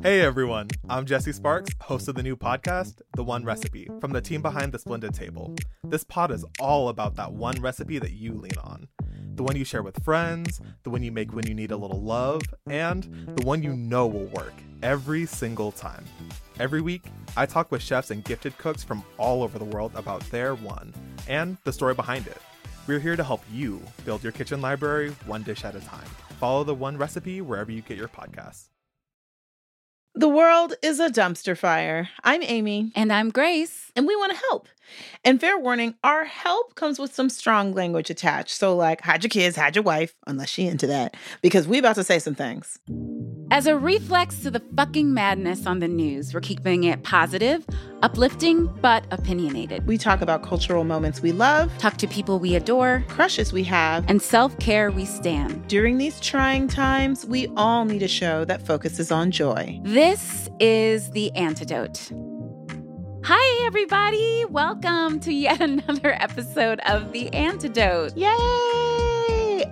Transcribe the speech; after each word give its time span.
Hey 0.00 0.20
everyone, 0.20 0.68
I'm 0.88 1.06
Jesse 1.06 1.32
Sparks, 1.32 1.72
host 1.80 2.06
of 2.06 2.14
the 2.14 2.22
new 2.22 2.36
podcast, 2.36 3.00
The 3.16 3.24
One 3.24 3.44
Recipe, 3.44 3.88
from 4.00 4.12
the 4.12 4.20
team 4.20 4.40
behind 4.40 4.70
The 4.70 4.78
Splendid 4.78 5.12
Table. 5.12 5.56
This 5.82 6.04
pod 6.04 6.30
is 6.30 6.44
all 6.60 6.88
about 6.88 7.16
that 7.16 7.32
one 7.32 7.60
recipe 7.60 7.98
that 7.98 8.12
you 8.12 8.34
lean 8.34 8.56
on. 8.62 8.86
The 9.34 9.42
one 9.42 9.56
you 9.56 9.64
share 9.64 9.82
with 9.82 10.00
friends, 10.04 10.60
the 10.84 10.90
one 10.90 11.02
you 11.02 11.10
make 11.10 11.34
when 11.34 11.48
you 11.48 11.54
need 11.54 11.72
a 11.72 11.76
little 11.76 12.00
love, 12.00 12.42
and 12.68 13.02
the 13.36 13.44
one 13.44 13.60
you 13.60 13.74
know 13.74 14.06
will 14.06 14.26
work 14.26 14.54
every 14.84 15.26
single 15.26 15.72
time. 15.72 16.04
Every 16.60 16.80
week, 16.80 17.02
I 17.36 17.44
talk 17.44 17.72
with 17.72 17.82
chefs 17.82 18.12
and 18.12 18.22
gifted 18.22 18.56
cooks 18.56 18.84
from 18.84 19.02
all 19.16 19.42
over 19.42 19.58
the 19.58 19.64
world 19.64 19.90
about 19.96 20.20
their 20.30 20.54
one 20.54 20.94
and 21.26 21.56
the 21.64 21.72
story 21.72 21.94
behind 21.94 22.28
it. 22.28 22.38
We're 22.86 23.00
here 23.00 23.16
to 23.16 23.24
help 23.24 23.42
you 23.52 23.82
build 24.04 24.22
your 24.22 24.32
kitchen 24.32 24.60
library 24.60 25.10
one 25.26 25.42
dish 25.42 25.64
at 25.64 25.74
a 25.74 25.80
time. 25.80 26.06
Follow 26.38 26.62
the 26.62 26.72
one 26.72 26.96
recipe 26.96 27.40
wherever 27.40 27.72
you 27.72 27.82
get 27.82 27.98
your 27.98 28.06
podcasts. 28.06 28.68
The 30.14 30.28
world 30.28 30.74
is 30.82 31.00
a 31.00 31.10
dumpster 31.10 31.56
fire. 31.56 32.08
I'm 32.24 32.42
Amy. 32.42 32.92
And 32.96 33.12
I'm 33.12 33.30
Grace. 33.30 33.92
And 33.94 34.06
we 34.06 34.16
want 34.16 34.32
to 34.32 34.38
help. 34.50 34.68
And 35.24 35.40
fair 35.40 35.58
warning, 35.58 35.94
our 36.04 36.24
help 36.24 36.74
comes 36.74 36.98
with 36.98 37.14
some 37.14 37.28
strong 37.28 37.72
language 37.72 38.10
attached. 38.10 38.50
So, 38.50 38.74
like, 38.76 39.00
hide 39.00 39.22
your 39.24 39.30
kids, 39.30 39.56
hide 39.56 39.76
your 39.76 39.82
wife, 39.82 40.14
unless 40.26 40.48
she 40.48 40.66
into 40.66 40.86
that, 40.88 41.16
because 41.42 41.66
we 41.66 41.78
about 41.78 41.96
to 41.96 42.04
say 42.04 42.18
some 42.18 42.34
things. 42.34 42.78
As 43.50 43.66
a 43.66 43.78
reflex 43.78 44.40
to 44.40 44.50
the 44.50 44.60
fucking 44.76 45.14
madness 45.14 45.66
on 45.66 45.78
the 45.78 45.88
news, 45.88 46.34
we're 46.34 46.40
keeping 46.40 46.84
it 46.84 47.02
positive, 47.02 47.64
uplifting, 48.02 48.66
but 48.82 49.06
opinionated. 49.10 49.86
We 49.86 49.96
talk 49.96 50.20
about 50.20 50.42
cultural 50.42 50.84
moments 50.84 51.22
we 51.22 51.32
love, 51.32 51.76
talk 51.78 51.96
to 51.98 52.06
people 52.06 52.38
we 52.38 52.56
adore, 52.56 53.04
crushes 53.08 53.52
we 53.52 53.64
have, 53.64 54.04
and 54.06 54.20
self 54.20 54.58
care 54.58 54.90
we 54.90 55.06
stand. 55.06 55.66
During 55.66 55.96
these 55.96 56.20
trying 56.20 56.68
times, 56.68 57.24
we 57.24 57.46
all 57.56 57.86
need 57.86 58.02
a 58.02 58.08
show 58.08 58.44
that 58.44 58.66
focuses 58.66 59.10
on 59.10 59.30
joy. 59.30 59.80
This 59.82 60.50
is 60.60 61.10
The 61.12 61.34
Antidote. 61.34 62.12
Hi, 63.24 63.66
everybody. 63.66 64.44
Welcome 64.46 65.20
to 65.20 65.32
yet 65.32 65.60
another 65.62 66.14
episode 66.20 66.80
of 66.86 67.12
The 67.12 67.32
Antidote. 67.32 68.16
Yay! 68.16 68.28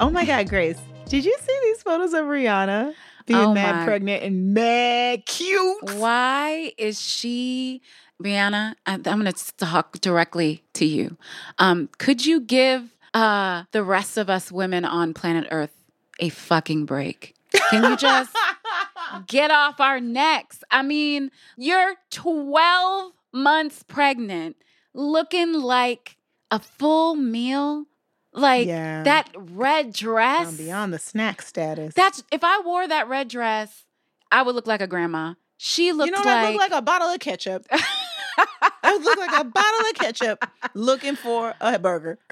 Oh 0.00 0.10
my 0.10 0.24
God, 0.24 0.48
Grace. 0.48 0.78
Did 1.08 1.24
you 1.24 1.36
see 1.40 1.58
these 1.62 1.82
photos 1.82 2.12
of 2.12 2.24
Rihanna? 2.26 2.94
being 3.26 3.40
oh 3.40 3.54
mad 3.54 3.76
my. 3.76 3.84
pregnant 3.84 4.22
and 4.22 4.54
mad 4.54 5.26
cute. 5.26 5.94
Why 5.96 6.72
is 6.78 7.00
she, 7.00 7.82
Rihanna? 8.22 8.76
I'm 8.86 9.02
going 9.02 9.24
to 9.24 9.56
talk 9.56 9.98
directly 10.00 10.62
to 10.74 10.84
you. 10.84 11.16
Um, 11.58 11.88
could 11.98 12.24
you 12.24 12.40
give 12.40 12.94
uh, 13.14 13.64
the 13.72 13.82
rest 13.82 14.16
of 14.16 14.30
us 14.30 14.52
women 14.52 14.84
on 14.84 15.12
planet 15.12 15.48
Earth 15.50 15.72
a 16.20 16.28
fucking 16.28 16.86
break? 16.86 17.34
Can 17.70 17.84
you 17.90 17.96
just 17.96 18.34
get 19.26 19.50
off 19.50 19.80
our 19.80 20.00
necks? 20.00 20.62
I 20.70 20.82
mean, 20.82 21.30
you're 21.56 21.96
12 22.10 23.12
months 23.36 23.82
pregnant, 23.82 24.56
looking 24.94 25.52
like 25.52 26.16
a 26.50 26.58
full 26.58 27.14
meal 27.14 27.86
like 28.32 28.66
yeah. 28.66 29.02
that 29.02 29.30
red 29.36 29.92
dress. 29.92 30.48
I'm 30.48 30.56
beyond 30.56 30.92
the 30.92 30.98
snack 30.98 31.42
status. 31.42 31.94
That's 31.94 32.22
if 32.30 32.44
I 32.44 32.60
wore 32.60 32.86
that 32.86 33.08
red 33.08 33.28
dress, 33.28 33.84
I 34.30 34.42
would 34.42 34.54
look 34.54 34.66
like 34.66 34.80
a 34.80 34.86
grandma. 34.86 35.34
She 35.56 35.92
looked 35.92 36.10
you 36.10 36.12
know 36.12 36.18
like 36.18 36.26
I 36.26 36.50
look 36.50 36.60
like 36.60 36.72
a 36.72 36.82
bottle 36.82 37.08
of 37.08 37.18
ketchup. 37.20 37.66
I 37.70 38.92
would 38.92 39.02
look 39.02 39.18
like 39.18 39.40
a 39.40 39.44
bottle 39.44 39.90
of 39.90 39.94
ketchup 39.94 40.50
looking 40.74 41.16
for 41.16 41.54
a 41.60 41.78
burger. 41.78 42.18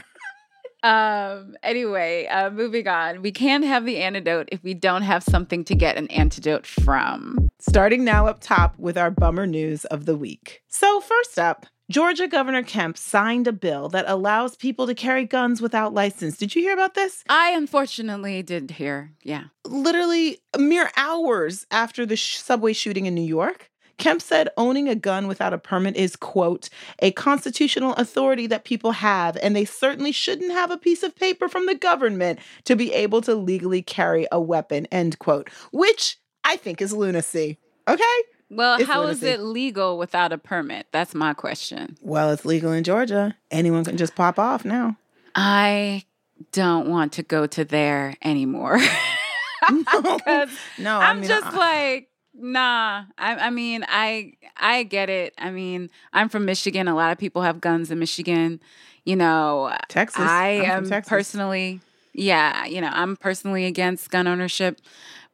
Um, 0.82 1.56
anyway, 1.62 2.26
uh, 2.26 2.50
moving 2.50 2.86
on. 2.86 3.22
We 3.22 3.32
can't 3.32 3.64
have 3.64 3.86
the 3.86 3.96
antidote 4.02 4.50
if 4.52 4.62
we 4.62 4.74
don't 4.74 5.00
have 5.00 5.22
something 5.22 5.64
to 5.64 5.74
get 5.74 5.96
an 5.96 6.08
antidote 6.08 6.66
from. 6.66 7.43
Starting 7.66 8.04
now 8.04 8.26
up 8.26 8.40
top 8.40 8.78
with 8.78 8.98
our 8.98 9.10
bummer 9.10 9.46
news 9.46 9.86
of 9.86 10.04
the 10.04 10.14
week. 10.14 10.62
So, 10.68 11.00
first 11.00 11.38
up, 11.38 11.64
Georgia 11.90 12.28
Governor 12.28 12.62
Kemp 12.62 12.98
signed 12.98 13.48
a 13.48 13.52
bill 13.52 13.88
that 13.88 14.04
allows 14.06 14.54
people 14.54 14.86
to 14.86 14.94
carry 14.94 15.24
guns 15.24 15.62
without 15.62 15.94
license. 15.94 16.36
Did 16.36 16.54
you 16.54 16.60
hear 16.60 16.74
about 16.74 16.92
this? 16.92 17.24
I 17.26 17.52
unfortunately 17.52 18.42
did 18.42 18.72
hear. 18.72 19.12
Yeah. 19.22 19.44
Literally 19.66 20.40
mere 20.58 20.90
hours 20.98 21.66
after 21.70 22.04
the 22.04 22.16
sh- 22.16 22.36
subway 22.36 22.74
shooting 22.74 23.06
in 23.06 23.14
New 23.14 23.22
York, 23.22 23.70
Kemp 23.96 24.20
said 24.20 24.50
owning 24.58 24.90
a 24.90 24.94
gun 24.94 25.26
without 25.26 25.54
a 25.54 25.58
permit 25.58 25.96
is, 25.96 26.16
quote, 26.16 26.68
a 26.98 27.12
constitutional 27.12 27.94
authority 27.94 28.46
that 28.46 28.64
people 28.64 28.92
have, 28.92 29.38
and 29.42 29.56
they 29.56 29.64
certainly 29.64 30.12
shouldn't 30.12 30.52
have 30.52 30.70
a 30.70 30.76
piece 30.76 31.02
of 31.02 31.16
paper 31.16 31.48
from 31.48 31.64
the 31.64 31.74
government 31.74 32.40
to 32.64 32.76
be 32.76 32.92
able 32.92 33.22
to 33.22 33.34
legally 33.34 33.80
carry 33.80 34.26
a 34.30 34.38
weapon, 34.38 34.86
end 34.92 35.18
quote, 35.18 35.48
which 35.72 36.18
I 36.44 36.56
think 36.56 36.80
is 36.80 36.92
lunacy. 36.92 37.58
Okay? 37.88 38.04
Well, 38.50 38.78
it's 38.78 38.88
how 38.88 39.06
is 39.06 39.22
it 39.22 39.40
legal 39.40 39.98
without 39.98 40.32
a 40.32 40.38
permit? 40.38 40.86
That's 40.92 41.14
my 41.14 41.34
question. 41.34 41.96
Well, 42.02 42.30
it's 42.30 42.44
legal 42.44 42.72
in 42.72 42.84
Georgia. 42.84 43.36
Anyone 43.50 43.84
can 43.84 43.96
just 43.96 44.14
pop 44.14 44.38
off 44.38 44.64
now. 44.64 44.96
I 45.34 46.04
don't 46.52 46.88
want 46.88 47.12
to 47.14 47.22
go 47.22 47.46
to 47.46 47.64
there 47.64 48.14
anymore. 48.22 48.78
no, 49.70 49.82
no, 50.78 50.98
I'm 50.98 51.18
I 51.18 51.20
mean, 51.20 51.28
just 51.28 51.46
I, 51.46 51.56
like, 51.56 52.08
nah. 52.34 53.04
I, 53.18 53.34
I 53.34 53.50
mean, 53.50 53.84
I 53.88 54.34
I 54.56 54.84
get 54.84 55.10
it. 55.10 55.34
I 55.38 55.50
mean, 55.50 55.90
I'm 56.12 56.28
from 56.28 56.44
Michigan. 56.44 56.86
A 56.86 56.94
lot 56.94 57.12
of 57.12 57.18
people 57.18 57.42
have 57.42 57.60
guns 57.60 57.90
in 57.90 57.98
Michigan. 57.98 58.60
You 59.04 59.16
know, 59.16 59.74
Texas. 59.88 60.20
I 60.20 60.48
am 60.48 60.88
Texas. 60.88 61.08
personally, 61.08 61.80
yeah. 62.12 62.66
You 62.66 62.80
know, 62.80 62.90
I'm 62.90 63.16
personally 63.16 63.64
against 63.64 64.10
gun 64.10 64.26
ownership. 64.26 64.80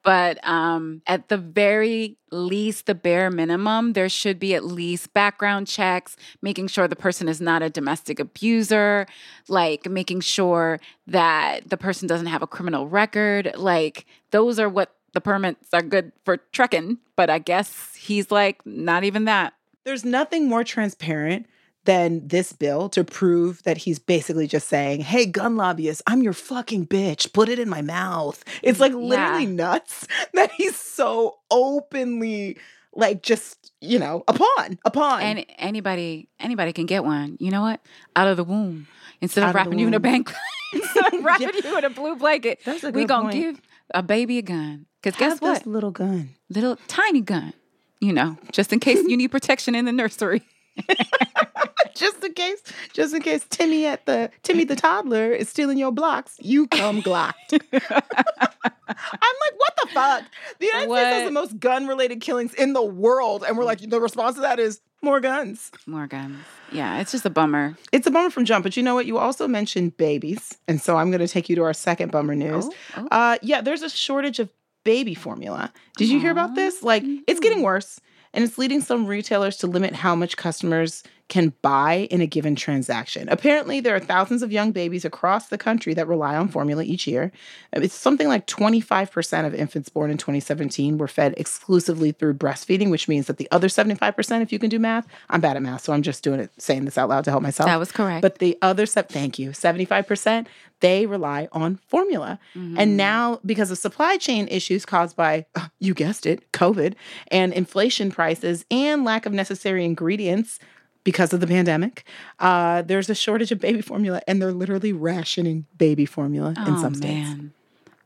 But 0.02 0.38
um, 0.46 1.02
at 1.06 1.28
the 1.28 1.36
very 1.36 2.16
least, 2.30 2.86
the 2.86 2.94
bare 2.94 3.30
minimum, 3.30 3.92
there 3.92 4.08
should 4.08 4.38
be 4.38 4.54
at 4.54 4.64
least 4.64 5.12
background 5.12 5.66
checks, 5.66 6.16
making 6.40 6.68
sure 6.68 6.88
the 6.88 6.96
person 6.96 7.28
is 7.28 7.40
not 7.40 7.62
a 7.62 7.68
domestic 7.68 8.18
abuser, 8.18 9.06
like 9.48 9.86
making 9.86 10.20
sure 10.20 10.80
that 11.06 11.68
the 11.68 11.76
person 11.76 12.08
doesn't 12.08 12.28
have 12.28 12.42
a 12.42 12.46
criminal 12.46 12.88
record. 12.88 13.52
Like, 13.56 14.06
those 14.30 14.58
are 14.58 14.68
what 14.68 14.94
the 15.12 15.20
permits 15.20 15.68
are 15.72 15.82
good 15.82 16.12
for 16.24 16.38
trekking. 16.52 16.98
But 17.16 17.28
I 17.28 17.38
guess 17.38 17.94
he's 17.94 18.30
like, 18.30 18.64
not 18.64 19.04
even 19.04 19.26
that. 19.26 19.52
There's 19.84 20.04
nothing 20.04 20.48
more 20.48 20.64
transparent 20.64 21.46
than 21.84 22.26
this 22.28 22.52
bill 22.52 22.88
to 22.90 23.04
prove 23.04 23.62
that 23.62 23.78
he's 23.78 23.98
basically 23.98 24.46
just 24.46 24.68
saying, 24.68 25.00
Hey, 25.00 25.26
gun 25.26 25.56
lobbyists, 25.56 26.02
I'm 26.06 26.22
your 26.22 26.32
fucking 26.32 26.86
bitch. 26.86 27.32
Put 27.32 27.48
it 27.48 27.58
in 27.58 27.68
my 27.68 27.82
mouth. 27.82 28.44
It's 28.62 28.78
mm, 28.78 28.82
like 28.82 28.92
literally 28.92 29.44
yeah. 29.44 29.50
nuts 29.50 30.06
that 30.34 30.52
he's 30.52 30.76
so 30.76 31.38
openly 31.50 32.58
like 32.92 33.22
just 33.22 33.72
you 33.80 33.98
know 33.98 34.24
a 34.26 34.32
pawn 34.32 34.78
a 34.84 34.90
pawn 34.90 35.22
and 35.22 35.46
anybody 35.58 36.28
anybody 36.40 36.72
can 36.72 36.86
get 36.86 37.04
one 37.04 37.36
you 37.38 37.50
know 37.50 37.62
what 37.62 37.80
out 38.16 38.26
of 38.26 38.36
the 38.36 38.44
womb 38.44 38.88
instead 39.20 39.46
of 39.46 39.54
wrapping 39.54 39.78
you 39.78 39.86
in 39.86 39.94
a 39.94 40.00
bank 40.00 40.32
instead 40.74 41.14
of 41.14 41.24
wrapping 41.24 41.50
yeah. 41.54 41.70
you 41.70 41.78
in 41.78 41.84
a 41.84 41.90
blue 41.90 42.16
blanket 42.16 42.60
we 42.92 43.04
gonna 43.04 43.30
point. 43.30 43.34
give 43.34 43.60
a 43.94 44.02
baby 44.02 44.38
a 44.38 44.42
gun 44.42 44.86
because 45.00 45.18
guess 45.18 45.40
what 45.40 45.64
little 45.66 45.92
gun 45.92 46.30
little 46.48 46.76
tiny 46.88 47.20
gun 47.20 47.52
you 48.00 48.12
know 48.12 48.36
just 48.50 48.72
in 48.72 48.80
case 48.80 48.98
you 49.06 49.16
need 49.16 49.28
protection 49.28 49.76
in 49.76 49.84
the 49.84 49.92
nursery 49.92 50.42
just 51.94 52.22
in 52.24 52.32
case, 52.32 52.62
just 52.92 53.14
in 53.14 53.22
case 53.22 53.44
Timmy 53.50 53.86
at 53.86 54.06
the 54.06 54.30
Timmy 54.42 54.64
the 54.64 54.76
toddler 54.76 55.32
is 55.32 55.48
stealing 55.48 55.78
your 55.78 55.92
blocks, 55.92 56.36
you 56.40 56.66
come 56.68 57.02
glocked. 57.02 57.60
I'm 57.72 59.36
like, 59.40 59.54
what 59.56 59.74
the 59.82 59.88
fuck? 59.92 60.24
The 60.58 60.66
United 60.66 60.88
what? 60.88 61.00
States 61.00 61.14
has 61.14 61.24
the 61.26 61.32
most 61.32 61.60
gun-related 61.60 62.20
killings 62.20 62.54
in 62.54 62.72
the 62.72 62.82
world, 62.82 63.44
and 63.46 63.56
we're 63.56 63.64
like, 63.64 63.80
the 63.80 64.00
response 64.00 64.36
to 64.36 64.42
that 64.42 64.58
is 64.58 64.80
more 65.02 65.20
guns. 65.20 65.70
More 65.86 66.06
guns. 66.06 66.38
Yeah, 66.72 67.00
it's 67.00 67.12
just 67.12 67.24
a 67.24 67.30
bummer. 67.30 67.76
It's 67.92 68.06
a 68.06 68.10
bummer 68.10 68.30
from 68.30 68.44
jump, 68.44 68.64
but 68.64 68.76
you 68.76 68.82
know 68.82 68.94
what? 68.94 69.06
You 69.06 69.18
also 69.18 69.46
mentioned 69.48 69.96
babies, 69.96 70.58
and 70.68 70.80
so 70.80 70.96
I'm 70.96 71.10
going 71.10 71.20
to 71.20 71.28
take 71.28 71.48
you 71.48 71.56
to 71.56 71.62
our 71.62 71.72
second 71.74 72.10
bummer 72.12 72.34
news. 72.34 72.66
Oh, 72.66 72.72
oh. 72.96 73.08
Uh, 73.10 73.38
yeah, 73.42 73.60
there's 73.60 73.82
a 73.82 73.90
shortage 73.90 74.38
of 74.38 74.50
baby 74.84 75.14
formula. 75.14 75.72
Did 75.96 76.08
you 76.08 76.18
hear 76.20 76.30
about 76.30 76.54
this? 76.54 76.82
Like, 76.82 77.04
it's 77.26 77.40
getting 77.40 77.62
worse 77.62 78.00
and 78.32 78.44
it's 78.44 78.58
leading 78.58 78.80
some 78.80 79.06
retailers 79.06 79.56
to 79.58 79.66
limit 79.66 79.94
how 79.94 80.14
much 80.14 80.36
customers 80.36 81.02
can 81.30 81.54
buy 81.62 82.08
in 82.10 82.20
a 82.20 82.26
given 82.26 82.54
transaction. 82.54 83.28
Apparently, 83.30 83.80
there 83.80 83.94
are 83.94 84.00
thousands 84.00 84.42
of 84.42 84.52
young 84.52 84.72
babies 84.72 85.04
across 85.04 85.48
the 85.48 85.56
country 85.56 85.94
that 85.94 86.06
rely 86.06 86.36
on 86.36 86.48
formula 86.48 86.82
each 86.82 87.06
year. 87.06 87.32
It's 87.72 87.94
something 87.94 88.28
like 88.28 88.46
25% 88.46 89.46
of 89.46 89.54
infants 89.54 89.88
born 89.88 90.10
in 90.10 90.18
2017 90.18 90.98
were 90.98 91.08
fed 91.08 91.32
exclusively 91.36 92.12
through 92.12 92.34
breastfeeding, 92.34 92.90
which 92.90 93.08
means 93.08 93.28
that 93.28 93.38
the 93.38 93.48
other 93.52 93.68
75%, 93.68 94.42
if 94.42 94.52
you 94.52 94.58
can 94.58 94.68
do 94.68 94.78
math, 94.78 95.06
I'm 95.30 95.40
bad 95.40 95.56
at 95.56 95.62
math, 95.62 95.84
so 95.84 95.92
I'm 95.92 96.02
just 96.02 96.22
doing 96.24 96.40
it, 96.40 96.50
saying 96.58 96.84
this 96.84 96.98
out 96.98 97.08
loud 97.08 97.24
to 97.24 97.30
help 97.30 97.42
myself. 97.42 97.68
That 97.68 97.78
was 97.78 97.92
correct. 97.92 98.22
But 98.22 98.40
the 98.40 98.58
other, 98.60 98.84
se- 98.84 99.06
thank 99.08 99.38
you, 99.38 99.50
75%, 99.50 100.46
they 100.80 101.06
rely 101.06 101.48
on 101.52 101.76
formula. 101.86 102.40
Mm-hmm. 102.54 102.76
And 102.78 102.96
now, 102.96 103.38
because 103.46 103.70
of 103.70 103.78
supply 103.78 104.16
chain 104.16 104.48
issues 104.48 104.84
caused 104.84 105.14
by, 105.14 105.46
you 105.78 105.94
guessed 105.94 106.26
it, 106.26 106.50
COVID 106.52 106.94
and 107.28 107.52
inflation 107.52 108.10
prices 108.10 108.64
and 108.70 109.04
lack 109.04 109.26
of 109.26 109.32
necessary 109.32 109.84
ingredients, 109.84 110.58
because 111.04 111.32
of 111.32 111.40
the 111.40 111.46
pandemic. 111.46 112.04
Uh, 112.38 112.82
there's 112.82 113.08
a 113.08 113.14
shortage 113.14 113.52
of 113.52 113.60
baby 113.60 113.80
formula, 113.80 114.20
and 114.26 114.40
they're 114.40 114.52
literally 114.52 114.92
rationing 114.92 115.66
baby 115.78 116.06
formula 116.06 116.54
oh, 116.56 116.66
in 116.66 116.78
some 116.78 116.94
states. 116.94 117.28
Man. 117.28 117.52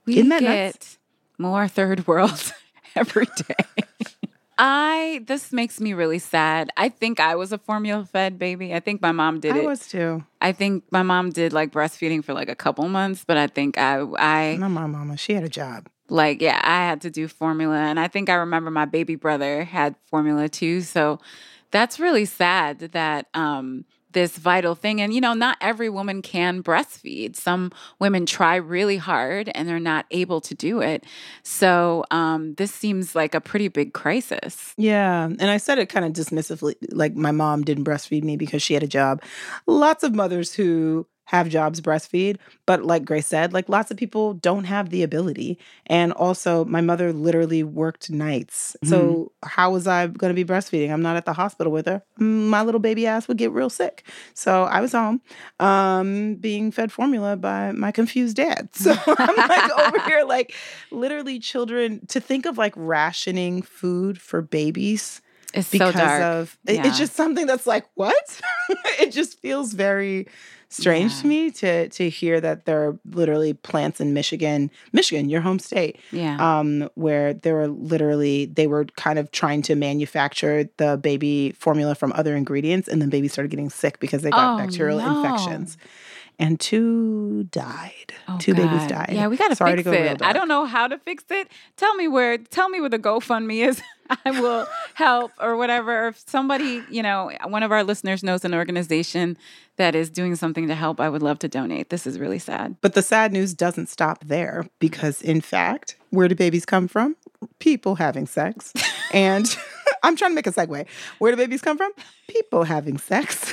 We 0.07 0.15
Isn't 0.19 0.29
that 0.29 0.41
get 0.41 0.67
nuts? 0.75 0.99
more 1.39 1.67
third 1.69 2.07
world 2.07 2.53
every 2.97 3.27
day. 3.27 3.85
I 4.57 5.23
this 5.27 5.53
makes 5.53 5.81
me 5.81 5.95
really 5.95 6.21
sad. 6.21 6.71
I 6.77 6.89
think 6.89 7.19
I 7.19 7.35
was 7.35 7.53
a 7.53 7.59
formula 7.59 8.05
fed 8.05 8.39
baby. 8.39 8.73
I 8.73 8.79
think 8.81 9.03
my 9.03 9.11
mom 9.11 9.41
did 9.41 9.55
I 9.55 9.59
it. 9.59 9.63
I 9.65 9.67
was 9.67 9.89
too. 9.89 10.25
I 10.41 10.53
think 10.53 10.85
my 10.93 11.03
mom 11.03 11.31
did 11.31 11.53
like 11.53 11.73
breastfeeding 11.73 12.23
for 12.25 12.35
like 12.35 12.49
a 12.49 12.55
couple 12.55 12.87
months, 12.89 13.25
but 13.27 13.37
I 13.37 13.49
think 13.49 13.79
I 13.79 14.01
I 14.17 14.57
my 14.57 14.69
mama. 14.69 15.17
She 15.17 15.35
had 15.35 15.43
a 15.43 15.49
job. 15.49 15.89
like 16.09 16.41
yeah, 16.41 16.61
I 16.63 16.87
had 16.87 17.01
to 17.01 17.11
do 17.11 17.27
formula 17.27 17.77
and 17.77 17.99
I 17.99 18.07
think 18.07 18.29
I 18.29 18.35
remember 18.35 18.71
my 18.71 18.85
baby 18.85 19.17
brother 19.17 19.65
had 19.65 19.97
formula 20.07 20.49
too. 20.49 20.83
So 20.83 21.19
that's 21.75 21.99
really 21.99 22.25
sad 22.25 22.79
that 22.79 23.27
um 23.35 23.85
this 24.13 24.39
vital 24.39 24.77
thing 24.77 25.01
and 25.01 25.13
you 25.13 25.21
know 25.21 25.35
not 25.35 25.59
every 25.61 25.91
woman 25.91 26.23
can 26.23 26.63
breastfeed 26.63 27.35
some 27.35 27.73
women 27.99 28.25
try 28.25 28.55
really 28.55 28.97
hard 28.97 29.51
and 29.57 29.69
they're 29.69 29.81
not 29.81 30.07
able 30.13 30.41
to 30.41 30.55
do 30.55 30.81
it 30.81 31.05
so 31.43 32.05
um, 32.13 32.55
this 32.55 32.73
seems 32.73 33.17
like 33.17 33.35
a 33.35 33.41
pretty 33.41 33.67
big 33.67 33.93
crisis 33.93 34.73
Yeah. 34.77 35.25
And 35.25 35.51
I 35.51 35.57
said 35.57 35.79
it 35.79 35.89
kind 35.89 36.05
of 36.05 36.13
dismissively, 36.13 36.75
like 36.91 37.17
my 37.17 37.33
mom 37.33 37.63
didn't 37.65 37.85
breastfeed 37.85 38.23
me 38.23 38.37
because 38.37 38.63
she 38.63 38.75
had 38.75 38.83
a 38.83 38.87
job. 38.87 39.23
Lots 39.67 40.05
of 40.05 40.15
mothers 40.15 40.55
who 40.55 41.07
have 41.27 41.49
jobs 41.49 41.81
breastfeed, 41.81 42.37
but 42.67 42.85
like 42.85 43.05
Grace 43.05 43.27
said, 43.27 43.53
like 43.53 43.69
lots 43.69 43.91
of 43.91 43.97
people 43.97 44.35
don't 44.35 44.65
have 44.65 44.91
the 44.91 45.03
ability. 45.03 45.59
And 45.87 46.13
also, 46.13 46.65
my 46.67 46.81
mother 46.83 47.13
literally 47.13 47.63
worked 47.63 48.11
nights. 48.11 48.77
So, 48.85 49.33
how 49.43 49.71
was 49.73 49.87
I 49.87 50.07
going 50.09 50.35
to 50.35 50.45
be 50.45 50.45
breastfeeding? 50.51 50.93
I'm 50.93 51.03
not 51.03 51.17
at 51.17 51.25
the 51.25 51.33
hospital 51.33 51.73
with 51.73 51.87
her. 51.87 52.03
My 52.19 52.63
little 52.63 52.81
baby 52.81 53.07
ass 53.07 53.27
would 53.29 53.39
get 53.39 53.53
real 53.53 53.71
sick. 53.71 54.07
So, 54.35 54.65
I 54.65 54.81
was 54.81 54.93
home 54.93 55.23
um, 55.61 56.35
being 56.37 56.71
fed 56.71 56.93
formula 56.93 57.37
by 57.37 57.73
my 57.73 57.91
confused 57.91 58.37
dad. 58.37 58.69
So, 58.85 58.95
I'm 59.07 59.37
like 59.37 59.79
over 59.79 60.01
here, 60.01 60.25
like 60.29 60.55
literally, 60.91 61.39
children 61.39 62.07
to 62.09 62.21
think 62.21 62.45
of 62.45 62.59
like 62.59 62.75
rationing 62.77 63.63
food 63.63 64.21
for 64.21 64.43
babies 64.43 65.23
it's 65.55 65.71
because 65.71 65.93
so 65.95 65.99
dark 66.01 66.23
of 66.23 66.59
it- 66.67 66.75
Yeah. 66.75 66.87
it's 66.89 66.99
just 66.99 67.15
something 67.15 67.47
that's 67.47 67.67
like 67.67 67.87
what 67.95 68.41
it 69.01 69.13
just 69.13 69.41
feels 69.41 69.73
very 69.73 70.27
strange 70.69 71.21
to 71.21 71.27
me 71.27 71.51
to 71.51 71.89
to 71.91 72.09
hear 72.09 72.41
that 72.41 72.65
there 72.65 72.89
are 72.89 72.99
literally 73.13 73.53
plants 73.55 74.01
in 74.01 74.13
michigan 74.13 74.71
michigan 74.93 75.29
your 75.29 75.41
home 75.41 75.59
state 75.59 75.99
yeah 76.11 76.37
um 76.41 76.89
where 76.95 77.33
there 77.35 77.55
were 77.55 77.69
literally 77.69 78.47
they 78.47 78.67
were 78.67 78.85
kind 78.97 79.19
of 79.19 79.31
trying 79.31 79.63
to 79.63 79.75
manufacture 79.75 80.69
the 80.79 80.97
baby 80.97 81.53
formula 81.59 81.95
from 81.95 82.13
other 82.15 82.35
ingredients 82.37 82.89
and 82.89 83.01
then 83.01 83.09
babies 83.11 83.33
started 83.33 83.51
getting 83.51 83.71
sick 83.71 83.99
because 84.01 84.23
they 84.23 84.31
got 84.31 84.55
Oh, 84.55 84.57
bacterial 84.59 84.99
no. 84.99 85.07
infections 85.17 85.77
and 86.39 86.59
two 86.59 87.45
died 87.45 88.13
Oh, 88.29 88.39
two 88.39 88.55
babies 88.55 88.87
died 88.89 89.11
Yeah, 89.13 89.29
we 89.29 89.37
got 89.37 89.49
to 89.49 89.57
Sorry 89.57 89.73
fix 89.77 89.85
to 89.85 89.91
go 89.91 89.97
it. 89.97 90.23
I 90.23 90.33
don't 90.33 90.49
know 90.49 90.65
how 90.65 90.89
to 90.89 90.99
fix 90.99 91.23
it. 91.31 91.49
Tell 91.77 91.95
me 91.95 92.09
where. 92.09 92.39
Tell 92.39 92.69
me 92.69 92.81
where 92.81 92.91
the 92.91 92.99
GoFundMe 92.99 93.69
is. 93.69 93.81
I 94.25 94.31
will 94.41 94.67
help 94.95 95.33
or 95.41 95.57
whatever. 95.57 96.09
If 96.09 96.23
somebody, 96.29 96.83
you 96.91 97.03
know, 97.03 97.31
one 97.47 97.63
of 97.63 97.73
our 97.73 97.85
listeners 97.85 98.23
knows 98.23 98.45
an 98.45 98.55
organization 98.55 99.37
that 99.77 99.95
is 99.95 100.11
doing 100.11 100.37
something 100.37 100.69
to 100.69 100.75
help, 100.75 101.01
I 101.01 101.09
would 101.09 101.23
love 101.23 101.39
to 101.41 101.49
donate. 101.49 101.91
This 101.91 102.07
is 102.07 102.19
really 102.19 102.39
sad. 102.39 102.77
But 102.81 102.95
the 102.95 103.03
sad 103.03 103.33
news 103.33 103.55
doesn't 103.55 103.89
stop 103.89 104.25
there 104.25 104.69
because, 104.79 105.23
in 105.23 105.41
fact, 105.41 105.97
where 106.11 106.29
do 106.29 106.35
babies 106.35 106.65
come 106.65 106.89
from? 106.89 107.17
People 107.59 107.97
having 107.97 108.27
sex. 108.27 108.73
And 109.13 109.57
I'm 110.03 110.17
trying 110.17 110.33
to 110.33 110.35
make 110.35 110.49
a 110.49 110.51
segue. 110.51 110.87
Where 111.19 111.31
do 111.31 111.37
babies 111.37 111.63
come 111.63 111.77
from? 111.77 111.93
People 112.29 112.65
having 112.65 112.99
sex. 112.99 113.53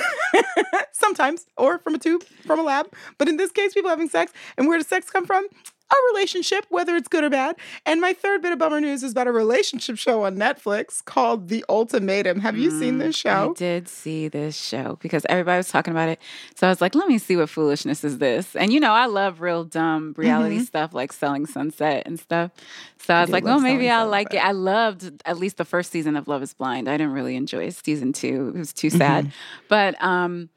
Sometimes, 0.92 1.46
or 1.56 1.78
from 1.78 1.94
a 1.94 1.98
tube, 1.98 2.24
from 2.44 2.58
a 2.58 2.62
lab. 2.64 2.92
But 3.16 3.28
in 3.28 3.36
this 3.36 3.52
case, 3.52 3.72
people 3.72 3.88
having 3.88 4.08
sex. 4.08 4.32
And 4.58 4.66
where 4.66 4.76
does 4.76 4.88
sex 4.88 5.08
come 5.08 5.24
from? 5.24 5.46
A 5.92 6.12
relationship, 6.14 6.64
whether 6.70 6.96
it's 6.96 7.08
good 7.08 7.22
or 7.22 7.28
bad. 7.28 7.56
And 7.84 8.00
my 8.00 8.14
third 8.14 8.40
bit 8.40 8.50
of 8.52 8.58
bummer 8.58 8.80
news 8.80 9.02
is 9.02 9.12
about 9.12 9.26
a 9.26 9.32
relationship 9.32 9.98
show 9.98 10.24
on 10.24 10.36
Netflix 10.36 11.04
called 11.04 11.48
The 11.48 11.62
Ultimatum. 11.68 12.40
Have 12.40 12.56
you 12.56 12.70
seen 12.70 12.96
this 12.96 13.14
show? 13.14 13.48
Mm, 13.48 13.50
I 13.50 13.54
did 13.58 13.88
see 13.88 14.28
this 14.28 14.56
show 14.56 14.98
because 15.02 15.26
everybody 15.28 15.58
was 15.58 15.68
talking 15.68 15.92
about 15.92 16.08
it. 16.08 16.18
So 16.54 16.66
I 16.66 16.70
was 16.70 16.80
like, 16.80 16.94
let 16.94 17.08
me 17.08 17.18
see 17.18 17.36
what 17.36 17.50
foolishness 17.50 18.04
is 18.04 18.16
this. 18.18 18.56
And 18.56 18.72
you 18.72 18.80
know, 18.80 18.92
I 18.92 19.04
love 19.04 19.42
real 19.42 19.64
dumb 19.64 20.14
reality 20.16 20.60
stuff 20.60 20.94
like 20.94 21.12
Selling 21.12 21.44
Sunset 21.44 22.04
and 22.06 22.18
stuff. 22.18 22.52
So 22.98 23.14
I 23.14 23.20
was 23.20 23.28
do 23.28 23.32
like, 23.32 23.44
well, 23.44 23.60
maybe 23.60 23.90
I'll 23.90 24.08
like 24.08 24.32
it. 24.32 24.38
I 24.38 24.52
loved 24.52 25.22
at 25.26 25.36
least 25.36 25.58
the 25.58 25.64
first 25.64 25.90
season 25.90 26.16
of 26.16 26.26
Love 26.26 26.42
is 26.42 26.54
Blind. 26.54 26.88
I 26.88 26.96
didn't 26.96 27.12
really 27.12 27.36
enjoy 27.36 27.68
season 27.70 28.12
two. 28.12 28.52
It 28.54 28.58
was 28.58 28.72
too 28.72 28.90
sad. 28.90 29.32
But 29.68 30.02
um, 30.02 30.48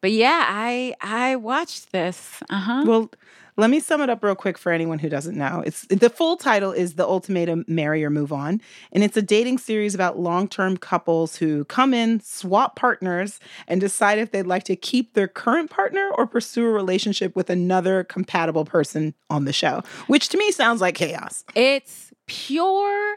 but 0.00 0.12
yeah, 0.12 0.44
I 0.46 0.94
I 1.00 1.36
watched 1.36 1.92
this. 1.92 2.42
Uh-huh. 2.50 2.84
Well, 2.86 3.10
let 3.56 3.70
me 3.70 3.80
sum 3.80 4.00
it 4.00 4.10
up 4.10 4.22
real 4.22 4.34
quick 4.34 4.58
for 4.58 4.72
anyone 4.72 4.98
who 4.98 5.08
doesn't 5.08 5.36
know. 5.36 5.62
It's 5.64 5.86
the 5.86 6.10
full 6.10 6.36
title 6.36 6.72
is 6.72 6.94
The 6.94 7.06
Ultimatum 7.06 7.64
Marry 7.68 8.04
or 8.04 8.10
Move 8.10 8.32
On, 8.32 8.60
and 8.92 9.04
it's 9.04 9.16
a 9.16 9.22
dating 9.22 9.58
series 9.58 9.94
about 9.94 10.18
long-term 10.18 10.78
couples 10.78 11.36
who 11.36 11.64
come 11.66 11.94
in, 11.94 12.20
swap 12.20 12.76
partners, 12.76 13.38
and 13.68 13.80
decide 13.80 14.18
if 14.18 14.32
they'd 14.32 14.46
like 14.46 14.64
to 14.64 14.76
keep 14.76 15.14
their 15.14 15.28
current 15.28 15.70
partner 15.70 16.10
or 16.18 16.26
pursue 16.26 16.66
a 16.66 16.72
relationship 16.72 17.36
with 17.36 17.48
another 17.48 18.04
compatible 18.04 18.64
person 18.64 19.14
on 19.30 19.44
the 19.44 19.52
show, 19.52 19.82
which 20.06 20.28
to 20.30 20.38
me 20.38 20.50
sounds 20.50 20.80
like 20.80 20.96
chaos. 20.96 21.44
It's 21.54 22.12
pure 22.26 23.16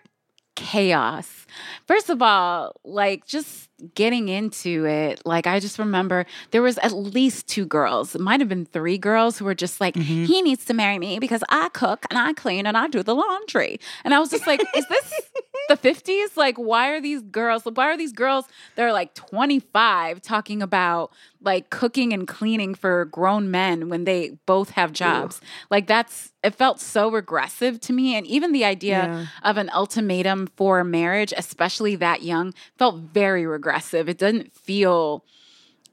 chaos. 0.56 1.46
First 1.88 2.10
of 2.10 2.22
all, 2.22 2.74
like 2.84 3.26
just 3.26 3.67
getting 3.94 4.28
into 4.30 4.86
it, 4.86 5.22
like 5.26 5.46
I 5.48 5.60
just 5.60 5.78
remember 5.80 6.26
there 6.52 6.62
was 6.62 6.78
at 6.80 6.94
least 6.94 7.48
two 7.48 7.66
girls, 7.66 8.16
it 8.16 8.22
might 8.22 8.40
have 8.40 8.50
been 8.50 8.66
three 8.66 8.98
girls 8.98 9.38
who 9.38 9.46
were 9.46 9.56
just 9.56 9.80
like, 9.80 9.94
mm-hmm. 9.94 10.26
he 10.26 10.42
needs 10.42 10.66
to 10.66 10.74
marry 10.74 10.98
me 10.98 11.20
because 11.20 11.44
I 11.50 11.70
cook 11.70 12.06
and 12.10 12.18
I 12.18 12.34
clean 12.34 12.66
and 12.66 12.78
I 12.78 12.88
do 12.88 13.04
the 13.04 13.16
laundry. 13.16 13.80
And 14.04 14.14
I 14.14 14.20
was 14.20 14.30
just 14.30 14.48
like, 14.48 14.62
is 14.76 14.86
this 14.88 15.22
the 15.70 15.78
50s? 15.78 16.36
Like, 16.36 16.58
why 16.58 16.90
are 16.90 17.02
these 17.02 17.22
girls, 17.22 17.64
why 17.66 17.86
are 17.86 17.98
these 17.98 18.14
girls 18.14 18.46
that 18.76 18.84
are 18.84 18.94
like 18.94 19.14
25 19.14 20.22
talking 20.22 20.62
about 20.62 21.12
like 21.40 21.70
cooking 21.70 22.14
and 22.14 22.28
cleaning 22.28 22.74
for 22.74 23.06
grown 23.06 23.52
men 23.52 23.90
when 23.90 24.06
they 24.06 24.38
both 24.48 24.72
have 24.72 24.92
jobs? 24.92 25.40
Like, 25.70 25.86
that's, 25.86 26.32
it 26.44 26.56
felt 26.56 26.80
so 26.80 27.12
regressive 27.12 27.80
to 27.82 27.94
me. 27.94 28.16
And 28.16 28.26
even 28.26 28.54
the 28.54 28.66
idea 28.66 28.88
Yeah. 28.88 29.26
of 29.44 29.58
an 29.58 29.70
ultimatum 29.74 30.48
for 30.56 30.84
marriage, 30.84 31.34
especially 31.38 31.96
that 31.98 32.24
young, 32.24 32.54
felt 32.78 32.96
very 32.96 33.46
regressive. 33.46 33.67
It 34.10 34.18
didn't 34.18 34.54
feel, 34.54 35.24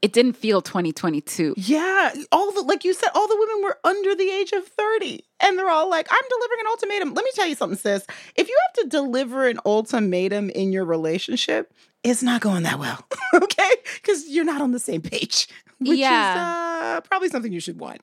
it 0.01 0.13
didn't 0.13 0.33
feel 0.33 0.61
2022. 0.61 1.55
Yeah, 1.57 2.13
all 2.31 2.51
the 2.51 2.61
like 2.61 2.83
you 2.83 2.93
said, 2.93 3.09
all 3.15 3.27
the 3.27 3.37
women 3.37 3.63
were 3.63 3.77
under 3.83 4.15
the 4.15 4.29
age 4.29 4.51
of 4.51 4.67
30. 4.67 5.23
And 5.41 5.57
they're 5.59 5.69
all 5.69 5.89
like, 5.89 6.07
I'm 6.09 6.23
delivering 6.29 6.59
an 6.61 6.67
ultimatum. 6.67 7.13
Let 7.13 7.25
me 7.25 7.31
tell 7.35 7.47
you 7.47 7.55
something, 7.55 7.77
sis. 7.77 8.05
If 8.35 8.47
you 8.47 8.57
have 8.67 8.83
to 8.83 8.89
deliver 8.89 9.47
an 9.47 9.59
ultimatum 9.65 10.49
in 10.51 10.71
your 10.71 10.85
relationship, 10.85 11.73
it's 12.03 12.23
not 12.23 12.41
going 12.41 12.63
that 12.63 12.79
well. 12.79 13.05
okay? 13.33 13.71
Because 14.01 14.27
you're 14.29 14.45
not 14.45 14.61
on 14.61 14.71
the 14.71 14.79
same 14.79 15.01
page. 15.01 15.47
Which 15.79 15.99
Yeah. 15.99 16.31
is 16.31 16.37
uh, 16.97 17.01
probably 17.01 17.29
something 17.29 17.51
you 17.51 17.59
should 17.59 17.79
want. 17.79 18.01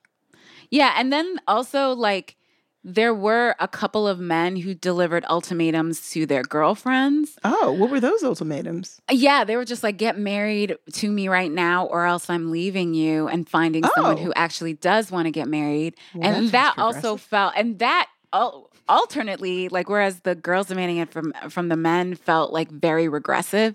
Yeah, 0.70 0.94
and 0.96 1.12
then 1.12 1.38
also 1.46 1.92
like 1.92 2.36
there 2.84 3.14
were 3.14 3.54
a 3.60 3.68
couple 3.68 4.08
of 4.08 4.18
men 4.18 4.56
who 4.56 4.74
delivered 4.74 5.24
ultimatums 5.30 6.10
to 6.10 6.26
their 6.26 6.42
girlfriends. 6.42 7.38
Oh, 7.44 7.70
what 7.72 7.90
were 7.90 8.00
those 8.00 8.24
ultimatums? 8.24 9.00
Yeah, 9.10 9.44
they 9.44 9.56
were 9.56 9.64
just 9.64 9.82
like, 9.84 9.98
get 9.98 10.18
married 10.18 10.76
to 10.94 11.10
me 11.10 11.28
right 11.28 11.50
now, 11.52 11.86
or 11.86 12.06
else 12.06 12.28
I'm 12.28 12.50
leaving 12.50 12.94
you 12.94 13.28
and 13.28 13.48
finding 13.48 13.84
someone 13.94 14.18
Oh. 14.18 14.22
who 14.24 14.32
actually 14.34 14.72
does 14.74 15.12
want 15.12 15.26
to 15.26 15.30
get 15.30 15.46
married. 15.46 15.94
Well, 16.14 16.28
and 16.28 16.46
that 16.48 16.74
that, 16.76 16.82
also 16.82 17.16
felt, 17.16 17.54
and 17.56 17.78
that 17.78 18.08
al- 18.32 18.68
alternately, 18.88 19.68
like, 19.68 19.88
whereas 19.88 20.20
the 20.20 20.34
girls 20.34 20.66
demanding 20.68 20.98
it 20.98 21.10
from 21.12 21.32
from 21.48 21.68
the 21.68 21.76
men 21.76 22.14
felt 22.14 22.52
like 22.52 22.70
very 22.70 23.08
regressive, 23.08 23.74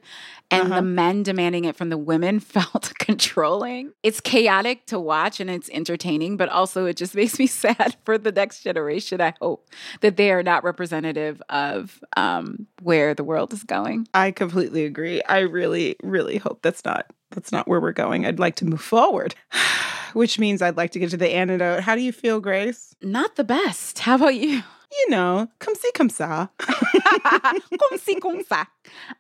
and 0.52 0.64
Uh-huh. 0.68 0.76
the 0.76 0.82
men 0.82 1.24
demanding 1.24 1.66
it 1.66 1.76
from 1.76 1.90
the 1.90 1.98
women 1.98 2.40
felt 2.56 2.94
controlling. 3.00 3.92
It's 4.04 4.20
chaotic 4.22 4.86
to 4.88 5.00
watch 5.00 5.40
and 5.40 5.50
it's 5.50 5.70
entertaining, 5.72 6.38
but 6.38 6.50
also 6.50 6.86
it 6.86 6.98
just 6.98 7.16
makes 7.22 7.38
me 7.40 7.48
sad 7.48 7.96
for 8.06 8.18
the 8.18 8.32
next 8.32 8.64
generation. 8.64 9.22
I 9.22 9.34
hope 9.42 9.70
that 10.02 10.18
they 10.18 10.32
are 10.32 10.44
not 10.44 10.64
representative 10.64 11.42
of 11.50 12.00
um, 12.16 12.68
where 12.82 13.14
the 13.14 13.24
world 13.24 13.54
is 13.54 13.64
going. 13.64 14.08
I 14.14 14.32
completely 14.32 14.86
agree. 14.86 15.22
I 15.24 15.40
really, 15.40 15.96
really 16.04 16.38
hope 16.38 16.62
that's 16.62 16.84
not 16.86 17.06
that's 17.32 17.52
not 17.52 17.68
where 17.68 17.82
we're 17.82 17.92
going. 17.92 18.26
I'd 18.26 18.40
like 18.40 18.56
to 18.58 18.66
move 18.66 18.82
forward. 18.82 19.36
Which 20.14 20.40
means 20.40 20.62
I'd 20.62 20.78
like 20.78 20.92
to 20.92 21.00
get 21.00 21.10
to 21.12 21.18
the 21.18 21.30
antidote. 21.30 21.84
How 21.84 21.94
do 21.94 22.02
you 22.02 22.14
feel, 22.14 22.40
Grace? 22.40 22.96
Not 23.04 23.36
the 23.36 23.44
best. 23.44 24.00
How 24.00 24.16
about 24.16 24.36
you? 24.36 24.64
You 24.92 25.10
know, 25.10 25.48
come 25.60 25.76
see, 25.76 25.92
come 25.94 26.10
saw. 26.10 26.48
Comme 26.60 27.98
si, 28.00 28.20
comme 28.20 28.42
sa. 28.44 28.66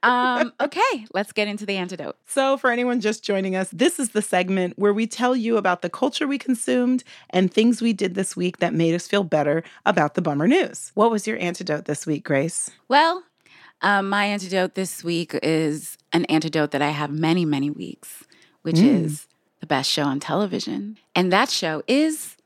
Um, 0.01 0.53
okay, 0.61 1.05
let's 1.13 1.31
get 1.33 1.47
into 1.47 1.65
the 1.65 1.75
antidote. 1.77 2.15
So, 2.25 2.57
for 2.57 2.71
anyone 2.71 3.01
just 3.01 3.23
joining 3.23 3.55
us, 3.55 3.69
this 3.71 3.99
is 3.99 4.09
the 4.09 4.21
segment 4.21 4.77
where 4.79 4.93
we 4.93 5.07
tell 5.07 5.35
you 5.35 5.57
about 5.57 5.81
the 5.81 5.89
culture 5.89 6.25
we 6.27 6.37
consumed 6.37 7.03
and 7.31 7.53
things 7.53 7.81
we 7.81 7.91
did 7.93 8.15
this 8.15 8.35
week 8.35 8.57
that 8.57 8.73
made 8.73 8.95
us 8.95 9.07
feel 9.07 9.23
better 9.23 9.63
about 9.85 10.13
the 10.15 10.21
bummer 10.21 10.47
news. 10.47 10.91
What 10.95 11.11
was 11.11 11.27
your 11.27 11.37
antidote 11.39 11.85
this 11.85 12.05
week, 12.07 12.23
Grace? 12.23 12.71
Well, 12.87 13.23
um, 13.81 14.09
my 14.09 14.25
antidote 14.25 14.75
this 14.75 15.03
week 15.03 15.37
is 15.43 15.97
an 16.13 16.25
antidote 16.25 16.71
that 16.71 16.81
I 16.81 16.89
have 16.89 17.11
many, 17.11 17.45
many 17.45 17.69
weeks, 17.69 18.23
which 18.61 18.77
Mm. 18.77 19.03
is 19.05 19.27
the 19.59 19.67
best 19.67 19.89
show 19.91 20.03
on 20.03 20.19
television. 20.19 20.97
And 21.13 21.31
that 21.33 21.49
show 21.49 21.83
is 21.87 22.37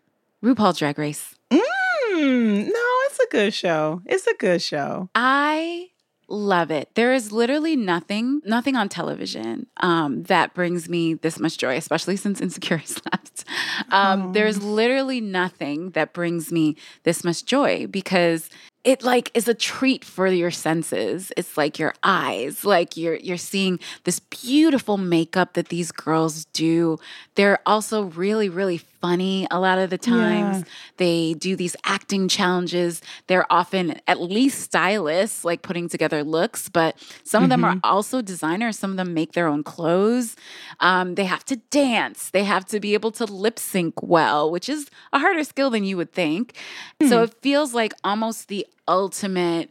RuPaul's 0.43 0.79
Drag 0.79 0.97
Race. 0.97 1.35
Mm, 1.51 2.67
no, 2.67 2.90
it's 3.11 3.19
a 3.19 3.27
good 3.29 3.53
show. 3.53 4.01
It's 4.05 4.27
a 4.27 4.33
good 4.35 4.61
show. 4.61 5.09
I 5.13 5.89
love 6.29 6.71
it. 6.71 6.89
There 6.95 7.13
is 7.13 7.33
literally 7.33 7.75
nothing, 7.75 8.41
nothing 8.45 8.77
on 8.77 8.87
television 8.87 9.67
um, 9.77 10.23
that 10.23 10.53
brings 10.53 10.87
me 10.87 11.15
this 11.15 11.37
much 11.37 11.57
joy, 11.57 11.75
especially 11.75 12.15
since 12.15 12.39
Insecure 12.39 12.81
is 12.81 13.01
left. 13.11 13.43
Um, 13.89 14.27
oh. 14.27 14.31
There's 14.31 14.63
literally 14.63 15.19
nothing 15.19 15.89
that 15.91 16.13
brings 16.13 16.53
me 16.53 16.77
this 17.03 17.25
much 17.25 17.43
joy 17.43 17.87
because 17.87 18.49
it 18.85 19.03
like 19.03 19.29
is 19.33 19.47
a 19.47 19.53
treat 19.53 20.03
for 20.03 20.25
your 20.25 20.49
senses 20.49 21.31
it's 21.37 21.55
like 21.55 21.77
your 21.77 21.93
eyes 22.01 22.65
like 22.65 22.97
you're 22.97 23.17
you're 23.17 23.37
seeing 23.37 23.79
this 24.05 24.19
beautiful 24.19 24.97
makeup 24.97 25.53
that 25.53 25.69
these 25.69 25.91
girls 25.91 26.45
do 26.45 26.97
they're 27.35 27.59
also 27.67 28.05
really 28.05 28.49
really 28.49 28.81
funny 29.01 29.47
a 29.51 29.59
lot 29.59 29.79
of 29.79 29.89
the 29.89 29.97
times 29.97 30.59
yeah. 30.59 30.63
they 30.97 31.33
do 31.33 31.55
these 31.55 31.75
acting 31.83 32.27
challenges 32.27 33.01
they're 33.27 33.51
often 33.51 33.99
at 34.07 34.21
least 34.21 34.61
stylists 34.61 35.43
like 35.43 35.61
putting 35.61 35.89
together 35.89 36.23
looks 36.23 36.69
but 36.69 36.95
some 37.23 37.39
mm-hmm. 37.39 37.43
of 37.45 37.49
them 37.49 37.63
are 37.63 37.71
mm-hmm. 37.73 37.91
also 37.91 38.21
designers 38.21 38.77
some 38.77 38.91
of 38.91 38.97
them 38.97 39.13
make 39.13 39.33
their 39.33 39.47
own 39.47 39.63
clothes 39.63 40.35
um, 40.79 41.15
they 41.15 41.25
have 41.25 41.43
to 41.43 41.55
dance 41.71 42.29
they 42.29 42.43
have 42.43 42.65
to 42.65 42.79
be 42.79 42.93
able 42.93 43.11
to 43.11 43.25
lip 43.25 43.57
sync 43.57 44.01
well 44.03 44.49
which 44.49 44.69
is 44.69 44.89
a 45.11 45.19
harder 45.19 45.43
skill 45.43 45.69
than 45.69 45.83
you 45.83 45.97
would 45.97 46.13
think 46.13 46.55
mm. 47.01 47.09
so 47.09 47.23
it 47.23 47.33
feels 47.41 47.73
like 47.73 47.93
almost 48.03 48.47
the 48.47 48.65
ultimate 48.87 49.69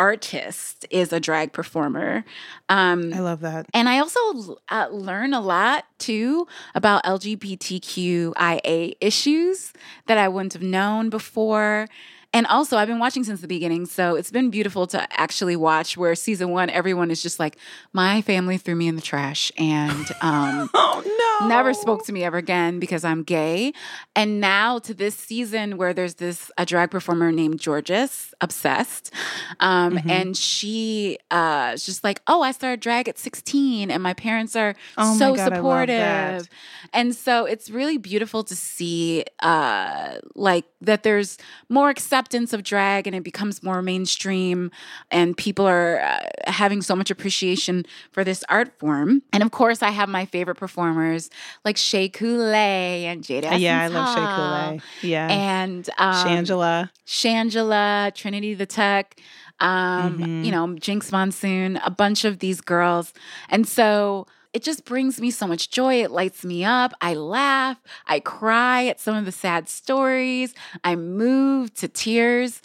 artist 0.00 0.86
is 0.88 1.12
a 1.12 1.20
drag 1.20 1.52
performer. 1.52 2.24
Um, 2.70 3.12
I 3.12 3.20
love 3.20 3.40
that. 3.40 3.66
And 3.74 3.86
I 3.86 3.98
also 3.98 4.56
uh, 4.70 4.88
learn 4.90 5.34
a 5.34 5.42
lot 5.42 5.84
too 5.98 6.46
about 6.74 7.04
LGBTQIA 7.04 8.94
issues 9.02 9.74
that 10.06 10.16
I 10.16 10.26
wouldn't 10.28 10.54
have 10.54 10.62
known 10.62 11.10
before. 11.10 11.86
And 12.32 12.46
also, 12.46 12.78
I've 12.78 12.88
been 12.88 13.00
watching 13.00 13.24
since 13.24 13.42
the 13.42 13.48
beginning, 13.48 13.84
so 13.86 14.14
it's 14.14 14.30
been 14.30 14.50
beautiful 14.50 14.86
to 14.86 15.20
actually 15.20 15.56
watch. 15.56 15.96
Where 15.96 16.14
season 16.14 16.50
one, 16.50 16.70
everyone 16.70 17.10
is 17.10 17.22
just 17.22 17.40
like, 17.40 17.56
"My 17.92 18.22
family 18.22 18.56
threw 18.56 18.76
me 18.76 18.86
in 18.86 18.94
the 18.94 19.02
trash," 19.02 19.50
and 19.58 20.06
um, 20.22 20.70
oh 20.74 21.02
never 21.48 21.74
spoke 21.74 22.04
to 22.06 22.12
me 22.12 22.24
ever 22.24 22.38
again 22.38 22.78
because 22.78 23.04
I'm 23.04 23.22
gay. 23.22 23.72
And 24.16 24.40
now 24.40 24.78
to 24.80 24.94
this 24.94 25.14
season, 25.14 25.76
where 25.76 25.92
there's 25.92 26.14
this 26.14 26.50
a 26.58 26.66
drag 26.66 26.90
performer 26.90 27.32
named 27.32 27.60
Jorgeous, 27.60 28.34
obsessed, 28.40 29.12
um, 29.60 29.96
mm-hmm. 29.96 30.10
and 30.10 30.36
she 30.36 31.18
uh, 31.30 31.72
is 31.74 31.86
just 31.86 32.04
like, 32.04 32.20
"Oh, 32.26 32.42
I 32.42 32.52
started 32.52 32.80
drag 32.80 33.08
at 33.08 33.18
16, 33.18 33.90
and 33.90 34.02
my 34.02 34.14
parents 34.14 34.56
are 34.56 34.74
oh 34.98 35.18
so 35.18 35.34
God, 35.34 35.54
supportive," 35.54 36.48
and 36.92 37.14
so 37.14 37.44
it's 37.44 37.70
really 37.70 37.98
beautiful 37.98 38.44
to 38.44 38.56
see, 38.56 39.24
uh, 39.40 40.16
like 40.34 40.64
that. 40.80 41.02
There's 41.02 41.38
more 41.68 41.90
acceptance 41.90 42.20
acceptance 42.20 42.52
of 42.52 42.62
drag 42.62 43.06
and 43.06 43.16
it 43.16 43.22
becomes 43.22 43.62
more 43.62 43.82
mainstream 43.82 44.70
and 45.10 45.36
people 45.36 45.66
are 45.66 46.00
uh, 46.00 46.18
having 46.50 46.82
so 46.82 46.94
much 46.94 47.10
appreciation 47.10 47.84
for 48.12 48.24
this 48.24 48.44
art 48.48 48.78
form. 48.78 49.22
And 49.32 49.42
of 49.42 49.50
course, 49.50 49.82
I 49.82 49.90
have 49.90 50.08
my 50.08 50.26
favorite 50.26 50.56
performers 50.56 51.29
like 51.64 51.76
Shea 51.76 52.08
Coulee 52.08 53.06
and 53.06 53.22
Jada. 53.22 53.58
Yeah, 53.58 53.82
I 53.82 53.86
love 53.88 54.08
Shea 54.14 54.76
Coulee. 54.76 55.10
Yeah. 55.10 55.28
And 55.28 55.88
um, 55.98 56.26
Shangela. 56.26 56.90
Shangela, 57.06 58.14
Trinity 58.14 58.54
the 58.54 58.66
Tuck. 58.66 59.14
Um, 59.62 60.18
mm-hmm. 60.18 60.44
you 60.44 60.50
know, 60.50 60.68
Jinkx 60.68 61.12
Monsoon, 61.12 61.76
a 61.84 61.90
bunch 61.90 62.24
of 62.24 62.38
these 62.38 62.62
girls. 62.62 63.12
And 63.50 63.68
so 63.68 64.26
it 64.52 64.62
just 64.62 64.84
brings 64.84 65.20
me 65.20 65.30
so 65.30 65.46
much 65.46 65.70
joy. 65.70 66.02
It 66.02 66.10
lights 66.10 66.44
me 66.44 66.64
up. 66.64 66.92
I 67.00 67.14
laugh. 67.14 67.80
I 68.06 68.20
cry 68.20 68.86
at 68.86 68.98
some 68.98 69.14
of 69.14 69.24
the 69.24 69.32
sad 69.32 69.68
stories. 69.68 70.54
I 70.82 70.96
move 70.96 71.72
to 71.74 71.88
tears. 71.88 72.60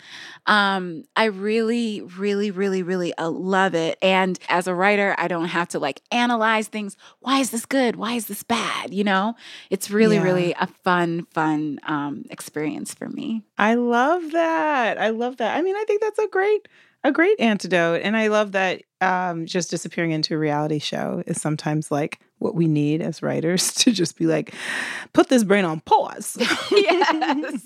Um, 0.47 1.03
I 1.15 1.25
really, 1.25 2.01
really, 2.01 2.49
really, 2.51 2.81
really 2.81 3.15
uh, 3.17 3.29
love 3.29 3.75
it. 3.75 3.97
And 4.01 4.39
as 4.49 4.67
a 4.67 4.73
writer, 4.73 5.15
I 5.17 5.27
don't 5.27 5.45
have 5.45 5.69
to 5.69 5.79
like 5.79 6.01
analyze 6.11 6.67
things. 6.67 6.97
Why 7.19 7.39
is 7.39 7.51
this 7.51 7.65
good? 7.65 7.95
Why 7.95 8.13
is 8.13 8.27
this 8.27 8.43
bad? 8.43 8.93
You 8.93 9.03
know, 9.03 9.35
it's 9.69 9.91
really, 9.91 10.15
yeah. 10.15 10.23
really 10.23 10.53
a 10.59 10.67
fun, 10.67 11.25
fun 11.33 11.79
um, 11.83 12.25
experience 12.29 12.93
for 12.93 13.09
me. 13.09 13.43
I 13.57 13.75
love 13.75 14.31
that. 14.31 14.99
I 14.99 15.09
love 15.09 15.37
that. 15.37 15.55
I 15.55 15.61
mean, 15.61 15.75
I 15.75 15.83
think 15.85 16.01
that's 16.01 16.19
a 16.19 16.27
great 16.27 16.67
a 17.05 17.11
great 17.11 17.39
antidote. 17.39 18.01
And 18.01 18.17
I 18.17 18.27
love 18.27 18.53
that 18.53 18.81
um, 18.99 19.45
just 19.45 19.69
disappearing 19.69 20.11
into 20.11 20.33
a 20.33 20.37
reality 20.37 20.79
show 20.79 21.21
is 21.27 21.39
sometimes 21.39 21.91
like 21.91 22.19
what 22.39 22.55
we 22.55 22.67
need 22.67 23.01
as 23.01 23.21
writers 23.21 23.71
to 23.75 23.91
just 23.91 24.17
be 24.17 24.25
like, 24.25 24.53
put 25.13 25.29
this 25.29 25.43
brain 25.43 25.65
on 25.65 25.81
pause. 25.81 26.35
yes. 26.71 27.61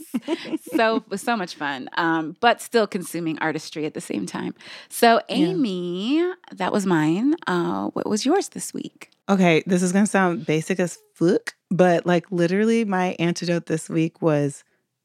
so 0.73 1.03
was 1.07 1.21
so 1.29 1.37
much 1.37 1.55
fun, 1.55 1.89
um, 1.93 2.35
but 2.41 2.61
still 2.61 2.85
consuming 2.85 3.39
artistry 3.39 3.85
at 3.85 3.93
the 3.93 4.01
same 4.01 4.25
time. 4.25 4.53
So, 4.89 5.21
Amy, 5.29 6.17
yeah. 6.17 6.33
that 6.55 6.73
was 6.73 6.85
mine. 6.85 7.35
Uh, 7.47 7.87
what 7.87 8.07
was 8.07 8.25
yours 8.25 8.49
this 8.49 8.73
week? 8.73 9.09
Okay, 9.29 9.63
this 9.65 9.81
is 9.81 9.93
gonna 9.93 10.07
sound 10.07 10.45
basic 10.45 10.79
as 10.79 10.97
fuck, 11.13 11.53
but 11.69 12.05
like 12.05 12.25
literally, 12.31 12.83
my 12.83 13.15
antidote 13.19 13.67
this 13.67 13.87
week 13.87 14.21
was 14.21 14.63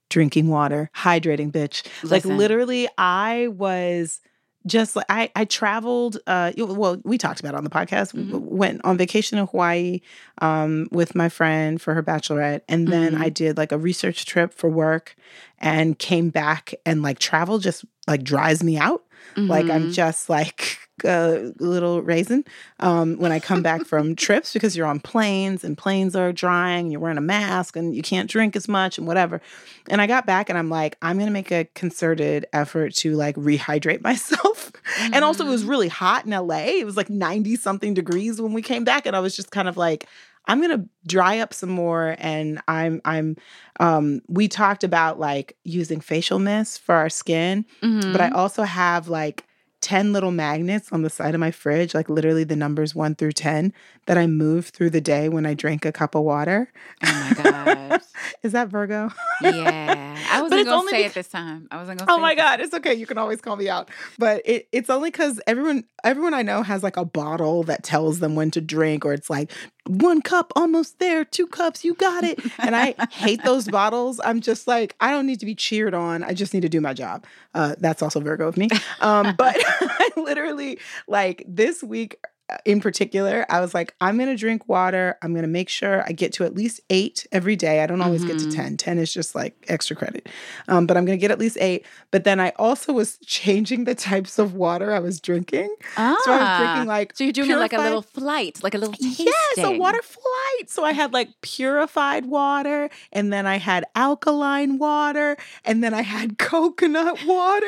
drinking 0.08 0.48
water, 0.48 0.90
hydrating, 0.96 1.50
bitch. 1.50 1.84
Listen. 2.02 2.08
Like 2.10 2.24
literally, 2.24 2.88
I 2.98 3.48
was 3.48 4.20
just 4.66 4.96
like 4.96 5.06
I, 5.08 5.30
I 5.36 5.44
traveled. 5.44 6.18
Uh, 6.26 6.52
well, 6.56 7.00
we 7.04 7.18
talked 7.18 7.40
about 7.40 7.54
it 7.54 7.58
on 7.58 7.64
the 7.64 7.70
podcast. 7.70 8.14
Mm-hmm. 8.14 8.38
Went 8.56 8.80
on 8.84 8.96
vacation 8.96 9.38
in 9.38 9.46
Hawaii 9.46 10.00
um, 10.40 10.88
with 10.90 11.14
my 11.14 11.28
friend 11.28 11.80
for 11.80 11.94
her 11.94 12.02
bachelorette, 12.02 12.62
and 12.68 12.88
then 12.88 13.14
mm-hmm. 13.14 13.22
I 13.22 13.28
did 13.28 13.56
like 13.56 13.72
a 13.72 13.78
research 13.78 14.26
trip 14.26 14.54
for 14.54 14.70
work, 14.70 15.16
and 15.58 15.98
came 15.98 16.30
back. 16.30 16.74
And 16.86 17.02
like 17.02 17.18
travel 17.18 17.58
just 17.58 17.84
like 18.06 18.22
dries 18.22 18.62
me 18.62 18.78
out. 18.78 19.04
Mm-hmm. 19.36 19.50
Like 19.50 19.66
I'm 19.66 19.82
mm-hmm. 19.82 19.92
just 19.92 20.30
like 20.30 20.78
a 21.02 21.52
little 21.58 22.02
raisin 22.02 22.44
um, 22.80 23.16
when 23.16 23.32
I 23.32 23.40
come 23.40 23.62
back 23.62 23.84
from 23.84 24.14
trips 24.16 24.52
because 24.52 24.76
you're 24.76 24.86
on 24.86 25.00
planes 25.00 25.64
and 25.64 25.76
planes 25.76 26.14
are 26.14 26.32
drying, 26.32 26.84
and 26.84 26.92
you're 26.92 27.00
wearing 27.00 27.18
a 27.18 27.22
mask 27.22 27.76
and 27.76 27.94
you 27.96 28.02
can't 28.02 28.30
drink 28.30 28.54
as 28.54 28.68
much 28.68 28.98
and 28.98 29.06
whatever. 29.06 29.40
And 29.88 30.00
I 30.00 30.06
got 30.06 30.26
back 30.26 30.48
and 30.48 30.58
I'm 30.58 30.70
like, 30.70 30.96
I'm 31.02 31.18
gonna 31.18 31.30
make 31.30 31.50
a 31.50 31.64
concerted 31.74 32.46
effort 32.52 32.94
to 32.96 33.16
like 33.16 33.36
rehydrate 33.36 34.02
myself. 34.02 34.72
Mm-hmm. 34.72 35.14
And 35.14 35.24
also, 35.24 35.46
it 35.46 35.50
was 35.50 35.62
mm-hmm. 35.62 35.70
really 35.70 35.88
hot 35.88 36.26
in 36.26 36.30
LA. 36.30 36.66
It 36.78 36.86
was 36.86 36.96
like 36.96 37.10
90 37.10 37.56
something 37.56 37.94
degrees 37.94 38.40
when 38.40 38.52
we 38.52 38.62
came 38.62 38.84
back, 38.84 39.06
and 39.06 39.16
I 39.16 39.20
was 39.20 39.34
just 39.34 39.50
kind 39.50 39.68
of 39.68 39.76
like, 39.76 40.06
I'm 40.46 40.60
gonna 40.60 40.84
dry 41.06 41.38
up 41.38 41.54
some 41.54 41.70
more 41.70 42.16
and 42.18 42.60
I'm 42.68 43.00
I'm 43.04 43.36
um 43.80 44.20
we 44.28 44.46
talked 44.48 44.84
about 44.84 45.18
like 45.18 45.56
using 45.64 46.00
facial 46.00 46.38
mist 46.38 46.82
for 46.82 46.94
our 46.94 47.08
skin, 47.08 47.64
mm-hmm. 47.82 48.12
but 48.12 48.20
I 48.20 48.26
mm-hmm. 48.26 48.36
also 48.36 48.62
have 48.62 49.08
like 49.08 49.46
10 49.84 50.14
little 50.14 50.30
magnets 50.30 50.90
on 50.92 51.02
the 51.02 51.10
side 51.10 51.34
of 51.34 51.40
my 51.40 51.50
fridge, 51.50 51.94
like 51.94 52.08
literally 52.08 52.42
the 52.42 52.56
numbers 52.56 52.94
one 52.94 53.14
through 53.14 53.32
10, 53.32 53.70
that 54.06 54.16
I 54.16 54.26
move 54.26 54.68
through 54.68 54.88
the 54.88 55.00
day 55.00 55.28
when 55.28 55.44
I 55.44 55.52
drink 55.52 55.84
a 55.84 55.92
cup 55.92 56.14
of 56.14 56.22
water. 56.22 56.72
Oh 57.04 57.34
my 57.36 57.42
gosh. 57.42 58.00
Is 58.42 58.52
that 58.52 58.68
Virgo? 58.68 59.10
Yeah. 59.42 60.16
I 60.30 60.40
wasn't 60.42 60.64
going 60.64 60.86
to 60.86 60.90
say 60.90 61.04
it 61.04 61.12
this 61.12 61.28
time. 61.28 61.68
I 61.70 61.76
wasn't 61.76 61.98
going 61.98 62.06
to 62.06 62.12
oh 62.12 62.16
say. 62.16 62.18
Oh 62.18 62.22
my 62.22 62.34
God. 62.34 62.60
It's 62.60 62.72
okay. 62.72 62.94
You 62.94 63.04
can 63.04 63.18
always 63.18 63.42
call 63.42 63.56
me 63.56 63.68
out. 63.68 63.90
But 64.18 64.40
it, 64.46 64.68
it's 64.72 64.88
only 64.88 65.10
because 65.10 65.38
everyone, 65.46 65.84
everyone 66.02 66.32
I 66.32 66.40
know 66.40 66.62
has 66.62 66.82
like 66.82 66.96
a 66.96 67.04
bottle 67.04 67.62
that 67.64 67.82
tells 67.82 68.20
them 68.20 68.34
when 68.34 68.50
to 68.52 68.62
drink, 68.62 69.04
or 69.04 69.12
it's 69.12 69.28
like 69.28 69.52
one 69.86 70.22
cup 70.22 70.52
almost 70.56 70.98
there, 70.98 71.24
two 71.24 71.46
cups, 71.46 71.84
you 71.84 71.94
got 71.94 72.24
it. 72.24 72.40
And 72.58 72.74
I 72.74 72.94
hate 73.10 73.42
those 73.44 73.68
bottles. 73.68 74.20
I'm 74.24 74.40
just 74.40 74.66
like, 74.66 74.96
I 75.00 75.10
don't 75.10 75.26
need 75.26 75.40
to 75.40 75.46
be 75.46 75.54
cheered 75.54 75.92
on. 75.92 76.22
I 76.22 76.32
just 76.32 76.54
need 76.54 76.62
to 76.62 76.68
do 76.68 76.80
my 76.80 76.94
job. 76.94 77.26
Uh, 77.52 77.74
that's 77.78 78.00
also 78.00 78.20
Virgo 78.20 78.48
of 78.48 78.56
me. 78.56 78.70
Um, 79.00 79.34
but 79.36 79.56
I 79.60 80.08
literally 80.16 80.78
like 81.06 81.44
this 81.46 81.82
week 81.82 82.24
in 82.66 82.80
particular, 82.80 83.46
I 83.48 83.60
was 83.60 83.72
like, 83.72 83.94
I'm 84.00 84.18
going 84.18 84.28
to 84.28 84.36
drink 84.36 84.68
water. 84.68 85.16
I'm 85.22 85.32
going 85.32 85.44
to 85.44 85.48
make 85.48 85.70
sure 85.70 86.04
I 86.06 86.12
get 86.12 86.32
to 86.34 86.44
at 86.44 86.54
least 86.54 86.80
eight 86.90 87.26
every 87.32 87.56
day. 87.56 87.82
I 87.82 87.86
don't 87.86 88.02
always 88.02 88.20
mm-hmm. 88.20 88.32
get 88.32 88.38
to 88.40 88.46
mm-hmm. 88.46 88.62
10. 88.62 88.76
10 88.76 88.98
is 88.98 89.12
just 89.12 89.34
like 89.34 89.56
extra 89.68 89.96
credit. 89.96 90.28
Um, 90.68 90.86
but 90.86 90.96
I'm 90.96 91.06
going 91.06 91.18
to 91.18 91.20
get 91.20 91.30
at 91.30 91.38
least 91.38 91.56
eight. 91.58 91.86
But 92.10 92.24
then 92.24 92.40
I 92.40 92.52
also 92.56 92.92
was 92.92 93.16
changing 93.26 93.84
the 93.84 93.94
types 93.94 94.38
of 94.38 94.54
water 94.54 94.92
I 94.92 94.98
was 94.98 95.20
drinking. 95.20 95.74
Ah, 95.96 96.16
so 96.24 96.32
I 96.32 96.36
was 96.36 96.58
drinking 96.58 96.90
ah, 96.90 96.94
like. 96.94 97.16
So 97.16 97.24
you're 97.24 97.32
doing 97.32 97.46
purified... 97.46 97.72
like 97.72 97.80
a 97.80 97.82
little 97.82 98.02
flight, 98.02 98.62
like 98.62 98.74
a 98.74 98.78
little 98.78 98.94
tasting. 98.94 99.26
Yes, 99.26 99.64
a 99.64 99.78
water 99.78 100.02
flight. 100.02 100.68
So 100.68 100.84
I 100.84 100.92
had 100.92 101.14
like 101.14 101.30
purified 101.40 102.26
water, 102.26 102.90
and 103.10 103.32
then 103.32 103.46
I 103.46 103.56
had 103.56 103.86
alkaline 103.94 104.78
water, 104.78 105.38
and 105.64 105.82
then 105.82 105.94
I 105.94 106.02
had 106.02 106.38
coconut 106.38 107.24
water. 107.24 107.66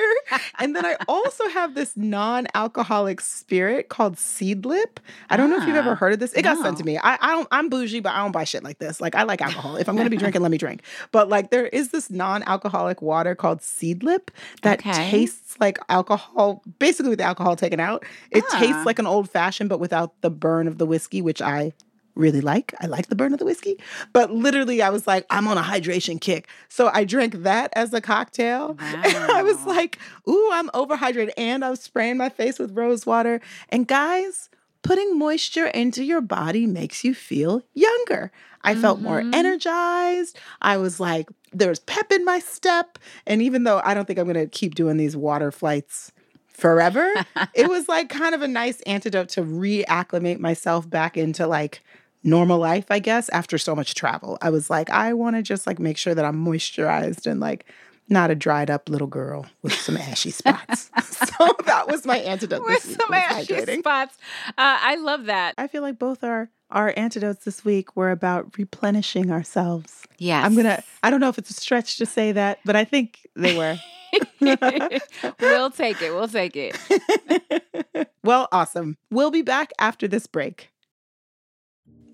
and 0.59 0.77
then 0.77 0.85
I 0.85 0.97
also 1.09 1.49
have 1.49 1.75
this 1.75 1.97
non 1.97 2.47
alcoholic 2.55 3.23
spirit 3.23 3.89
called 3.89 4.19
seed 4.19 4.66
Lip. 4.67 5.01
I 5.31 5.37
don't 5.37 5.53
ah, 5.53 5.57
know 5.57 5.63
if 5.63 5.69
you've 5.69 5.77
ever 5.77 5.93
ah, 5.93 5.97
heard 5.97 6.13
of 6.13 6.19
this. 6.19 6.33
It 6.33 6.45
no. 6.45 6.55
got 6.55 6.63
sent 6.63 6.79
to 6.79 6.85
me. 6.85 6.99
I, 6.99 7.19
I 7.21 7.33
don't. 7.33 7.49
I'm 7.51 7.69
bougie, 7.69 8.01
but 8.01 8.13
I 8.13 8.19
don't 8.19 8.33
buy 8.33 8.45
shit 8.45 8.63
like 8.63 8.79
this. 8.79 9.01
Like 9.01 9.15
I 9.15 9.23
like 9.23 9.41
alcohol. 9.41 9.77
if 9.77 9.89
I'm 9.89 9.97
gonna 9.97 10.11
be 10.11 10.17
drinking, 10.19 10.43
let 10.43 10.51
me 10.51 10.59
drink. 10.59 10.83
But 11.13 11.29
like 11.29 11.51
there 11.51 11.67
is 11.67 11.91
this 11.91 12.11
non-alcoholic 12.11 13.03
water 13.03 13.35
called 13.35 13.61
Seedlip 13.61 14.29
that 14.63 14.81
okay. 14.81 15.11
tastes 15.11 15.59
like 15.61 15.79
alcohol, 15.89 16.63
basically 16.79 17.11
with 17.11 17.19
the 17.19 17.25
alcohol 17.25 17.57
taken 17.57 17.81
out. 17.81 18.05
It 18.31 18.45
ah. 18.53 18.59
tastes 18.59 18.85
like 18.85 18.99
an 18.99 19.07
old 19.07 19.31
fashioned, 19.31 19.69
but 19.69 19.81
without 19.81 20.21
the 20.21 20.31
burn 20.31 20.69
of 20.69 20.79
the 20.79 20.87
whiskey, 20.87 21.23
which 21.23 21.41
I 21.41 21.73
really 22.17 22.41
like. 22.41 22.75
I 22.81 22.87
like 22.87 23.09
the 23.09 23.15
burn 23.15 23.33
of 23.33 23.39
the 23.39 23.45
whiskey, 23.45 23.79
but 24.13 24.33
literally 24.33 24.83
I 24.83 24.91
was 24.91 25.07
like, 25.07 25.27
I'm 25.31 25.47
on 25.47 25.59
a 25.59 25.63
hydration 25.63 26.21
kick. 26.21 26.49
So 26.69 26.91
I 26.93 27.05
drank 27.05 27.43
that 27.43 27.73
as 27.77 27.93
a 27.93 28.01
cocktail. 28.01 28.75
Wow. 28.75 29.03
And 29.07 29.33
I 29.33 29.43
was 29.43 29.65
like, 29.67 29.99
ooh, 30.29 30.51
I'm 30.53 30.69
overhydrated. 30.71 31.31
And 31.37 31.65
I 31.65 31.71
was 31.71 31.81
spraying 31.81 32.17
my 32.17 32.29
face 32.29 32.59
with 32.59 32.77
rose 32.77 33.07
water. 33.07 33.41
And 33.69 33.87
guys, 33.87 34.49
putting 34.87 35.19
moisture 35.19 35.67
into 35.67 36.05
your 36.05 36.21
body 36.21 36.67
makes 36.67 37.05
you 37.05 37.15
feel 37.15 37.63
younger. 37.75 38.31
I 38.63 38.75
felt 38.75 38.99
mm-hmm. 38.99 39.07
more 39.07 39.21
energized. 39.33 40.39
I 40.61 40.77
was 40.77 40.99
like, 40.99 41.29
there's 41.53 41.79
pep 41.81 42.11
in 42.11 42.25
my 42.25 42.39
step. 42.39 42.99
And 43.27 43.43
even 43.43 43.65
though 43.65 43.81
I 43.85 43.95
don't 43.95 44.07
think 44.07 44.19
I'm 44.19 44.27
going 44.27 44.35
to 44.35 44.47
keep 44.47 44.75
doing 44.75 44.97
these 44.97 45.17
water 45.17 45.51
flights 45.53 46.13
forever, 46.49 47.13
it 47.55 47.69
was 47.69 47.89
like 47.89 48.09
kind 48.09 48.35
of 48.35 48.43
a 48.43 48.49
nice 48.49 48.81
antidote 48.83 49.29
to 49.31 49.43
reacclimate 49.43 50.39
myself 50.39 50.89
back 50.89 51.17
into 51.17 51.47
like 51.47 51.83
normal 52.25 52.59
life, 52.59 52.87
I 52.91 52.99
guess, 52.99 53.29
after 53.29 53.57
so 53.57 53.75
much 53.77 53.95
travel. 53.95 54.37
I 54.43 54.51
was 54.51 54.69
like, 54.69 54.91
I 54.91 55.13
want 55.13 55.37
to 55.37 55.43
just 55.43 55.67
like 55.67 55.79
make 55.79 55.97
sure 55.97 56.15
that 56.15 56.25
I'm 56.25 56.45
moisturized 56.45 57.27
and 57.27 57.41
like 57.41 57.67
not 58.09 58.31
a 58.31 58.35
dried 58.35 58.71
up 58.71 58.89
little 58.89 59.07
girl 59.07 59.47
with 59.63 59.75
some 59.75 59.97
ashy 59.97 60.31
spots. 60.31 60.91
so 61.03 61.57
that 61.65 61.89
was 61.89 62.05
my 62.05 62.19
antidote. 62.19 62.65
With 62.65 62.83
some 62.83 63.13
ashy 63.13 63.55
hydrating. 63.55 63.79
spots. 63.81 64.17
Uh, 64.49 64.53
I 64.59 64.97
love 64.97 65.27
that. 65.27 65.55
I 65.59 65.67
feel 65.67 65.83
like 65.83 65.99
both 65.99 66.23
our 66.25 66.51
our 66.71 66.93
antidotes 66.97 67.45
this 67.45 67.65
week 67.65 67.97
were 67.97 68.11
about 68.11 68.59
replenishing 68.59 69.31
ourselves. 69.31 70.03
Yeah. 70.19 70.43
I'm 70.45 70.55
gonna 70.57 70.83
I 71.03 71.11
don't 71.11 71.21
know 71.21 71.29
if 71.29 71.39
it's 71.39 71.51
a 71.51 71.55
stretch 71.55 71.97
to 71.99 72.07
say 72.07 72.33
that, 72.33 72.59
but 72.65 72.77
I 72.77 72.85
think 72.85 73.27
they 73.35 73.57
were. 73.57 73.79
we'll 74.41 75.71
take 75.71 76.01
it. 76.01 76.11
We'll 76.13 76.29
take 76.29 76.57
it. 76.57 78.09
well, 78.25 78.49
awesome. 78.51 78.97
We'll 79.11 79.31
be 79.31 79.43
back 79.43 79.73
after 79.79 80.09
this 80.09 80.27
break. 80.27 80.71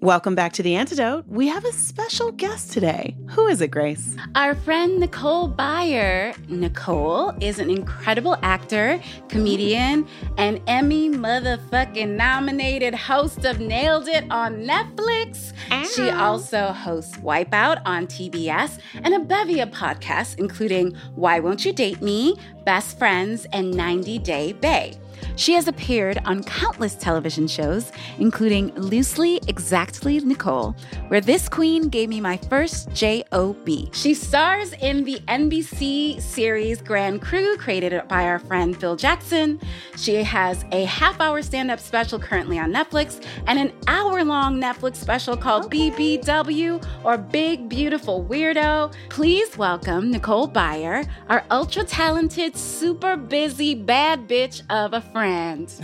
Welcome 0.02 0.34
back 0.34 0.52
to 0.54 0.64
The 0.64 0.74
Antidote. 0.74 1.28
We 1.28 1.46
have 1.46 1.64
a 1.64 1.70
special 1.70 2.32
guest 2.32 2.72
today. 2.72 3.16
Who 3.28 3.46
is 3.46 3.60
it, 3.60 3.68
Grace? 3.68 4.16
Our 4.34 4.56
friend 4.56 4.98
Nicole 4.98 5.48
Byer. 5.48 6.36
Nicole 6.48 7.32
is 7.40 7.60
an 7.60 7.70
incredible 7.70 8.36
actor, 8.42 9.00
comedian, 9.28 10.08
and 10.38 10.60
Emmy 10.66 11.08
motherfucking 11.08 12.16
nominated 12.16 12.96
host 12.96 13.44
of 13.44 13.60
Nailed 13.60 14.08
It 14.08 14.24
on 14.28 14.64
Netflix. 14.64 15.52
Ow. 15.70 15.84
She 15.84 16.10
also 16.10 16.72
hosts 16.72 17.16
Wipeout 17.18 17.80
on 17.84 18.08
TBS 18.08 18.80
and 19.04 19.14
a 19.14 19.20
bevy 19.20 19.60
of 19.60 19.70
podcasts, 19.70 20.36
including 20.36 20.96
Why 21.14 21.38
Won't 21.38 21.64
You 21.64 21.72
Date 21.72 22.02
Me, 22.02 22.34
Best 22.64 22.98
Friends, 22.98 23.46
and 23.52 23.70
90 23.70 24.18
Day 24.18 24.52
Bae. 24.52 24.94
She 25.36 25.54
has 25.54 25.68
appeared 25.68 26.18
on 26.24 26.44
countless 26.44 26.94
television 26.94 27.46
shows, 27.46 27.92
including 28.18 28.74
Loosely 28.74 29.40
Exactly 29.48 30.20
Nicole, 30.20 30.76
where 31.08 31.20
this 31.20 31.48
queen 31.48 31.88
gave 31.88 32.08
me 32.08 32.20
my 32.20 32.36
first 32.48 32.92
J.O.B. 32.92 33.90
She 33.92 34.14
stars 34.14 34.72
in 34.74 35.04
the 35.04 35.20
NBC 35.28 36.20
series 36.20 36.80
Grand 36.80 37.22
Crew, 37.22 37.56
created 37.56 38.02
by 38.08 38.24
our 38.24 38.38
friend 38.38 38.78
Phil 38.78 38.96
Jackson. 38.96 39.60
She 39.96 40.22
has 40.22 40.64
a 40.72 40.84
half 40.84 41.20
hour 41.20 41.42
stand 41.42 41.70
up 41.70 41.80
special 41.80 42.18
currently 42.18 42.58
on 42.58 42.72
Netflix 42.72 43.24
and 43.46 43.58
an 43.58 43.72
hour 43.86 44.24
long 44.24 44.60
Netflix 44.60 44.96
special 44.96 45.36
called 45.36 45.66
okay. 45.66 45.90
BBW 45.90 46.84
or 47.04 47.18
Big 47.18 47.68
Beautiful 47.68 48.24
Weirdo. 48.24 48.92
Please 49.08 49.56
welcome 49.56 50.10
Nicole 50.10 50.48
Byer, 50.48 51.08
our 51.28 51.44
ultra 51.50 51.84
talented, 51.84 52.56
super 52.56 53.16
busy, 53.16 53.74
bad 53.74 54.28
bitch 54.28 54.62
of 54.70 54.92
a 54.92 55.00
friend. 55.12 55.70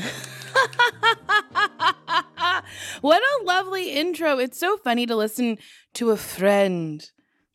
what 3.00 3.22
a 3.22 3.44
lovely 3.44 3.92
intro. 3.92 4.38
It's 4.38 4.58
so 4.58 4.76
funny 4.78 5.06
to 5.06 5.14
listen 5.16 5.58
to 5.94 6.10
a 6.10 6.16
friend 6.16 7.08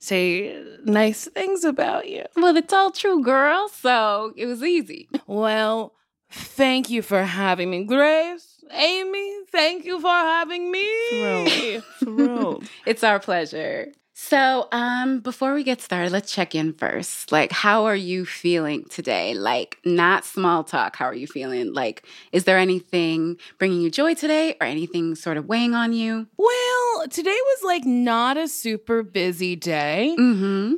say 0.04 0.62
nice 0.84 1.30
things 1.30 1.64
about 1.64 2.10
you. 2.10 2.24
Well, 2.36 2.58
it's 2.58 2.74
all 2.74 2.92
true, 2.92 3.24
girl. 3.24 3.70
So 3.70 4.34
it 4.36 4.46
was 4.46 4.62
easy. 4.62 5.10
Well, 5.28 5.94
thank 6.30 6.90
you 6.90 7.02
for 7.02 7.24
having 7.24 7.72
me, 7.72 7.86
Grace. 7.86 8.64
Amy, 8.72 9.46
thank 9.52 9.86
you 9.86 10.00
for 10.00 10.08
having 10.08 10.72
me. 10.72 10.90
Thrilled. 11.10 11.84
Thrilled. 12.00 12.70
it's 12.86 13.04
our 13.04 13.20
pleasure. 13.20 13.92
So, 14.16 14.68
um, 14.72 15.22
before 15.22 15.56
we 15.56 15.64
get 15.64 15.82
started, 15.82 16.12
let's 16.12 16.32
check 16.32 16.54
in 16.54 16.74
first. 16.74 17.32
Like, 17.32 17.52
how 17.52 17.86
are 17.86 17.96
you 17.96 18.26
feeling 18.26 18.86
today? 18.86 19.34
Like, 19.34 19.80
not 19.84 20.24
small 20.24 20.64
talk. 20.64 20.96
How 20.96 21.06
are 21.06 21.16
you 21.16 21.26
feeling? 21.26 21.74
Like, 21.74 22.06
is 22.32 22.44
there 22.44 22.60
anything 22.60 23.38
bringing 23.58 23.82
you 23.82 23.90
joy 23.90 24.14
today 24.14 24.56
or 24.62 24.68
anything 24.68 25.16
sort 25.16 25.38
of 25.38 25.48
weighing 25.48 25.74
on 25.74 25.94
you? 25.94 26.28
Well, 26.38 27.08
today 27.10 27.32
was 27.32 27.64
like 27.64 27.86
not 27.86 28.38
a 28.38 28.48
super 28.48 29.02
busy 29.02 29.56
day. 29.56 30.16
Mm-hmm. 30.18 30.74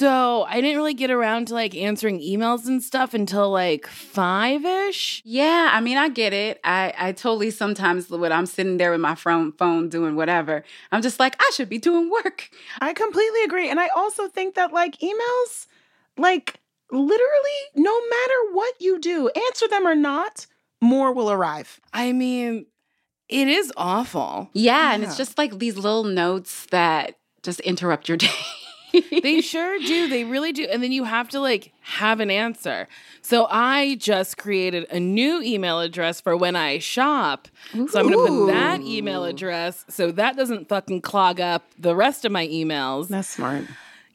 So 0.00 0.46
I 0.48 0.62
didn't 0.62 0.78
really 0.78 0.94
get 0.94 1.10
around 1.10 1.48
to 1.48 1.54
like 1.54 1.76
answering 1.76 2.20
emails 2.20 2.66
and 2.66 2.82
stuff 2.82 3.12
until 3.12 3.50
like 3.50 3.86
five 3.86 4.64
ish. 4.64 5.20
Yeah, 5.26 5.68
I 5.74 5.82
mean, 5.82 5.98
I 5.98 6.08
get 6.08 6.32
it. 6.32 6.58
I, 6.64 6.94
I 6.96 7.12
totally 7.12 7.50
sometimes 7.50 8.08
when 8.08 8.32
I'm 8.32 8.46
sitting 8.46 8.78
there 8.78 8.92
with 8.92 9.02
my 9.02 9.14
phone, 9.14 9.52
phone 9.52 9.90
doing 9.90 10.16
whatever, 10.16 10.64
I'm 10.90 11.02
just 11.02 11.20
like, 11.20 11.36
I 11.38 11.50
should 11.54 11.68
be 11.68 11.76
doing 11.76 12.08
work. 12.08 12.48
I 12.80 12.94
completely 12.94 13.44
agree. 13.44 13.68
And 13.68 13.78
I 13.78 13.88
also 13.88 14.26
think 14.26 14.54
that 14.54 14.72
like 14.72 14.96
emails, 15.00 15.66
like 16.16 16.58
literally, 16.90 17.60
no 17.74 17.92
matter 17.92 18.52
what 18.52 18.72
you 18.80 18.98
do, 18.98 19.28
answer 19.28 19.68
them 19.68 19.86
or 19.86 19.94
not, 19.94 20.46
more 20.80 21.12
will 21.12 21.30
arrive. 21.30 21.78
I 21.92 22.12
mean, 22.12 22.64
it 23.28 23.48
is 23.48 23.70
awful. 23.76 24.48
Yeah, 24.54 24.72
yeah. 24.72 24.94
and 24.94 25.04
it's 25.04 25.18
just 25.18 25.36
like 25.36 25.58
these 25.58 25.76
little 25.76 26.04
notes 26.04 26.64
that 26.70 27.16
just 27.42 27.60
interrupt 27.60 28.08
your 28.08 28.16
day 28.16 28.28
they 29.22 29.40
sure 29.40 29.78
do. 29.78 30.08
They 30.08 30.24
really 30.24 30.52
do. 30.52 30.64
And 30.64 30.82
then 30.82 30.92
you 30.92 31.04
have 31.04 31.28
to 31.30 31.40
like 31.40 31.72
have 31.80 32.20
an 32.20 32.30
answer. 32.30 32.88
So 33.22 33.46
I 33.50 33.96
just 33.96 34.38
created 34.38 34.86
a 34.90 35.00
new 35.00 35.42
email 35.42 35.80
address 35.80 36.20
for 36.20 36.36
when 36.36 36.56
I 36.56 36.78
shop. 36.78 37.48
Ooh. 37.74 37.88
So 37.88 38.00
I'm 38.00 38.10
going 38.10 38.26
to 38.26 38.32
put 38.32 38.46
that 38.52 38.80
email 38.80 39.24
address 39.24 39.84
so 39.88 40.10
that 40.12 40.36
doesn't 40.36 40.68
fucking 40.68 41.02
clog 41.02 41.40
up 41.40 41.64
the 41.78 41.94
rest 41.94 42.24
of 42.24 42.32
my 42.32 42.46
emails. 42.48 43.08
That's 43.08 43.28
smart. 43.28 43.64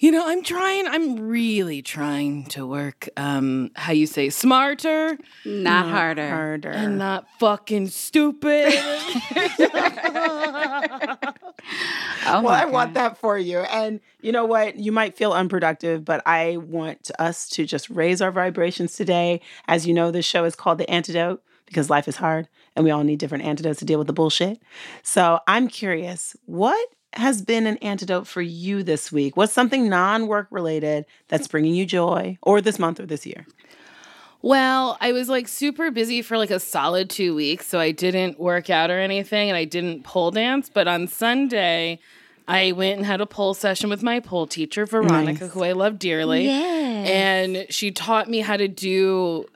You 0.06 0.12
know, 0.12 0.22
I'm 0.24 0.44
trying, 0.44 0.86
I'm 0.86 1.20
really 1.20 1.82
trying 1.82 2.46
to 2.50 2.68
work, 2.68 3.10
um, 3.18 3.72
how 3.76 3.91
you 3.91 4.06
say, 4.06 4.30
smarter, 4.30 5.18
not, 5.44 5.63
not 5.63 5.89
harder. 5.89 6.30
Harder. 6.30 6.70
And 6.70 7.00
not 7.00 7.26
fucking 7.39 7.88
stupid. 7.88 8.72
Oh 12.28 12.41
well, 12.41 12.50
I 12.50 12.65
God. 12.65 12.72
want 12.72 12.94
that 12.96 13.18
for 13.18 13.38
you. 13.38 13.60
And 13.60 14.00
you 14.22 14.32
know 14.32 14.46
what? 14.46 14.78
You 14.78 14.91
might 14.91 15.15
feel 15.15 15.32
unproductive, 15.32 16.06
but 16.06 16.22
I 16.26 16.58
want 16.58 17.12
us 17.20 17.48
to 17.50 17.65
just 17.65 17.89
raise 17.89 18.22
our 18.22 18.32
vibrations 18.32 18.96
today. 18.96 19.41
As 19.68 19.88
you 19.88 19.94
know, 19.94 20.12
this 20.12 20.26
show 20.26 20.44
is 20.44 20.56
called 20.56 20.80
The 20.80 20.89
Antidote 20.89 21.44
because 21.65 21.89
life 21.89 22.08
is 22.08 22.18
hard 22.18 22.48
and 22.76 22.84
we 22.84 22.91
all 22.91 23.04
need 23.04 23.20
different 23.20 23.46
antidotes 23.46 23.80
to 23.80 23.86
deal 23.86 24.00
with 24.00 24.08
the 24.08 24.13
bullshit. 24.13 24.60
So 25.04 25.39
I'm 25.48 25.68
curious, 25.68 26.36
what 26.46 26.89
has 27.15 27.41
been 27.41 27.65
an 27.67 27.78
antidote 27.78 28.28
for 28.28 28.41
you 28.41 28.84
this 28.84 29.12
week? 29.12 29.38
What's 29.38 29.54
something 29.54 29.89
non 29.89 30.28
work 30.28 30.47
related 30.51 31.06
that's 31.28 31.47
bringing 31.47 31.75
you 31.75 31.86
joy 31.86 32.38
or 32.41 32.62
this 32.62 32.80
month 32.80 32.99
or 32.99 33.06
this 33.06 33.25
year? 33.25 33.45
Well, 34.41 34.97
I 35.01 35.12
was 35.12 35.28
like 35.28 35.47
super 35.47 35.89
busy 35.89 36.21
for 36.21 36.38
like 36.38 36.51
a 36.51 36.60
solid 36.60 37.10
two 37.10 37.34
weeks, 37.34 37.65
so 37.65 37.80
I 37.80 37.91
didn't 37.91 38.39
work 38.39 38.69
out 38.69 38.91
or 38.91 38.99
anything 38.99 39.49
and 39.49 39.58
I 39.58 39.65
didn't 39.65 40.04
pole 40.04 40.30
dance. 40.30 40.69
But 40.69 40.88
on 40.88 41.08
Sunday, 41.08 41.99
I 42.47 42.71
went 42.73 42.97
and 42.97 43.06
had 43.06 43.21
a 43.21 43.25
pole 43.25 43.56
session 43.56 43.89
with 43.89 44.04
my 44.04 44.19
pole 44.19 44.45
teacher, 44.45 44.86
Veronica, 44.86 45.45
nice. 45.45 45.54
who 45.54 45.63
I 45.63 45.71
love 45.71 45.97
dearly. 45.97 46.45
Yes. 46.45 47.10
And 47.10 47.65
she 47.69 47.89
taught 47.89 48.30
me 48.30 48.39
how 48.41 48.56
to 48.56 48.67
do, 48.67 49.47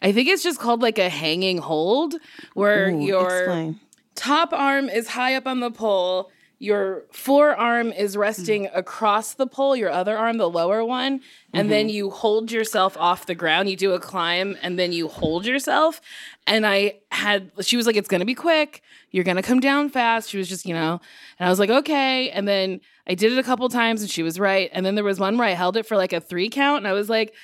I 0.00 0.12
think 0.12 0.28
it's 0.28 0.42
just 0.42 0.58
called 0.58 0.80
like 0.80 0.98
a 0.98 1.10
hanging 1.10 1.58
hold, 1.58 2.14
where 2.54 2.88
Ooh, 2.88 3.00
your 3.04 3.38
explain. 3.40 3.80
top 4.14 4.54
arm 4.54 4.88
is 4.88 5.08
high 5.08 5.34
up 5.34 5.46
on 5.46 5.60
the 5.60 5.70
pole 5.70 6.30
your 6.60 7.04
forearm 7.12 7.92
is 7.92 8.16
resting 8.16 8.64
mm. 8.64 8.76
across 8.76 9.34
the 9.34 9.46
pole, 9.46 9.76
your 9.76 9.90
other 9.90 10.18
arm, 10.18 10.38
the 10.38 10.50
lower 10.50 10.84
one, 10.84 11.20
and 11.52 11.62
mm-hmm. 11.62 11.68
then 11.68 11.88
you 11.88 12.10
hold 12.10 12.50
yourself 12.50 12.96
off 12.96 13.26
the 13.26 13.34
ground. 13.34 13.70
You 13.70 13.76
do 13.76 13.92
a 13.92 14.00
climb 14.00 14.56
and 14.60 14.76
then 14.76 14.90
you 14.90 15.06
hold 15.06 15.46
yourself. 15.46 16.00
And 16.48 16.66
I 16.66 16.94
had, 17.12 17.52
she 17.60 17.76
was 17.76 17.86
like, 17.86 17.94
it's 17.94 18.08
gonna 18.08 18.24
be 18.24 18.34
quick. 18.34 18.82
You're 19.12 19.24
gonna 19.24 19.42
come 19.42 19.60
down 19.60 19.88
fast. 19.88 20.30
She 20.30 20.38
was 20.38 20.48
just, 20.48 20.66
you 20.66 20.74
know, 20.74 21.00
and 21.38 21.46
I 21.46 21.50
was 21.50 21.60
like, 21.60 21.70
okay. 21.70 22.30
And 22.30 22.48
then 22.48 22.80
I 23.06 23.14
did 23.14 23.32
it 23.32 23.38
a 23.38 23.44
couple 23.44 23.68
times 23.68 24.02
and 24.02 24.10
she 24.10 24.24
was 24.24 24.40
right. 24.40 24.68
And 24.72 24.84
then 24.84 24.96
there 24.96 25.04
was 25.04 25.20
one 25.20 25.38
where 25.38 25.48
I 25.48 25.52
held 25.52 25.76
it 25.76 25.86
for 25.86 25.96
like 25.96 26.12
a 26.12 26.20
three 26.20 26.48
count 26.48 26.78
and 26.78 26.88
I 26.88 26.92
was 26.92 27.08
like, 27.08 27.34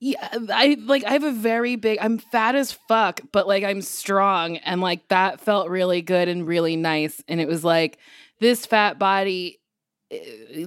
yeah, 0.00 0.28
I 0.32 0.76
like 0.80 1.04
I 1.04 1.10
have 1.10 1.24
a 1.24 1.32
very 1.32 1.76
big 1.76 1.98
I'm 2.00 2.18
fat 2.18 2.54
as 2.54 2.72
fuck, 2.72 3.20
but 3.32 3.48
like 3.48 3.64
I'm 3.64 3.82
strong 3.82 4.56
and 4.58 4.80
like 4.80 5.08
that 5.08 5.40
felt 5.40 5.68
really 5.68 6.02
good 6.02 6.28
and 6.28 6.46
really 6.46 6.76
nice. 6.76 7.22
And 7.28 7.40
it 7.40 7.48
was 7.48 7.64
like 7.64 7.98
this 8.40 8.66
fat 8.66 8.98
body 8.98 9.58
eh, 10.10 10.18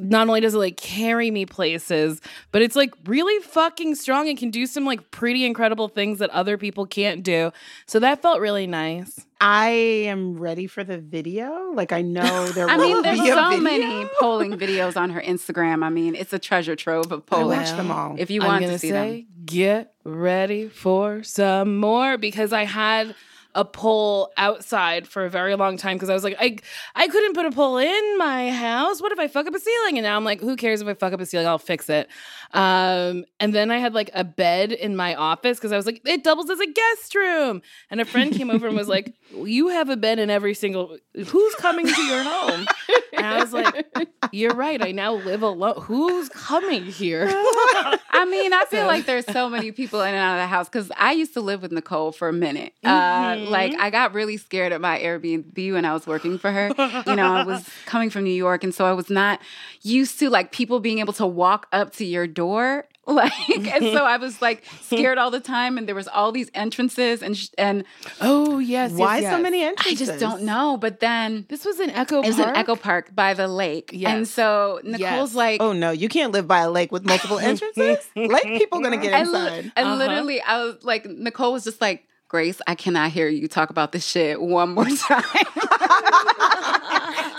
not 0.01 0.27
only 0.27 0.39
does 0.41 0.53
it 0.53 0.57
like 0.59 0.77
carry 0.77 1.31
me 1.31 1.45
places, 1.45 2.21
but 2.51 2.61
it's 2.61 2.75
like 2.75 2.93
really 3.05 3.41
fucking 3.43 3.95
strong 3.95 4.29
and 4.29 4.37
can 4.37 4.51
do 4.51 4.65
some 4.65 4.85
like 4.85 5.11
pretty 5.11 5.45
incredible 5.45 5.87
things 5.87 6.19
that 6.19 6.29
other 6.31 6.57
people 6.57 6.85
can't 6.85 7.23
do. 7.23 7.51
So 7.85 7.99
that 7.99 8.21
felt 8.21 8.39
really 8.39 8.67
nice. 8.67 9.25
I 9.39 9.69
am 9.69 10.37
ready 10.37 10.67
for 10.67 10.83
the 10.83 10.99
video. 10.99 11.71
Like 11.73 11.91
I 11.91 12.01
know 12.03 12.47
there. 12.49 12.69
I 12.69 12.77
mean, 12.77 13.01
there's 13.01 13.17
so 13.17 13.49
video. 13.49 13.57
many 13.57 14.07
polling 14.19 14.57
videos 14.57 14.95
on 14.95 15.09
her 15.09 15.21
Instagram. 15.21 15.83
I 15.83 15.89
mean, 15.89 16.13
it's 16.13 16.33
a 16.33 16.39
treasure 16.39 16.75
trove 16.75 17.11
of 17.11 17.25
polling. 17.25 17.57
I 17.57 17.61
watch 17.63 17.71
them 17.71 17.89
all. 17.89 18.15
If 18.19 18.29
you 18.29 18.41
I'm 18.41 18.47
want 18.47 18.61
gonna 18.61 18.73
to 18.73 18.79
see 18.79 18.89
say, 18.89 19.21
them, 19.21 19.27
get 19.45 19.93
ready 20.03 20.67
for 20.67 21.23
some 21.23 21.77
more 21.77 22.17
because 22.19 22.53
I 22.53 22.65
had 22.65 23.15
a 23.55 23.65
pole 23.65 24.31
outside 24.37 25.07
for 25.07 25.25
a 25.25 25.29
very 25.29 25.55
long 25.55 25.77
time 25.77 25.97
because 25.97 26.09
I 26.09 26.13
was 26.13 26.23
like, 26.23 26.35
I 26.39 26.57
I 26.95 27.07
couldn't 27.07 27.33
put 27.33 27.45
a 27.45 27.51
pole 27.51 27.77
in 27.77 28.17
my 28.17 28.49
house. 28.51 29.01
What 29.01 29.11
if 29.11 29.19
I 29.19 29.27
fuck 29.27 29.47
up 29.47 29.55
a 29.55 29.59
ceiling? 29.59 29.97
And 29.97 30.03
now 30.03 30.15
I'm 30.15 30.23
like, 30.23 30.39
who 30.39 30.55
cares 30.55 30.81
if 30.81 30.87
I 30.87 30.93
fuck 30.93 31.13
up 31.13 31.19
a 31.19 31.25
ceiling? 31.25 31.47
I'll 31.47 31.57
fix 31.57 31.89
it. 31.89 32.07
Um, 32.53 33.25
and 33.39 33.53
then 33.53 33.71
I 33.71 33.77
had 33.77 33.93
like 33.93 34.09
a 34.13 34.23
bed 34.23 34.71
in 34.71 34.95
my 34.95 35.15
office 35.15 35.57
because 35.57 35.71
I 35.71 35.77
was 35.77 35.85
like, 35.85 36.01
it 36.05 36.23
doubles 36.23 36.49
as 36.49 36.59
a 36.59 36.67
guest 36.67 37.15
room. 37.15 37.61
And 37.89 38.01
a 38.01 38.05
friend 38.05 38.33
came 38.33 38.49
over 38.49 38.67
and 38.67 38.75
was 38.75 38.87
like, 38.87 39.13
you 39.35 39.69
have 39.69 39.89
a 39.89 39.97
bed 39.97 40.19
in 40.19 40.29
every 40.29 40.53
single. 40.53 40.97
Who's 41.15 41.55
coming 41.55 41.87
to 41.87 42.01
your 42.03 42.23
home? 42.23 42.67
And 43.13 43.25
I 43.25 43.39
was 43.39 43.53
like, 43.53 43.87
you're 44.31 44.55
right. 44.55 44.81
I 44.81 44.91
now 44.91 45.13
live 45.13 45.43
alone. 45.43 45.81
Who's 45.81 46.29
coming 46.29 46.85
here? 46.85 47.27
I 47.29 48.27
mean, 48.29 48.53
I 48.53 48.65
feel 48.65 48.85
like 48.85 49.05
there's 49.05 49.25
so 49.25 49.49
many 49.49 49.71
people 49.71 50.01
in 50.01 50.09
and 50.09 50.17
out 50.17 50.35
of 50.35 50.43
the 50.43 50.47
house 50.47 50.69
because 50.69 50.91
I 50.97 51.13
used 51.13 51.33
to 51.33 51.41
live 51.41 51.61
with 51.61 51.71
Nicole 51.71 52.11
for 52.11 52.29
a 52.29 52.33
minute. 52.33 52.73
Uh, 52.83 53.35
like, 53.49 53.73
I 53.79 53.89
got 53.89 54.13
really 54.13 54.37
scared 54.37 54.71
at 54.73 54.81
my 54.81 54.99
Airbnb 54.99 55.73
when 55.73 55.85
I 55.85 55.93
was 55.93 56.05
working 56.07 56.37
for 56.37 56.51
her. 56.51 56.67
You 57.07 57.15
know, 57.15 57.33
I 57.33 57.43
was 57.45 57.67
coming 57.85 58.09
from 58.09 58.23
New 58.23 58.33
York, 58.33 58.63
and 58.63 58.73
so 58.73 58.85
I 58.85 58.93
was 58.93 59.09
not 59.09 59.39
used 59.81 60.19
to 60.19 60.29
like 60.29 60.51
people 60.51 60.79
being 60.79 60.99
able 60.99 61.13
to 61.13 61.25
walk 61.25 61.67
up 61.71 61.93
to 61.95 62.05
your 62.05 62.27
door. 62.27 62.85
Like, 63.07 63.33
and 63.49 63.83
so 63.83 64.05
I 64.05 64.17
was 64.17 64.41
like 64.43 64.63
scared 64.83 65.17
all 65.17 65.31
the 65.31 65.39
time, 65.39 65.79
and 65.79 65.87
there 65.87 65.95
was 65.95 66.07
all 66.07 66.31
these 66.31 66.51
entrances, 66.53 67.23
and 67.23 67.35
sh- 67.35 67.47
and 67.57 67.83
Oh 68.21 68.59
yes. 68.59 68.91
Why 68.91 69.17
yes, 69.17 69.31
so 69.31 69.37
yes. 69.37 69.41
many 69.43 69.63
I 69.65 69.69
entrances? 69.69 70.07
just 70.07 70.19
don't 70.19 70.43
know. 70.43 70.77
But 70.77 70.99
then 70.99 71.45
This 71.49 71.65
was 71.65 71.79
an 71.79 71.89
Echo 71.89 72.21
it 72.21 72.27
was 72.27 72.35
Park. 72.35 72.49
in 72.49 72.55
Echo 72.55 72.75
Park 72.75 73.13
by 73.15 73.33
the 73.33 73.47
lake, 73.47 73.91
and 74.05 74.27
so 74.27 74.79
Nicole's 74.83 75.31
Yes. 75.31 75.35
like, 75.35 75.61
Oh 75.61 75.73
no, 75.73 75.89
you 75.89 76.09
can't 76.09 76.31
live 76.31 76.47
by 76.47 76.59
a 76.59 76.69
lake 76.69 76.91
with 76.91 77.03
multiple 77.03 77.39
entrances. 77.39 78.07
lake 78.15 78.43
people 78.59 78.79
gonna 78.81 78.97
get 78.97 79.13
And, 79.13 79.31
li- 79.31 79.39
inside. 79.39 79.71
and 79.75 79.87
Uh-huh. 79.87 79.95
literally, 79.95 80.39
I 80.39 80.63
was 80.63 80.77
like, 80.83 81.05
Nicole 81.05 81.53
was 81.53 81.63
just 81.63 81.81
like, 81.81 82.07
Grace, 82.31 82.61
I 82.65 82.75
cannot 82.75 83.11
hear 83.11 83.27
you 83.27 83.49
talk 83.49 83.71
about 83.71 83.91
this 83.91 84.07
shit 84.07 84.41
one 84.41 84.69
more 84.73 84.85
time. 85.07 85.21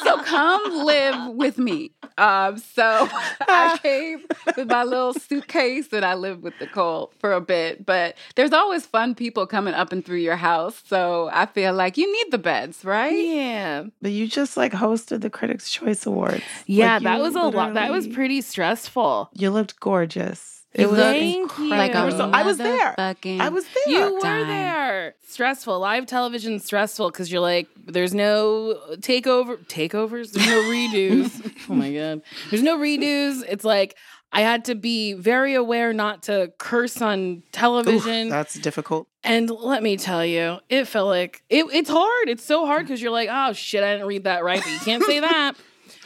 so 0.05 0.23
come 0.25 0.85
live 0.85 1.35
with 1.35 1.57
me. 1.57 1.93
Um, 2.19 2.59
so 2.59 3.09
I 3.41 3.79
came 3.83 4.21
with 4.55 4.69
my 4.69 4.85
little 4.85 5.15
suitcase 5.15 5.95
and 5.95 6.05
I 6.05 6.13
lived 6.13 6.43
with 6.43 6.53
Nicole 6.61 7.11
for 7.21 7.33
a 7.33 7.41
bit. 7.41 7.87
But 7.87 8.19
there's 8.35 8.53
always 8.53 8.85
fun 8.85 9.15
people 9.15 9.47
coming 9.47 9.73
up 9.73 9.93
and 9.93 10.05
through 10.05 10.19
your 10.19 10.37
house. 10.37 10.83
So 10.87 11.31
I 11.33 11.47
feel 11.47 11.73
like 11.73 11.97
you 11.97 12.13
need 12.13 12.31
the 12.31 12.37
beds, 12.37 12.85
right? 12.85 13.17
Yeah. 13.17 13.85
But 14.03 14.13
you 14.13 14.29
just 14.29 14.59
like 14.59 14.73
hosted 14.73 15.23
the 15.23 15.31
Critics' 15.31 15.71
Choice 15.71 16.05
Awards. 16.05 16.43
Yeah, 16.67 16.97
Like, 16.97 17.05
that 17.05 17.21
was 17.21 17.35
a 17.35 17.41
lot. 17.41 17.73
That 17.73 17.91
was 17.91 18.07
pretty 18.09 18.43
stressful. 18.43 19.31
You 19.33 19.51
looked 19.53 19.81
gorgeous. 19.81 20.62
It 20.75 20.89
was 20.89 20.99
Thank 20.99 21.59
you. 21.59 21.69
Like 21.69 21.95
a 21.95 22.11
So 22.11 22.31
I 22.31 22.43
was 22.45 22.57
there. 22.57 22.95
I 22.99 23.49
was 23.51 23.65
there. 23.67 23.93
You 23.95 24.15
were 24.15 24.21
Dime. 24.21 24.49
there. 24.49 25.15
Stressful. 25.27 25.79
Live 25.79 26.07
television 26.07 26.59
stressful 26.61 27.11
because 27.11 27.31
you're 27.31 27.43
like, 27.43 27.69
there's 27.87 28.15
no 28.15 28.79
takeover 28.97 29.59
takeovers. 29.67 30.33
There's 30.33 30.47
no 30.47 30.63
redos. 30.63 31.55
oh 31.69 31.75
my 31.75 31.93
god. 31.93 32.23
There's 32.51 32.63
no 32.63 32.79
redos. 32.79 33.43
It's 33.47 33.65
like 33.65 33.97
I 34.33 34.41
had 34.41 34.65
to 34.67 34.75
be 34.75 35.13
very 35.13 35.55
aware 35.55 35.93
not 35.93 36.23
to 36.25 36.53
curse 36.59 37.03
on 37.03 37.19
Oof, 37.19 37.43
television. 37.53 38.31
that's 38.31 38.55
difficult. 38.55 39.07
And 39.23 39.51
let 39.51 39.83
me 39.83 39.99
tell 39.99 40.25
you, 40.25 40.59
it 40.71 40.87
felt 40.87 41.09
like 41.09 41.43
it, 41.51 41.67
it's 41.71 41.91
hard. 41.91 42.29
It's 42.31 42.45
so 42.45 42.65
hard 42.65 42.87
because 42.87 43.03
you're 43.03 43.13
like, 43.13 43.29
oh 43.31 43.53
shit, 43.53 43.85
I 43.85 43.93
didn't 43.93 44.07
read 44.07 44.25
that 44.25 44.43
right, 44.43 44.61
but 44.63 44.73
you 44.73 44.79
can't 44.79 45.05
say 45.05 45.21
that. 45.21 45.53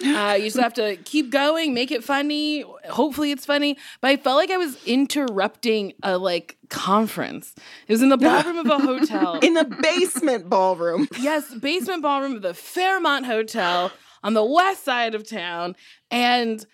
Uh, 0.05 0.35
you 0.39 0.45
just 0.45 0.59
have 0.59 0.75
to 0.75 0.97
keep 0.97 1.31
going, 1.31 1.73
make 1.73 1.91
it 1.91 2.05
funny. 2.05 2.65
Hopefully, 2.91 3.31
it's 3.31 3.47
funny. 3.47 3.79
But 4.01 4.09
I 4.09 4.17
felt 4.17 4.37
like 4.37 4.51
I 4.51 4.57
was 4.59 4.83
interrupting 4.85 5.95
a 6.03 6.19
like 6.19 6.59
conference. 6.69 7.55
It 7.89 7.93
was 7.93 8.03
in 8.03 8.11
the 8.11 8.19
ballroom 8.19 8.59
of 8.59 8.67
a 8.67 8.79
hotel. 8.79 9.39
In 9.43 9.55
the 9.55 9.65
basement 9.65 10.49
ballroom. 10.49 11.09
yes, 11.19 11.55
basement 11.55 12.03
ballroom 12.03 12.37
of 12.37 12.43
the 12.43 12.55
Fairmont 12.55 13.27
Hotel 13.27 13.91
on 14.23 14.35
the 14.35 14.45
west 14.45 14.85
side 14.85 15.15
of 15.15 15.27
town, 15.29 15.77
and 16.11 16.67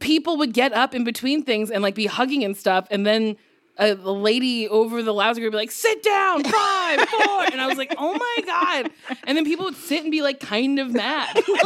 people 0.00 0.36
would 0.36 0.52
get 0.52 0.72
up 0.72 0.94
in 0.94 1.04
between 1.04 1.42
things 1.42 1.70
and 1.70 1.82
like 1.82 1.94
be 1.94 2.06
hugging 2.06 2.44
and 2.44 2.56
stuff, 2.56 2.86
and 2.90 3.06
then 3.06 3.36
a 3.78 3.94
the 3.94 4.12
lady 4.12 4.68
over 4.68 5.02
the 5.02 5.14
loudspeaker 5.14 5.46
would 5.46 5.52
be 5.52 5.56
like, 5.56 5.70
"Sit 5.70 6.02
down, 6.02 6.42
five, 6.44 7.00
four. 7.08 7.44
and 7.44 7.60
I 7.60 7.66
was 7.68 7.78
like, 7.78 7.94
"Oh 7.98 8.14
my 8.14 8.36
god!" 8.44 8.90
And 9.24 9.36
then 9.36 9.44
people 9.44 9.66
would 9.66 9.76
sit 9.76 10.02
and 10.02 10.10
be 10.10 10.22
like, 10.22 10.40
kind 10.40 10.78
of 10.78 10.92
mad. 10.92 11.36
You're 11.48 11.62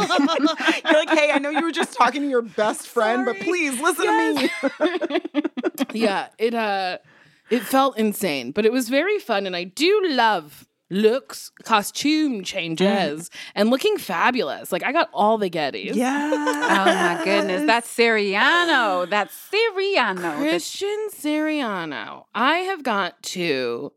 like, 0.93 1.09
hey, 1.09 1.31
I 1.31 1.39
know 1.39 1.49
you 1.49 1.63
were 1.63 1.71
just 1.71 1.93
talking 1.93 2.21
to 2.21 2.27
your 2.27 2.41
best 2.41 2.87
friend, 2.87 3.25
but 3.25 3.37
please 3.39 3.79
listen 3.79 4.05
to 4.05 4.33
me. 4.35 5.21
yeah, 5.93 6.27
it 6.37 6.53
uh, 6.53 6.97
it 7.49 7.61
felt 7.63 7.97
insane, 7.97 8.51
but 8.51 8.65
it 8.65 8.71
was 8.71 8.89
very 8.89 9.19
fun, 9.19 9.45
and 9.47 9.55
I 9.55 9.63
do 9.63 10.01
love 10.09 10.67
looks, 10.93 11.51
costume 11.63 12.43
changes, 12.43 13.29
and 13.55 13.69
looking 13.69 13.97
fabulous. 13.97 14.71
Like 14.71 14.83
I 14.83 14.91
got 14.91 15.09
all 15.13 15.37
the 15.37 15.49
Gettys. 15.49 15.95
Yeah. 15.95 16.29
Oh 16.33 16.85
my 16.85 17.21
goodness. 17.23 17.65
That's 17.65 17.93
Siriano. 17.93 19.09
That's 19.09 19.33
Siriano. 19.51 20.15
That's- 20.21 20.39
Christian 20.39 21.07
Siriano. 21.11 22.23
I 22.33 22.57
have 22.59 22.83
got 22.83 23.21
to 23.23 23.91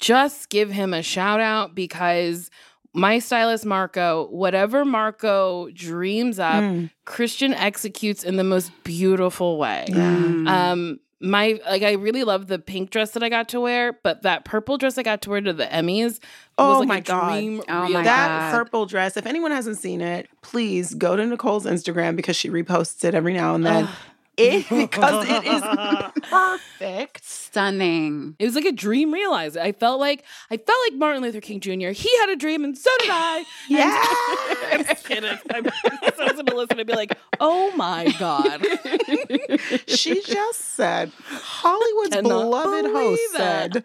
just 0.00 0.48
give 0.48 0.70
him 0.70 0.94
a 0.94 1.02
shout 1.02 1.40
out 1.40 1.74
because 1.74 2.50
my 2.94 3.18
stylist 3.18 3.66
Marco, 3.66 4.28
whatever 4.30 4.84
Marco 4.84 5.68
dreams 5.70 6.38
up, 6.38 6.62
Mm. 6.62 6.90
Christian 7.04 7.52
executes 7.54 8.24
in 8.24 8.36
the 8.36 8.44
most 8.44 8.70
beautiful 8.84 9.58
way. 9.58 9.86
Mm. 9.90 10.48
Um 10.48 11.00
my 11.20 11.60
like 11.66 11.82
I 11.82 11.92
really 11.92 12.22
love 12.24 12.46
the 12.46 12.58
pink 12.58 12.90
dress 12.90 13.10
that 13.12 13.22
I 13.22 13.28
got 13.28 13.48
to 13.50 13.60
wear, 13.60 13.98
but 14.04 14.22
that 14.22 14.44
purple 14.44 14.78
dress 14.78 14.98
I 14.98 15.02
got 15.02 15.22
to 15.22 15.30
wear 15.30 15.40
to 15.40 15.52
the 15.52 15.64
Emmys 15.66 16.20
Oh 16.56 16.70
was 16.70 16.78
like 16.80 16.88
my 16.88 16.96
a 16.98 17.00
God. 17.00 17.32
dream 17.32 17.62
Oh 17.68 17.72
my 17.82 17.86
real- 17.88 18.02
that 18.04 18.52
God. 18.52 18.58
purple 18.58 18.86
dress, 18.86 19.16
if 19.16 19.26
anyone 19.26 19.50
hasn't 19.50 19.78
seen 19.78 20.00
it, 20.00 20.28
please 20.42 20.94
go 20.94 21.16
to 21.16 21.26
Nicole's 21.26 21.64
Instagram 21.66 22.14
because 22.16 22.36
she 22.36 22.48
reposts 22.50 23.04
it 23.04 23.14
every 23.14 23.32
now 23.34 23.54
and 23.54 23.66
then. 23.66 23.88
It, 24.38 24.68
because 24.70 25.26
it 25.28 25.44
is 25.44 25.62
perfect. 26.30 27.24
Stunning. 27.24 28.36
It 28.38 28.44
was 28.44 28.54
like 28.54 28.64
a 28.66 28.72
dream 28.72 29.12
realized. 29.12 29.56
I 29.56 29.72
felt 29.72 29.98
like 30.00 30.24
I 30.50 30.56
felt 30.56 30.78
like 30.88 30.98
Martin 30.98 31.22
Luther 31.22 31.40
King 31.40 31.60
Jr. 31.60 31.88
He 31.90 32.08
had 32.18 32.28
a 32.28 32.36
dream 32.36 32.62
and 32.64 32.76
so 32.78 32.90
did 33.00 33.10
I. 33.10 33.38
I'm 33.70 33.70
Yes. 33.70 34.86
just 34.88 35.04
kidding. 35.06 35.30
I'm, 35.50 35.66
if 35.66 36.20
I 36.20 36.24
was 36.24 36.32
going 36.34 36.46
to 36.46 36.56
listen, 36.56 36.78
I'd 36.80 36.86
be 36.86 36.92
like, 36.94 37.18
oh 37.40 37.72
my 37.76 38.14
God. 38.18 38.64
she 39.88 40.22
just 40.22 40.60
said, 40.76 41.10
Hollywood's 41.26 42.14
Cannot 42.14 42.28
beloved 42.28 42.82
believe 42.84 43.18
host 43.18 43.20
it. 43.34 43.84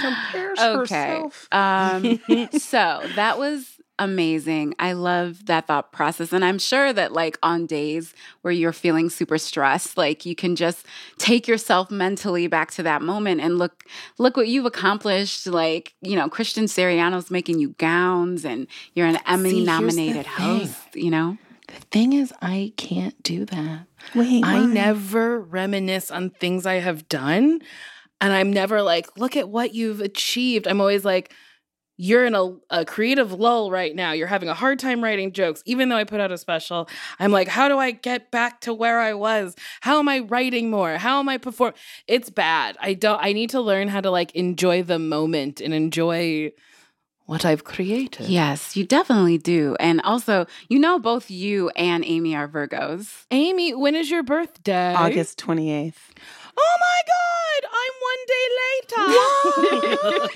compares 0.00 0.58
okay. 0.58 1.20
herself. 1.20 1.48
Um, 1.52 2.20
so 2.58 3.02
that 3.16 3.38
was 3.38 3.68
amazing. 3.98 4.74
I 4.78 4.92
love 4.92 5.46
that 5.46 5.66
thought 5.66 5.92
process. 5.92 6.32
And 6.32 6.44
I'm 6.44 6.58
sure 6.58 6.92
that, 6.92 7.12
like, 7.12 7.38
on 7.42 7.66
days 7.66 8.14
where 8.40 8.52
you're 8.52 8.72
feeling 8.72 9.10
super 9.10 9.38
stressed, 9.38 9.96
like, 9.96 10.26
you 10.26 10.34
can 10.34 10.56
just 10.56 10.86
take 11.18 11.46
yourself 11.46 11.90
mentally 11.90 12.46
back 12.46 12.70
to 12.72 12.82
that 12.82 13.02
moment 13.02 13.40
and 13.40 13.58
look, 13.58 13.84
look 14.18 14.36
what 14.36 14.48
you've 14.48 14.66
accomplished. 14.66 15.46
Like, 15.46 15.94
you 16.00 16.16
know, 16.16 16.28
Christian 16.28 16.64
Siriano's 16.64 17.30
making 17.30 17.58
you 17.58 17.70
gowns 17.78 18.44
and 18.44 18.66
you're 18.94 19.06
an 19.06 19.18
Emmy 19.26 19.50
here's 19.50 19.60
the 19.60 19.66
nominated 19.66 20.26
thing. 20.26 20.58
host, 20.58 20.94
you 20.94 21.10
know? 21.10 21.38
The 21.68 21.80
thing 21.90 22.12
is, 22.12 22.32
I 22.42 22.72
can't 22.76 23.22
do 23.22 23.44
that. 23.46 23.86
Wait, 24.14 24.44
I 24.44 24.60
why? 24.60 24.66
never 24.66 25.40
reminisce 25.40 26.10
on 26.10 26.30
things 26.30 26.66
I 26.66 26.74
have 26.74 27.08
done. 27.08 27.60
And 28.20 28.32
I'm 28.32 28.52
never 28.52 28.82
like, 28.82 29.16
look 29.16 29.36
at 29.36 29.48
what 29.48 29.74
you've 29.74 30.00
achieved. 30.00 30.68
I'm 30.68 30.80
always 30.80 31.04
like, 31.04 31.32
you're 31.96 32.24
in 32.24 32.34
a, 32.34 32.56
a 32.70 32.84
creative 32.84 33.32
lull 33.32 33.70
right 33.70 33.94
now. 33.94 34.12
You're 34.12 34.26
having 34.26 34.48
a 34.48 34.54
hard 34.54 34.78
time 34.78 35.04
writing 35.04 35.32
jokes. 35.32 35.62
Even 35.66 35.88
though 35.88 35.96
I 35.96 36.04
put 36.04 36.20
out 36.20 36.32
a 36.32 36.38
special, 36.38 36.88
I'm 37.18 37.32
like, 37.32 37.48
how 37.48 37.68
do 37.68 37.78
I 37.78 37.90
get 37.90 38.30
back 38.30 38.60
to 38.62 38.74
where 38.74 38.98
I 39.00 39.14
was? 39.14 39.54
How 39.82 39.98
am 39.98 40.08
I 40.08 40.20
writing 40.20 40.70
more? 40.70 40.96
How 40.96 41.20
am 41.20 41.28
I 41.28 41.38
perform? 41.38 41.74
It's 42.06 42.30
bad. 42.30 42.76
I 42.80 42.94
don't, 42.94 43.22
I 43.22 43.32
need 43.32 43.50
to 43.50 43.60
learn 43.60 43.88
how 43.88 44.00
to 44.00 44.10
like 44.10 44.34
enjoy 44.34 44.82
the 44.82 44.98
moment 44.98 45.60
and 45.60 45.74
enjoy 45.74 46.52
what 47.26 47.44
I've 47.44 47.64
created. 47.64 48.28
Yes, 48.28 48.76
you 48.76 48.84
definitely 48.84 49.38
do. 49.38 49.76
And 49.78 50.00
also, 50.02 50.46
you 50.68 50.78
know, 50.78 50.98
both 50.98 51.30
you 51.30 51.70
and 51.70 52.04
Amy 52.04 52.34
are 52.34 52.48
Virgos. 52.48 53.26
Amy, 53.30 53.74
when 53.74 53.94
is 53.94 54.10
your 54.10 54.22
birthday? 54.22 54.94
August 54.94 55.38
28th. 55.38 55.94
Oh 56.56 56.76
my 56.80 57.00
God, 57.08 57.62
I'm 57.80 57.94
one 58.08 58.22
day 58.32 58.46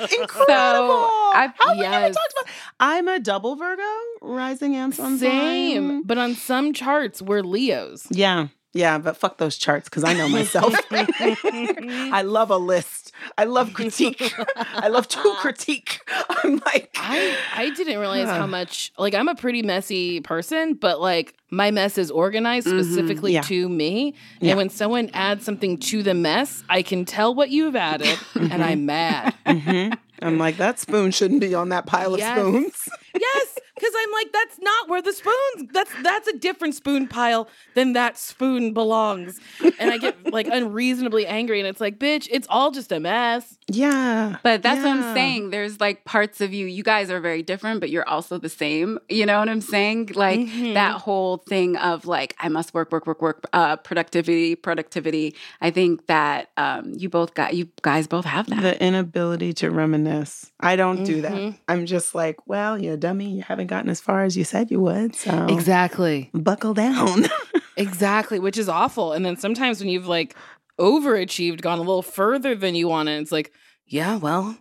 later. 0.09 0.23
Incredible. 0.23 0.47
So, 0.47 1.11
I- 1.35 1.53
How 1.59 1.73
we 1.75 1.81
never 1.81 2.07
yes. 2.07 2.15
talked 2.15 2.33
about 2.41 2.55
I'm 2.81 3.09
a 3.09 3.19
double 3.21 3.57
Virgo, 3.57 3.83
rising 4.23 4.75
and 4.77 4.95
sun. 4.95 5.19
Same, 5.19 5.89
sign. 5.89 6.03
but 6.03 6.19
on 6.19 6.35
some 6.35 6.73
charts 6.73 7.21
we're 7.23 7.43
Leos. 7.43 8.07
Yeah, 8.11 8.49
yeah, 8.77 8.99
but 8.99 9.17
fuck 9.17 9.39
those 9.39 9.57
charts 9.57 9.89
because 9.89 10.05
I 10.05 10.13
know 10.13 10.29
myself. 10.29 10.75
I 10.91 12.23
love 12.25 12.51
a 12.51 12.57
list. 12.57 13.13
I 13.39 13.45
love 13.45 13.73
critique. 13.75 14.33
I 14.57 14.89
love 14.89 15.09
to 15.09 15.35
critique. 15.39 16.01
I'm 16.29 16.61
like, 16.67 16.91
I 16.99 17.37
I 17.55 17.71
didn't 17.71 17.99
realize 17.99 18.29
how 18.29 18.47
much 18.47 18.93
like 18.99 19.15
I'm 19.15 19.29
a 19.29 19.35
pretty 19.35 19.63
messy 19.63 20.21
person, 20.21 20.75
but 20.75 21.01
like 21.01 21.35
my 21.51 21.71
mess 21.71 21.97
is 21.99 22.11
organized 22.11 22.67
specifically 22.69 23.33
Yeah. 23.35 23.43
to 23.43 23.69
me. 23.69 24.15
Yeah. 24.41 24.51
And 24.51 24.59
when 24.59 24.69
someone 24.69 25.11
adds 25.15 25.45
something 25.45 25.79
to 25.79 26.03
the 26.03 26.15
mess, 26.15 26.63
I 26.69 26.83
can 26.83 27.05
tell 27.05 27.35
what 27.35 27.51
you've 27.51 27.77
added, 27.77 28.19
and 28.35 28.63
I'm 28.63 28.87
mad. 28.87 29.35
Mhm. 29.47 29.97
I'm 30.23 30.39
like 30.39 30.57
that 30.59 30.79
spoon 30.79 31.11
shouldn't 31.11 31.41
be 31.41 31.55
on 31.55 31.69
that 31.71 31.87
pile 31.87 32.15
of 32.15 32.21
spoons. 32.21 32.89
yes, 33.19 33.59
because 33.77 33.93
I'm 33.97 34.13
like 34.13 34.33
that's 34.33 34.59
not 34.61 34.89
where 34.89 35.03
the 35.03 35.13
spoons. 35.13 35.71
That's 35.73 35.91
that's 36.03 36.29
a 36.29 36.37
different 36.37 36.75
spoon 36.75 37.09
pile 37.09 37.49
than 37.75 37.93
that 37.93 38.19
spoon 38.19 38.73
belongs. 38.73 39.41
And 39.79 39.91
I 39.91 39.99
get 39.99 40.33
like 40.33 40.49
unreasonably 40.51 41.27
angry, 41.27 41.61
and 41.61 41.69
it's 41.69 41.81
like, 41.81 41.99
bitch, 41.99 42.29
it's 42.31 42.47
all 42.51 42.71
just 42.71 42.93
a 42.93 43.01
mess. 43.01 43.56
Yeah, 43.69 44.37
But 44.45 44.63
that's 44.63 44.79
what 44.85 44.91
I'm 44.97 45.15
saying. 45.15 45.51
There's 45.51 45.81
like 45.81 46.05
parts 46.05 46.41
of 46.41 46.55
you, 46.55 46.67
you 46.67 46.85
guys 46.85 47.11
are 47.11 47.19
very 47.21 47.43
different, 47.43 47.81
but 47.81 47.91
you're 47.91 48.09
also 48.09 48.39
the 48.39 48.49
same. 48.49 49.01
You 49.09 49.27
know 49.27 49.41
what 49.41 49.49
I'm 49.49 49.61
saying? 49.61 50.11
Like 50.15 50.39
Mhm. 50.39 50.75
that 50.75 51.01
whole 51.01 51.39
thing 51.39 51.77
of 51.77 52.07
like, 52.07 52.37
I 52.39 52.49
must 52.49 52.75
work, 52.75 52.93
work, 52.93 53.09
work, 53.09 53.21
work, 53.21 53.45
uh, 53.53 53.75
productivity, 53.77 54.55
productivity. 54.55 55.35
I 55.61 55.73
think 55.73 56.07
that 56.07 56.51
um, 56.57 56.93
you 56.97 57.09
both 57.09 57.35
got, 57.35 57.55
you 57.55 57.69
guys 57.83 58.07
both 58.07 58.25
have 58.25 58.47
that. 58.51 58.63
the 58.63 58.81
inability 58.81 59.53
to 59.55 59.71
reminisce. 59.73 60.53
I 60.61 60.77
don't 60.77 61.03
do 61.03 61.23
that. 61.23 61.33
Mhm. 61.33 61.59
I'm 61.67 61.87
just 61.87 62.15
like, 62.15 62.47
well, 62.47 62.81
you're 62.81 62.95
a 62.95 62.97
dummy, 62.97 63.31
you 63.31 63.43
haven't 63.43 63.67
gotten 63.67 63.91
as 63.91 64.01
far 64.01 64.23
as 64.23 64.37
you 64.37 64.45
said 64.45 64.71
you 64.71 64.79
would. 64.81 65.17
So 65.17 65.47
Exactly. 65.49 66.31
buckle 66.33 66.75
down. 66.75 67.27
Exactly, 67.79 68.39
which 68.39 68.57
is 68.57 68.71
awful. 68.71 69.13
And 69.13 69.23
then 69.23 69.37
sometimes 69.37 69.81
when 69.81 69.91
you've 69.91 70.07
like 70.09 70.35
overachieved, 70.79 71.61
gone 71.61 71.79
a 71.79 71.83
little 71.83 72.03
further 72.03 72.55
than 72.55 72.75
you 72.75 72.89
wanted, 72.89 73.21
it's 73.23 73.33
like, 73.33 73.53
yeah, 73.87 74.17
well, 74.17 74.59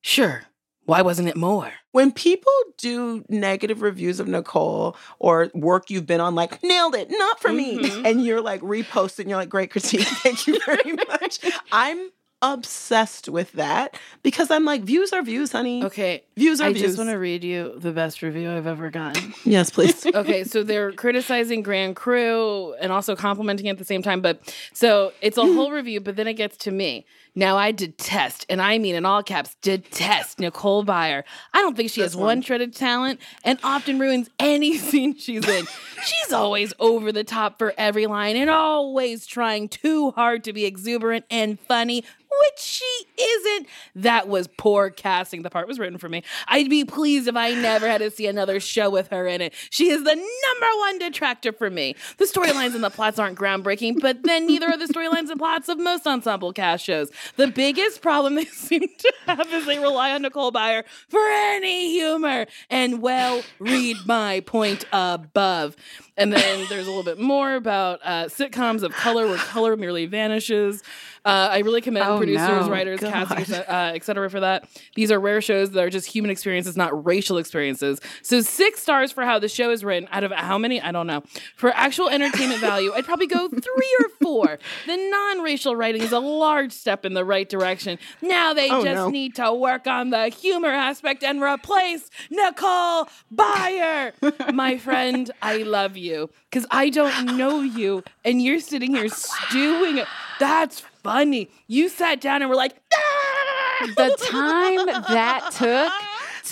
sure. 0.00 0.44
Why 0.84 1.02
wasn't 1.02 1.28
it 1.28 1.36
more? 1.36 1.72
when 1.92 2.12
people 2.12 2.52
do 2.76 3.24
negative 3.28 3.82
reviews 3.82 4.20
of 4.20 4.28
Nicole 4.28 4.94
or 5.18 5.50
work 5.52 5.90
you've 5.90 6.06
been 6.06 6.20
on, 6.20 6.34
like 6.36 6.62
nailed 6.62 6.94
it, 6.94 7.08
not 7.10 7.40
for 7.40 7.50
me, 7.52 7.78
Mhm. 7.78 8.04
and 8.06 8.24
you're 8.24 8.40
like 8.42 8.60
reposting, 8.60 9.26
you're 9.28 9.38
like 9.38 9.48
great 9.48 9.70
critique, 9.72 10.06
thank 10.06 10.46
you 10.46 10.60
very 10.64 10.92
much. 11.08 11.40
I'm 11.72 12.10
obsessed 12.40 13.28
with 13.28 13.52
that 13.52 13.96
because 14.22 14.50
I'm 14.50 14.64
like 14.64 14.82
views 14.82 15.12
are 15.12 15.22
views, 15.22 15.52
honey. 15.52 15.82
Okay, 15.84 16.22
Views 16.36 16.60
are 16.60 16.68
I 16.68 16.72
views. 16.72 16.82
just 16.82 16.98
want 16.98 17.10
to 17.10 17.16
read 17.18 17.42
you 17.42 17.74
the 17.78 17.90
best 17.92 18.22
review 18.22 18.50
I've 18.50 18.66
ever 18.66 18.90
gotten. 18.90 19.34
yes, 19.44 19.70
please. 19.70 20.06
okay, 20.14 20.44
so 20.44 20.62
they're 20.62 20.92
criticizing 20.92 21.62
Grand 21.62 21.96
Crew 21.96 22.74
and 22.80 22.92
also 22.92 23.16
complimenting 23.16 23.68
at 23.68 23.78
the 23.78 23.84
same 23.84 24.02
time. 24.02 24.20
But 24.20 24.54
so 24.72 25.12
it's 25.20 25.36
a 25.36 25.42
whole 25.54 25.72
review, 25.72 26.00
but 26.00 26.16
then 26.16 26.26
it 26.28 26.34
gets 26.34 26.56
to 26.58 26.70
me. 26.70 27.06
Now 27.38 27.56
I 27.56 27.70
detest, 27.70 28.44
and 28.48 28.60
I 28.60 28.78
mean 28.78 28.96
in 28.96 29.06
all 29.06 29.22
caps, 29.22 29.54
detest 29.62 30.40
Nicole 30.40 30.84
Byer. 30.84 31.22
I 31.54 31.60
don't 31.60 31.76
think 31.76 31.88
she 31.88 32.00
has 32.00 32.10
This 32.10 32.16
one 32.16 32.26
one. 32.26 32.42
shred 32.42 32.60
of 32.62 32.74
talent 32.74 33.20
and 33.44 33.60
often 33.62 34.00
ruins 34.00 34.28
any 34.40 34.76
scene 34.88 35.16
she's 35.16 35.46
in. 35.48 35.66
she's 36.04 36.32
always 36.32 36.74
over 36.80 37.12
the 37.12 37.22
top 37.22 37.56
for 37.56 37.72
every 37.78 38.06
line 38.06 38.34
and 38.36 38.50
always 38.50 39.24
trying 39.24 39.68
too 39.68 40.10
hard 40.10 40.42
to 40.44 40.52
be 40.52 40.64
exuberant 40.64 41.26
and 41.30 41.60
funny, 41.60 42.02
which 42.40 42.58
she 42.58 42.84
isn't. 43.20 43.68
That 43.94 44.26
was 44.28 44.48
poor 44.58 44.90
casting. 44.90 45.42
The 45.42 45.50
part 45.50 45.68
was 45.68 45.78
written 45.78 45.98
for 45.98 46.08
me. 46.08 46.24
I'd 46.48 46.68
be 46.68 46.84
pleased 46.84 47.28
if 47.28 47.36
I 47.36 47.54
never 47.54 47.86
had 47.88 47.98
to 48.00 48.10
see 48.10 48.26
another 48.26 48.58
show 48.60 48.90
with 48.90 49.08
her 49.08 49.26
in 49.28 49.40
it. 49.40 49.54
She 49.70 49.90
is 49.90 50.02
the 50.02 50.14
number 50.14 50.78
one 50.78 50.98
detractor 50.98 51.52
for 51.52 51.70
me. 51.70 51.94
The 52.18 52.24
storylines 52.26 52.74
and 52.74 52.82
the 52.84 52.90
plots 52.90 53.18
aren't 53.18 53.38
groundbreaking, 53.38 54.00
but 54.00 54.24
then 54.24 54.46
neither 54.46 54.66
are 54.66 54.76
the 54.76 54.86
storylines 54.92 55.30
and 55.30 55.38
plots 55.38 55.68
of 55.68 55.78
most 55.78 56.06
ensemble 56.06 56.52
cast 56.52 56.84
shows. 56.84 57.10
The 57.36 57.48
biggest 57.48 58.02
problem 58.02 58.34
they 58.34 58.44
seem 58.52 58.80
to 58.80 59.12
have 59.26 59.52
is 59.52 59.66
they 59.66 59.78
rely 59.78 60.12
on 60.12 60.22
Nicole 60.22 60.52
Byer 60.52 60.84
for 61.08 61.20
any 61.20 61.90
humor. 61.92 62.46
And 62.70 63.00
well, 63.02 63.42
read 63.58 63.96
my 64.06 64.40
point 64.40 64.84
above. 64.92 65.76
And 66.18 66.32
then 66.32 66.66
there's 66.68 66.86
a 66.86 66.90
little 66.90 67.04
bit 67.04 67.18
more 67.18 67.54
about 67.54 68.00
uh, 68.02 68.24
sitcoms 68.24 68.82
of 68.82 68.92
color 68.92 69.26
where 69.28 69.38
color 69.38 69.76
merely 69.76 70.06
vanishes. 70.06 70.82
Uh, 71.24 71.48
I 71.52 71.58
really 71.58 71.80
commend 71.80 72.06
Oh, 72.08 72.16
producers, 72.16 72.66
no. 72.66 72.70
writers, 72.70 73.00
casting, 73.00 73.54
uh, 73.54 73.92
et 73.94 74.02
cetera 74.04 74.30
for 74.30 74.40
that. 74.40 74.68
These 74.94 75.10
are 75.12 75.20
rare 75.20 75.40
shows 75.42 75.72
that 75.72 75.84
are 75.84 75.90
just 75.90 76.06
human 76.06 76.30
experiences, 76.30 76.76
not 76.76 77.04
racial 77.06 77.36
experiences. 77.38 78.00
So 78.22 78.40
six 78.40 78.80
stars 78.80 79.12
for 79.12 79.24
how 79.24 79.38
the 79.38 79.48
show 79.48 79.70
is 79.70 79.84
written. 79.84 80.08
Out 80.10 80.24
of 80.24 80.32
how 80.32 80.56
many? 80.58 80.80
I 80.80 80.90
don't 80.90 81.06
know. 81.06 81.22
For 81.56 81.70
actual 81.74 82.08
entertainment 82.08 82.60
value, 82.60 82.92
I'd 82.94 83.04
probably 83.04 83.26
go 83.26 83.48
three 83.48 83.96
or 84.00 84.08
four. 84.22 84.58
The 84.86 84.96
non-racial 84.96 85.76
writing 85.76 86.02
is 86.02 86.12
a 86.12 86.20
large 86.20 86.72
step 86.72 87.04
in 87.04 87.14
the 87.14 87.24
right 87.24 87.48
direction. 87.48 87.98
Now 88.22 88.54
they 88.54 88.70
Oh, 88.70 88.82
just 88.82 88.94
no. 88.96 89.10
need 89.10 89.34
to 89.36 89.52
work 89.52 89.86
on 89.86 90.10
the 90.10 90.28
humor 90.28 90.68
aspect 90.70 91.22
and 91.22 91.42
replace 91.42 92.08
Nicole 92.30 93.08
Byer. 93.34 94.12
My 94.54 94.78
friend, 94.78 95.30
I 95.42 95.58
love 95.58 95.96
you 95.96 96.07
because 96.50 96.66
I 96.70 96.90
don't 96.90 97.36
know 97.36 97.60
you, 97.60 98.04
and 98.24 98.42
you're 98.42 98.60
sitting 98.60 98.94
here 98.94 99.08
stewing. 99.08 100.02
That's 100.40 100.80
funny. 101.02 101.50
You 101.66 101.88
sat 101.88 102.20
down 102.20 102.42
and 102.42 102.48
were 102.48 102.56
like, 102.56 102.74
"Ah!" 102.94 103.86
the 103.96 104.16
time 104.30 104.86
that 104.86 105.50
took 105.52 105.92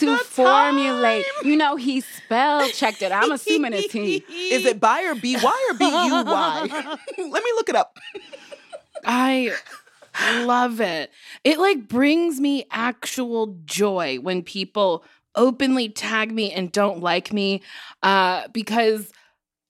to 0.01 0.17
formulate, 0.19 1.25
you 1.43 1.57
know, 1.57 1.77
he 1.77 2.01
spell 2.01 2.69
checked 2.71 3.03
it. 3.03 3.13
I'm 3.13 3.33
assuming 3.33 3.73
it's 3.73 3.93
he. 3.93 4.17
Is 4.51 4.65
it 4.65 4.81
by 4.81 5.03
or 5.05 5.15
B 5.15 5.37
Y 5.43 5.69
or 5.71 5.75
B 5.79 5.85
U 5.85 6.25
Y? 6.25 6.69
Let 7.19 7.45
me 7.45 7.51
look 7.57 7.69
it 7.69 7.77
up. 7.77 7.97
I 9.05 9.53
love 10.41 10.81
it. 10.81 11.11
It 11.45 11.59
like 11.59 11.89
brings 11.89 12.41
me 12.41 12.67
actual 12.71 13.57
joy 13.65 14.19
when 14.21 14.43
people 14.43 15.05
openly 15.35 15.89
tag 15.89 16.33
me 16.33 16.51
and 16.53 16.73
don't 16.73 17.01
like 17.01 17.33
me 17.33 17.63
uh, 18.03 18.49
because 18.49 19.13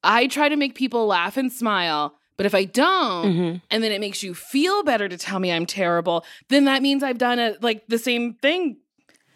I 0.07 0.27
try 0.29 0.49
to 0.49 0.57
make 0.57 0.75
people 0.75 1.07
laugh 1.07 1.37
and 1.37 1.53
smile. 1.53 2.14
But 2.37 2.45
if 2.47 2.55
I 2.55 2.64
don't, 2.64 3.25
Mm-hmm. 3.33 3.57
and 3.71 3.83
then 3.83 3.92
it 3.92 4.01
makes 4.01 4.23
you 4.23 4.35
feel 4.35 4.83
better 4.83 5.09
to 5.09 5.16
tell 5.16 5.38
me 5.38 5.51
I'm 5.51 5.64
terrible, 5.66 6.25
then 6.49 6.66
that 6.66 6.83
means 6.83 7.03
I've 7.03 7.16
done 7.19 7.38
it 7.38 7.62
like 7.62 7.87
the 7.88 7.99
same 7.99 8.35
thing. 8.35 8.77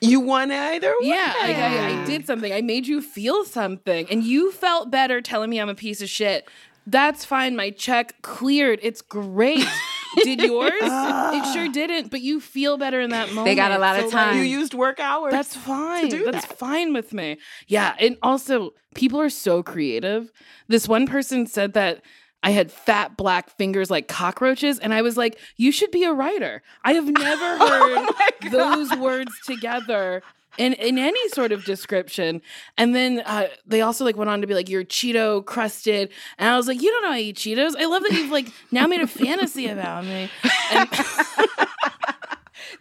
You 0.03 0.21
won 0.21 0.51
either 0.51 0.91
way. 1.01 1.09
Yeah, 1.09 1.35
like 1.41 1.57
I, 1.57 2.03
I 2.03 2.05
did 2.05 2.27
something. 2.27 2.53
I 2.53 2.61
made 2.61 2.87
you 2.87 3.01
feel 3.03 3.45
something, 3.45 4.07
and 4.11 4.23
you 4.23 4.53
felt 4.53 4.91
better 4.91 5.21
telling 5.23 5.49
me 5.51 5.59
I'm 5.61 5.69
a 5.71 5.75
piece 5.75 6.01
of 6.03 6.09
shit. 6.11 6.47
That's 6.87 7.25
fine. 7.25 7.57
My 7.57 7.71
check 7.71 8.21
cleared. 8.23 8.81
It's 8.83 9.01
great. 9.03 9.67
did 10.17 10.41
yours? 10.41 10.73
it 10.75 11.53
sure 11.53 11.67
ah. 11.67 11.73
didn't, 11.73 12.11
but 12.11 12.21
you 12.21 12.41
feel 12.41 12.77
better 12.77 13.01
in 13.01 13.11
that 13.11 13.29
moment. 13.29 13.47
They 13.47 13.55
got 13.55 13.73
a 13.73 13.79
lot 13.79 13.97
of 13.97 14.05
like, 14.05 14.13
time. 14.13 14.37
You 14.37 14.43
used 14.43 14.75
work 14.75 15.01
hours. 15.01 15.33
that's 15.33 15.57
fine. 15.57 16.09
do 16.09 16.25
That's 16.25 16.47
that. 16.47 16.59
fine 16.59 16.93
with 16.93 17.13
me. 17.13 17.39
Yeah. 17.67 17.95
And 17.99 18.17
also, 18.23 18.75
people 18.95 19.21
are 19.21 19.31
so 19.31 19.63
creative. 19.63 20.33
This 20.69 20.89
one 20.89 21.07
person 21.07 21.47
said 21.47 21.75
that 21.75 22.03
I 22.43 22.51
had 22.51 22.73
fat 22.73 23.17
black 23.17 23.51
fingers 23.51 23.91
like 23.91 24.09
cockroaches. 24.09 24.79
And 24.79 24.95
I 24.95 25.03
was 25.03 25.17
like, 25.17 25.39
you 25.57 25.73
should 25.73 25.91
be 25.91 26.05
a 26.05 26.13
writer. 26.13 26.63
I 26.85 26.95
have 26.95 27.07
never 27.07 27.45
oh 27.61 27.69
heard 27.69 28.09
Oh 28.45 28.49
those 28.51 28.97
words 28.99 29.33
together. 29.45 30.23
In, 30.59 30.73
in 30.75 30.99
any 30.99 31.29
sort 31.31 31.53
of 31.53 31.65
description. 31.65 32.43
And 32.77 32.95
then 32.95 33.23
uh, 33.25 33.47
they 33.67 33.83
also 33.83 34.05
like 34.05 34.17
went 34.17 34.31
on 34.31 34.41
to 34.41 34.47
be 34.47 34.55
like, 34.55 34.69
you're 34.69 34.85
Cheeto 34.85 35.45
crusted. 35.45 36.11
And 36.39 36.49
I 36.51 36.57
was 36.57 36.67
like, 36.67 36.83
you 36.83 36.91
don't 36.91 37.03
know 37.03 37.13
I 37.13 37.21
eat 37.21 37.37
Cheetos. 37.37 37.77
I 37.79 37.87
love 37.87 38.03
that 38.03 38.13
you've 38.13 38.33
like 38.33 38.49
now 38.71 38.87
made 38.87 39.01
a 39.01 39.07
fantasy 39.07 39.69
about 39.69 40.05
me. 40.05 40.29
And 40.73 40.89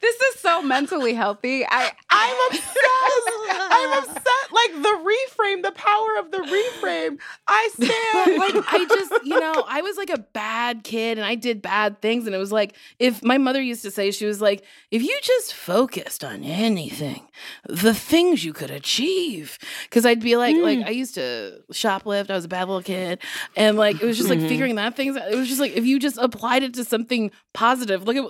This 0.02 0.16
is 0.16 0.40
so 0.40 0.62
mentally 0.62 1.14
healthy. 1.14 1.66
I 1.68 1.92
I'm 2.10 2.38
obsessed. 2.50 2.80
I'm 3.52 4.04
upset. 4.04 4.24
Like 4.52 4.82
the 4.82 5.12
reframe, 5.12 5.64
the 5.64 5.72
power 5.72 6.18
of 6.20 6.32
the 6.32 6.38
reframe. 6.38 7.20
I 7.48 7.70
but 7.78 8.38
like 8.38 8.74
I 8.74 8.86
just, 8.86 9.26
you 9.26 9.40
know, 9.40 9.64
I 9.68 9.82
was 9.82 9.98
like 9.98 10.10
a 10.10 10.20
bad 10.20 10.84
kid 10.84 11.18
and 11.18 11.26
I 11.26 11.36
did 11.36 11.62
bad 11.62 12.02
things 12.02 12.26
and 12.26 12.36
it 12.36 12.40
was 12.40 12.52
like 12.52 12.76
if 13.00 13.24
my 13.24 13.38
mother 13.38 13.62
used 13.62 13.84
to 13.84 13.92
say 13.92 14.12
she 14.12 14.26
was 14.26 14.42
like 14.42 14.64
if 14.92 15.02
you 15.02 15.18
just 15.22 15.54
focused 15.54 16.24
on 16.24 16.44
anything, 16.44 17.28
the 17.68 17.94
things 17.94 18.44
you 18.44 18.54
could 18.54 18.72
achieve 18.72 19.58
cuz 19.90 20.06
I'd 20.06 20.22
be 20.22 20.36
like 20.36 20.58
like 20.58 20.80
mm. 20.80 20.86
I 20.86 20.92
used 20.92 21.16
to 21.16 21.62
shoplift, 21.72 22.30
I 22.30 22.36
was 22.36 22.46
a 22.46 22.50
bad 22.50 22.68
little 22.68 22.84
kid 22.84 23.20
and 23.56 23.78
like 23.78 24.02
it 24.02 24.06
was 24.06 24.18
just 24.18 24.30
like 24.30 24.40
mm-hmm. 24.40 24.48
figuring 24.48 24.76
that 24.76 24.96
things 24.96 25.18
out. 25.18 25.32
it 25.32 25.36
was 25.36 25.48
just 25.48 25.60
like 25.60 25.74
if 25.76 25.86
you 25.86 26.00
just 26.00 26.18
applied 26.18 26.64
it 26.64 26.74
to 26.76 26.84
something 26.84 27.32
positive, 27.54 28.04
look 28.06 28.16
at 28.16 28.26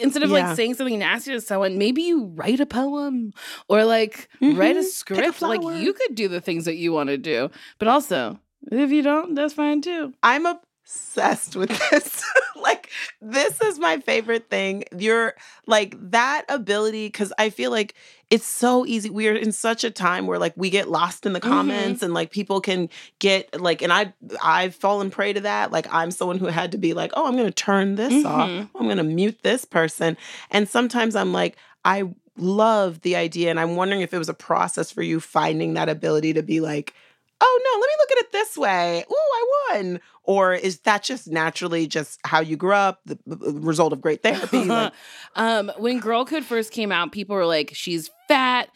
instead 0.00 0.22
of 0.22 0.30
Yeah. 0.30 0.46
like 0.46 0.56
saying 0.56 0.74
something 0.74 0.99
nasty 1.00 1.32
to 1.32 1.40
someone, 1.40 1.76
maybe 1.78 2.02
you 2.02 2.26
write 2.36 2.60
a 2.60 2.66
poem 2.66 3.32
or 3.68 3.84
like 3.84 4.28
mm-hmm. 4.40 4.58
write 4.58 4.76
a 4.76 4.84
script 4.84 5.42
like 5.42 5.60
you 5.62 5.92
could 5.92 6.14
do 6.14 6.28
the 6.28 6.40
things 6.40 6.64
that 6.64 6.76
you 6.76 6.92
want 6.92 7.08
to 7.08 7.18
do. 7.18 7.50
But 7.78 7.88
also, 7.88 8.38
if 8.70 8.90
you 8.90 9.02
don't, 9.02 9.34
that's 9.34 9.54
fine 9.54 9.80
too. 9.80 10.14
I'm 10.22 10.46
a 10.46 10.60
obsessed 10.94 11.56
with 11.56 11.68
this. 11.90 12.22
like 12.62 12.90
this 13.20 13.60
is 13.60 13.78
my 13.78 13.98
favorite 14.00 14.48
thing. 14.50 14.84
You're 14.96 15.34
like 15.66 15.94
that 16.10 16.44
ability 16.48 17.06
because 17.06 17.32
I 17.38 17.50
feel 17.50 17.70
like 17.70 17.94
it's 18.30 18.46
so 18.46 18.86
easy. 18.86 19.10
We 19.10 19.28
are 19.28 19.34
in 19.34 19.52
such 19.52 19.82
a 19.84 19.90
time 19.90 20.26
where 20.26 20.38
like 20.38 20.52
we 20.56 20.70
get 20.70 20.88
lost 20.90 21.26
in 21.26 21.32
the 21.32 21.40
Mm-hmm. 21.40 21.48
comments 21.48 22.02
and 22.02 22.12
like 22.12 22.30
people 22.30 22.60
can 22.60 22.88
get 23.18 23.60
like 23.60 23.82
and 23.82 23.92
I 23.92 24.12
I've 24.42 24.74
fallen 24.74 25.10
prey 25.10 25.32
to 25.32 25.40
that. 25.42 25.72
Like 25.72 25.86
I'm 25.92 26.10
someone 26.10 26.38
who 26.38 26.46
had 26.46 26.72
to 26.72 26.78
be 26.78 26.92
like, 26.92 27.12
"Oh, 27.14 27.26
I'm 27.26 27.34
going 27.34 27.46
to 27.46 27.52
turn 27.52 27.94
this 27.94 28.24
off. 28.24 28.50
Mhm. 28.50 28.68
I'm 28.78 28.84
going 28.84 28.98
to 28.98 29.02
mute 29.02 29.38
this 29.42 29.64
person." 29.64 30.16
And 30.50 30.68
sometimes 30.68 31.16
I'm 31.16 31.32
like, 31.32 31.56
I 31.84 32.04
love 32.36 33.00
the 33.02 33.16
idea 33.16 33.50
and 33.50 33.58
I'm 33.58 33.74
wondering 33.76 34.02
if 34.02 34.12
it 34.14 34.18
was 34.18 34.28
a 34.28 34.34
process 34.34 34.90
for 34.90 35.02
you 35.02 35.18
finding 35.20 35.74
that 35.74 35.88
ability 35.88 36.34
to 36.34 36.42
be 36.42 36.60
like, 36.60 36.94
"Oh 37.40 37.60
no, 37.64 37.80
let 37.80 37.86
me 37.88 37.94
look 37.98 38.12
at 38.12 38.18
it 38.18 38.32
this 38.32 38.56
way. 38.56 39.04
Ooh, 39.10 39.14
I 39.14 39.46
won." 39.72 40.00
Or 40.24 40.54
is 40.54 40.80
that 40.80 41.02
just 41.02 41.26
naturally 41.28 41.86
just 41.86 42.20
how 42.24 42.40
you 42.40 42.56
grew 42.56 42.74
up, 42.74 43.00
the 43.06 43.18
the 43.26 43.52
result 43.60 43.92
of 43.92 44.00
great 44.00 44.22
therapy? 44.22 44.68
Like, 44.68 44.92
um, 45.36 45.72
when 45.78 45.98
Girl 46.00 46.24
Code 46.24 46.44
first 46.44 46.72
came 46.72 46.92
out, 46.92 47.12
people 47.12 47.34
were 47.36 47.46
like, 47.46 47.70
"She's 47.74 48.10
fat, 48.28 48.68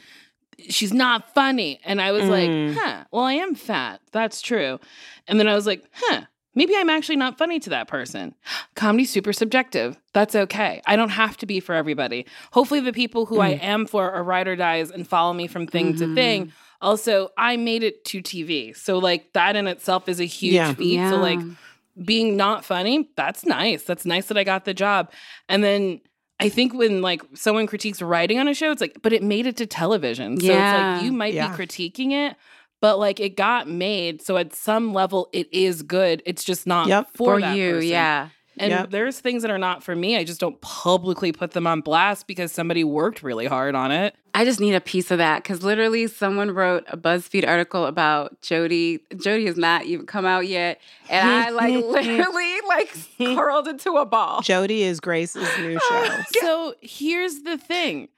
she's 0.69 0.93
not 0.93 1.35
funny," 1.35 1.81
and 1.85 2.01
I 2.01 2.13
was 2.13 2.25
Mm. 2.25 2.31
like, 2.31 2.79
"Huh? 2.81 3.05
Well, 3.13 3.25
I 3.25 3.35
am 3.35 3.55
fat. 3.55 4.01
That's 4.13 4.41
true." 4.41 4.79
And 5.29 5.39
then 5.39 5.49
I 5.49 5.55
was 5.55 5.67
like, 5.67 5.85
"Huh? 5.93 6.23
Maybe 6.57 6.77
I'm 6.77 6.89
actually 6.89 7.17
not 7.17 7.37
funny 7.37 7.59
to 7.61 7.71
that 7.71 7.89
person." 7.89 8.35
Comedy's 8.77 9.11
super 9.11 9.33
subjective. 9.33 9.97
That's 10.13 10.35
okay. 10.35 10.81
I 10.87 10.95
don't 10.97 11.09
have 11.11 11.37
to 11.39 11.47
be 11.47 11.61
for 11.61 11.75
everybody. 11.75 12.27
Hopefully, 12.53 12.81
the 12.81 12.93
people 12.93 13.27
who 13.27 13.41
I 13.41 13.55
Mm. 13.55 13.63
am 13.63 13.87
for 13.87 14.11
are 14.11 14.23
ride 14.23 14.49
or 14.49 14.57
dies 14.57 14.91
and 14.91 15.07
follow 15.07 15.33
me 15.33 15.47
from 15.49 15.67
thing 15.67 15.95
to 15.97 16.07
thing. 16.15 16.53
Also, 16.85 17.31
I 17.37 17.57
made 17.57 17.83
it 17.83 18.05
to 18.07 18.21
TV, 18.23 18.77
so 18.77 18.99
like 18.99 19.33
that 19.33 19.57
in 19.57 19.67
itself 19.67 20.09
is 20.09 20.21
a 20.21 20.25
huge 20.27 20.55
Yeah. 20.55 20.75
feat. 20.75 20.99
So 21.09 21.17
like 21.17 21.41
being 22.05 22.37
not 22.37 22.65
funny, 22.65 23.09
that's 23.17 23.45
nice. 23.47 23.83
That's 23.85 24.05
nice 24.05 24.27
that 24.27 24.37
I 24.37 24.45
got 24.45 24.65
the 24.65 24.75
job. 24.75 25.11
And 25.49 25.63
then 25.65 26.01
I 26.41 26.49
think 26.49 26.75
when 26.75 27.01
like 27.01 27.23
someone 27.35 27.67
critiques 27.67 28.03
writing 28.03 28.39
on 28.39 28.49
a 28.49 28.55
show, 28.55 28.71
it's 28.71 28.81
like, 28.81 28.99
but 29.03 29.13
it 29.13 29.23
made 29.23 29.47
it 29.47 29.57
to 29.59 29.67
television. 29.67 30.41
So 30.41 30.47
it's 30.53 30.73
like 30.73 31.05
you 31.05 31.13
might 31.13 31.35
Yeah. 31.35 31.49
be 31.49 31.55
critiquing 31.57 32.11
it, 32.13 32.37
but 32.81 32.99
like 32.99 33.21
it 33.21 33.37
got 33.37 33.69
made. 33.69 34.21
So 34.21 34.37
at 34.37 34.55
some 34.55 34.93
level 34.93 35.29
it 35.33 35.49
is 35.53 35.83
good. 35.83 36.23
It's 36.27 36.43
just 36.45 36.67
not 36.67 36.89
Yep. 36.89 37.09
for, 37.15 37.35
For 37.37 37.41
that 37.41 37.57
you, 37.57 37.73
person. 37.75 37.89
yeah. 37.89 38.29
And 38.59 38.71
Yep. 38.71 38.91
there's 38.91 39.21
things 39.21 39.43
that 39.43 39.51
are 39.51 39.59
not 39.59 39.83
for 39.83 39.97
me. 39.97 40.17
I 40.17 40.25
just 40.25 40.41
don't 40.41 40.61
publicly 40.61 41.33
put 41.33 41.53
them 41.53 41.67
on 41.67 41.81
blast 41.81 42.27
because 42.27 42.53
somebody 42.53 42.85
worked 42.85 43.23
really 43.23 43.47
hard 43.47 43.75
on 43.75 43.91
it. 43.91 44.15
I 44.37 44.45
just 44.45 44.59
need 44.61 44.75
a 44.75 44.81
piece 44.81 45.11
of 45.13 45.19
that 45.19 45.43
because 45.43 45.63
literally 45.63 46.07
someone 46.09 46.51
wrote 46.51 46.85
a 46.89 46.97
BuzzFeed 46.97 47.47
article 47.47 47.87
about 47.87 48.41
Jody. 48.43 49.01
Jody 49.17 49.47
has 49.47 49.57
not 49.57 49.85
even 49.85 50.07
come 50.07 50.25
out 50.25 50.47
yet, 50.49 50.81
and 51.09 51.29
I 51.29 51.51
like 51.51 51.75
literally 51.85 52.55
like 52.69 52.97
curled 53.37 53.69
into 53.69 53.93
a 53.93 54.05
ball. 54.05 54.41
Jody 54.41 54.83
is 54.83 54.99
Grace's 55.01 55.49
new 55.59 55.79
show. 55.79 56.17
So 56.41 56.75
here's 56.81 57.43
the 57.43 57.57
thing. 57.59 58.09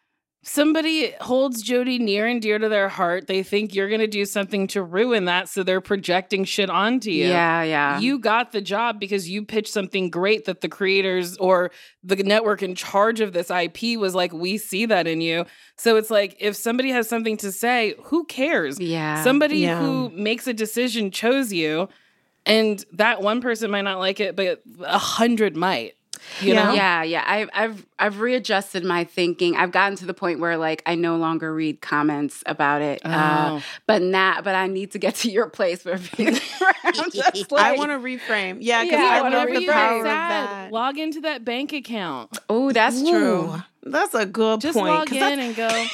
Somebody 0.49 1.13
holds 1.21 1.61
Jody 1.61 1.99
near 1.99 2.25
and 2.29 2.41
dear 2.41 2.57
to 2.61 2.69
their 2.69 2.89
heart. 2.89 3.27
They 3.27 3.43
think 3.43 3.75
you're 3.75 3.89
going 3.89 4.01
to 4.01 4.07
do 4.07 4.25
something 4.25 4.69
to 4.69 4.83
ruin 4.83 5.25
that. 5.25 5.49
So 5.49 5.65
they're 5.65 5.81
projecting 5.81 6.45
shit 6.45 6.71
onto 6.71 7.11
you. 7.11 7.27
Yeah, 7.27 7.65
yeah. 7.65 7.99
You 7.99 8.21
got 8.21 8.53
the 8.53 8.61
job 8.61 9.01
because 9.01 9.29
you 9.29 9.45
pitched 9.45 9.73
something 9.73 10.09
great 10.09 10.45
that 10.45 10.61
the 10.61 10.69
creators 10.69 11.37
or 11.39 11.73
the 12.05 12.15
network 12.17 12.63
in 12.63 12.77
charge 12.77 13.21
of 13.21 13.33
this 13.33 13.51
IP 13.51 13.99
was 13.99 14.15
like, 14.15 14.33
we 14.33 14.57
see 14.57 14.87
that 14.87 15.09
in 15.09 15.21
you. 15.21 15.47
So 15.77 15.97
it's 15.97 16.11
like, 16.11 16.37
if 16.39 16.55
somebody 16.55 16.91
has 16.91 17.09
something 17.09 17.37
to 17.39 17.51
say, 17.51 17.97
who 18.05 18.25
cares? 18.25 18.79
yeah. 18.79 19.25
Somebody 19.25 19.59
Yeah. 19.59 19.81
who 19.81 20.11
makes 20.11 20.47
a 20.47 20.53
decision 20.55 21.11
chose 21.11 21.53
you, 21.53 21.89
and 22.47 22.85
that 22.93 23.21
one 23.21 23.41
person 23.41 23.73
might 23.73 23.83
not 23.83 23.99
like 23.99 24.21
it, 24.21 24.37
but 24.37 24.63
a 24.85 24.99
hundred 24.99 25.57
might. 25.57 25.95
You 26.41 26.55
Yeah. 26.55 26.65
know? 26.65 26.73
Yeah, 26.75 27.03
yeah. 27.03 27.25
I've 27.27 27.51
I've 27.55 27.87
I've 27.99 28.21
readjusted 28.21 28.85
my 28.85 29.05
thinking. 29.05 29.57
I've 29.57 29.73
gotten 29.73 29.97
to 29.99 30.07
the 30.07 30.15
point 30.15 30.41
where 30.41 30.57
like 30.57 30.83
I 30.87 30.95
no 30.95 31.17
longer 31.17 31.55
read 31.55 31.81
comments 31.81 32.43
about 32.47 32.83
it. 32.83 33.01
Uh, 33.05 33.59
Oh. 33.59 33.63
but 33.87 34.03
not. 34.03 34.45
But 34.45 34.55
I 34.55 34.67
need 34.67 34.93
to 34.93 34.99
get 34.99 35.15
to 35.17 35.31
your 35.31 35.49
place 35.49 35.85
where 35.85 35.95
around 36.19 36.41
just 37.13 37.51
like, 37.53 37.65
I 37.65 37.77
want 37.77 37.91
to 37.91 37.99
reframe. 37.99 38.59
Yeah, 38.61 38.83
because 38.85 38.99
Yeah, 39.01 39.07
I 39.07 39.23
whenever 39.23 39.47
love 39.47 39.55
the 39.57 39.63
you're 39.63 39.73
power 39.73 39.99
of 39.99 40.05
that. 40.05 40.73
log 40.73 40.99
into 40.99 41.21
that 41.23 41.45
bank 41.45 41.73
account. 41.73 42.39
Oh, 42.49 42.73
that's 42.73 43.01
true. 43.03 43.55
That's 43.83 44.15
a 44.15 44.27
good 44.27 44.61
Just 44.61 44.77
point. 44.79 44.89
log 44.93 45.07
'cause 45.09 45.17
in 45.17 45.39
and 45.39 45.55
go. 45.57 45.69
"Eh, 45.69 45.87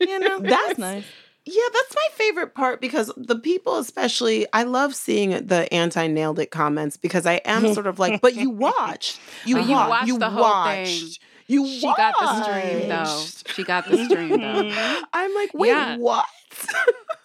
you 0.00 0.18
know, 0.20 0.38
that's, 0.40 0.50
That's- 0.50 0.78
nice. 0.78 1.04
Yeah, 1.46 1.62
that's 1.72 1.94
my 1.94 2.06
favorite 2.14 2.54
part 2.54 2.80
because 2.80 3.12
the 3.16 3.38
people, 3.38 3.76
especially, 3.78 4.46
I 4.54 4.62
love 4.62 4.94
seeing 4.94 5.30
the 5.46 5.72
anti 5.72 6.06
nailed 6.06 6.38
it 6.38 6.50
comments 6.50 6.96
because 6.96 7.26
I 7.26 7.34
am 7.44 7.74
sort 7.74 7.86
of 7.86 7.98
like, 7.98 8.20
but 8.22 8.34
you 8.34 8.48
watched, 8.68 9.20
you, 9.44 9.56
wa- 9.56 9.88
watched 9.88 10.06
you 10.08 10.18
the 10.18 10.30
whole 10.30 10.42
watched, 10.42 10.88
thing. 10.88 11.10
you 11.46 11.66
She 11.66 11.86
got 11.86 12.14
the 12.18 12.42
stream 12.42 12.88
though. 12.88 13.24
She 13.54 13.62
got 13.64 13.86
the 13.86 13.98
stream 14.06 14.40
though. 14.40 15.02
I'm 15.12 15.34
like, 15.34 15.52
wait, 15.52 15.68
Yeah. 15.68 15.96
what? 15.98 16.26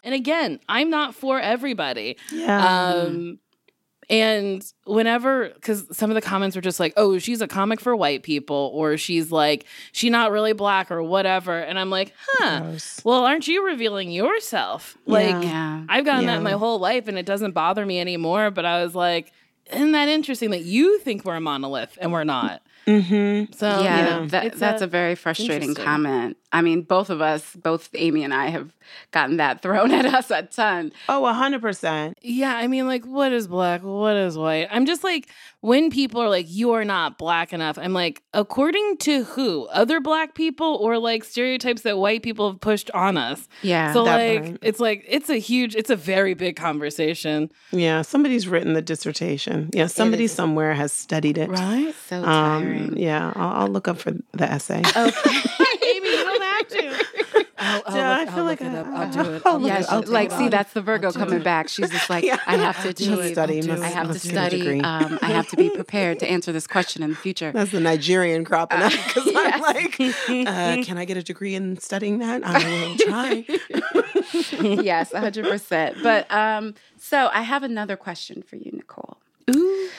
And 0.02 0.14
again, 0.16 0.60
I'm 0.70 0.90
not 0.90 1.14
for 1.14 1.40
everybody. 1.42 2.18
yeah, 2.32 2.94
Um, 3.04 3.38
and 4.10 4.66
whenever, 4.86 5.50
because 5.50 5.86
some 5.96 6.10
of 6.10 6.16
the 6.16 6.22
comments 6.22 6.56
were 6.56 6.62
just 6.62 6.80
like, 6.80 6.94
"Oh, 6.98 7.20
she's 7.20 7.42
a 7.42 7.48
comic 7.48 7.80
for 7.80 7.96
white 7.96 8.24
people," 8.24 8.72
or 8.74 8.98
"She's 8.98 9.32
like, 9.32 9.66
she 9.92 10.10
not 10.10 10.32
really 10.32 10.54
black," 10.54 10.90
or 10.92 11.04
whatever, 11.04 11.60
and 11.60 11.78
I'm 11.78 11.90
like, 11.90 12.14
"Huh? 12.28 12.62
Gross. 12.62 13.02
Well, 13.04 13.24
aren't 13.26 13.48
you 13.48 13.66
revealing 13.66 14.12
yourself?" 14.12 14.98
Like, 15.06 15.30
Yeah. 15.30 15.42
Yeah. 15.42 15.84
I've 15.90 16.06
gotten 16.06 16.24
Yeah. 16.26 16.36
that 16.38 16.44
my 16.44 16.52
whole 16.54 16.80
life, 16.80 17.08
and 17.08 17.18
it 17.18 17.26
doesn't 17.26 17.52
bother 17.52 17.86
me 17.86 18.00
anymore. 18.00 18.50
But 18.52 18.66
I 18.66 18.84
was 18.84 18.96
like, 18.96 19.32
"Isn't 19.72 19.92
that 19.92 20.10
interesting 20.10 20.50
that 20.52 20.64
you 20.64 21.00
think 21.00 21.26
we're 21.26 21.36
a 21.36 21.42
monolith 21.42 21.98
and 22.02 22.12
we're 22.12 22.24
not?" 22.24 22.62
Mm-hmm. 22.86 23.54
So 23.54 23.82
yeah, 23.82 23.98
you 23.98 24.10
know, 24.10 24.28
that, 24.28 24.54
that's 24.54 24.82
a, 24.82 24.88
very 24.88 25.16
frustrating 25.16 25.76
comment. 25.76 26.38
I 26.52 26.62
mean, 26.62 26.82
both 26.82 27.10
of 27.10 27.22
us, 27.22 27.56
both 27.56 27.90
Amy 27.94 28.24
and 28.24 28.34
I, 28.34 28.48
have 28.48 28.74
gotten 29.12 29.38
that 29.38 29.62
thrown 29.62 29.92
at 29.92 30.06
us 30.06 30.32
a 30.32 30.44
ton. 30.44 30.92
Oh, 31.08 31.26
hundred 31.32 31.62
percent. 31.62 32.18
Yeah, 32.22 32.56
I 32.56 32.68
mean, 32.68 32.88
like, 32.88 33.06
what 33.06 33.32
is 33.32 33.48
black? 33.48 33.84
What 33.84 34.16
is 34.16 34.38
white? 34.38 34.68
I'm 34.72 34.86
just 34.86 35.04
like, 35.04 35.30
when 35.62 35.90
people 35.90 36.22
are 36.22 36.30
like, 36.30 36.46
you 36.50 36.72
are 36.72 36.86
not 36.86 37.18
black 37.18 37.52
enough, 37.52 37.78
I'm 37.78 37.94
like, 37.94 38.22
according 38.34 38.98
to 39.00 39.24
who? 39.24 39.66
Other 39.68 40.00
black 40.00 40.34
people 40.36 40.78
or 40.82 40.98
like 40.98 41.24
stereotypes 41.24 41.82
that 41.82 41.98
white 41.98 42.24
people 42.24 42.50
have 42.52 42.62
pushed 42.62 42.90
on 42.92 43.18
us? 43.18 43.48
Yeah. 43.62 43.92
so, 43.94 44.04
like, 44.04 44.44
part. 44.44 44.58
it's 44.62 44.80
like, 44.80 45.04
it's 45.08 45.30
a 45.30 45.36
huge, 45.38 45.76
it's 45.76 45.90
a 45.90 45.96
very 45.96 46.34
big 46.34 46.56
conversation. 46.56 47.52
Yeah, 47.72 48.02
somebody's 48.04 48.48
written 48.48 48.74
the 48.74 48.82
dissertation. 48.82 49.70
Yeah, 49.74 49.88
somebody 49.88 50.28
somewhere 50.28 50.74
has 50.74 50.94
studied 50.94 51.38
it. 51.38 51.50
Right? 51.50 51.94
so 52.08 52.18
Um, 52.18 52.24
tiring. 52.64 52.98
yeah, 52.98 53.34
I'll, 53.36 53.64
I'll 53.64 53.68
look 53.68 53.88
up 53.88 54.00
for 54.00 54.12
the 54.32 54.50
essay. 54.50 54.80
Okay. 54.80 55.32
Amy, 55.90 56.10
you 56.10 56.24
don't 56.24 56.42
have 56.44 56.68
to. 56.70 57.06
I'll, 57.60 57.84
I'll 57.86 57.96
Yeah, 57.98 58.10
look, 58.10 58.20
I 58.20 58.26
feel 58.32 58.40
I'll 58.40 58.46
like 58.46 58.62
look 58.62 58.70
it 58.72 58.76
I- 58.76 58.80
up. 58.80 58.88
I'll 58.88 59.12
do 59.12 59.20
it. 59.36 59.42
I'll 59.46 59.54
I'll 59.54 59.62
yeah, 59.62 59.78
do 59.78 59.84
it. 59.84 59.90
I'll 59.92 60.02
take 60.02 60.10
like 60.12 60.32
see, 60.32 60.48
that's 60.50 60.74
the 60.74 60.82
Virgo 60.82 61.12
coming 61.12 61.42
it. 61.42 61.44
back. 61.44 61.68
She's 61.70 61.90
just 61.90 62.10
like, 62.10 62.24
Yeah. 62.24 62.38
I 62.48 62.58
have 62.58 62.78
to 62.84 62.94
do 62.94 63.14
achieve. 63.14 63.26
it. 63.26 63.32
Study, 63.34 63.62
must- 63.62 63.84
I 63.84 63.88
have 63.88 64.12
to 64.12 64.20
study. 64.20 64.82
Um, 64.82 65.20
I 65.22 65.28
have 65.28 65.48
to 65.50 65.56
be 65.58 65.70
prepared 65.70 66.20
to 66.20 66.30
answer 66.30 66.52
this 66.52 66.68
question 66.68 67.04
in 67.04 67.10
the 67.12 67.16
future. 67.16 67.52
That's 67.52 67.72
the 67.72 67.80
Nigerian 67.80 68.46
cropping 68.46 68.82
up 68.82 68.92
because 69.06 69.26
Yes. 69.28 69.54
I'm 69.56 69.62
like, 69.62 70.00
uh, 70.00 70.84
can 70.84 70.98
I 70.98 71.06
get 71.06 71.18
a 71.18 71.24
degree 71.24 71.56
in 71.56 71.78
studying 71.80 72.20
that? 72.20 72.42
I 72.46 72.58
will 72.58 72.98
try. 72.98 73.46
yes, 74.82 75.12
100%. 75.12 76.04
But 76.04 76.32
um, 76.32 76.76
so 76.98 77.30
I 77.34 77.42
have 77.42 77.64
another 77.64 77.96
question 77.98 78.42
for 78.42 78.56
you, 78.56 78.72
Nicole. 78.74 79.18
Ooh. 79.56 79.90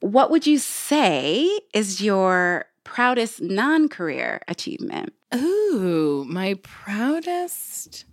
What 0.00 0.30
would 0.30 0.46
you 0.46 0.58
say 0.58 1.48
is 1.74 2.00
your 2.00 2.66
proudest 2.84 3.40
non 3.42 3.88
career 3.88 4.40
achievement? 4.48 5.12
Ooh, 5.34 6.24
my 6.28 6.54
proudest 6.62 8.04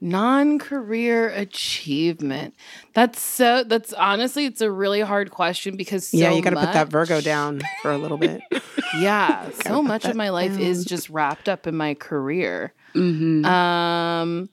non-career 0.00 1.30
achievement. 1.30 2.54
That's 2.92 3.18
so 3.20 3.64
that's 3.64 3.92
honestly 3.94 4.44
it's 4.44 4.60
a 4.60 4.70
really 4.70 5.00
hard 5.00 5.30
question 5.30 5.76
because 5.76 6.08
so 6.08 6.16
yeah, 6.18 6.30
you 6.30 6.42
got 6.42 6.50
to 6.50 6.56
put 6.56 6.72
that 6.74 6.88
Virgo 6.88 7.20
down 7.22 7.62
for 7.82 7.90
a 7.90 7.98
little 7.98 8.18
bit. 8.18 8.42
Yeah, 8.96 9.50
so 9.66 9.82
much 9.82 10.04
of 10.04 10.14
my 10.14 10.28
life 10.28 10.56
is 10.56 10.84
just 10.84 11.10
wrapped 11.10 11.48
up 11.48 11.66
in 11.66 11.74
my 11.74 11.94
career. 11.94 12.72
Mm-hmm. 12.94 13.44
Um 13.44 14.48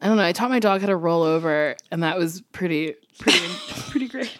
I 0.00 0.06
don't 0.06 0.16
know, 0.16 0.24
I 0.24 0.32
taught 0.32 0.48
my 0.48 0.60
dog 0.60 0.80
how 0.80 0.86
to 0.86 0.96
roll 0.96 1.22
over 1.22 1.76
and 1.90 2.02
that 2.02 2.16
was 2.16 2.40
pretty 2.52 2.94
pretty 3.18 3.38
pretty 3.90 4.08
great. 4.08 4.38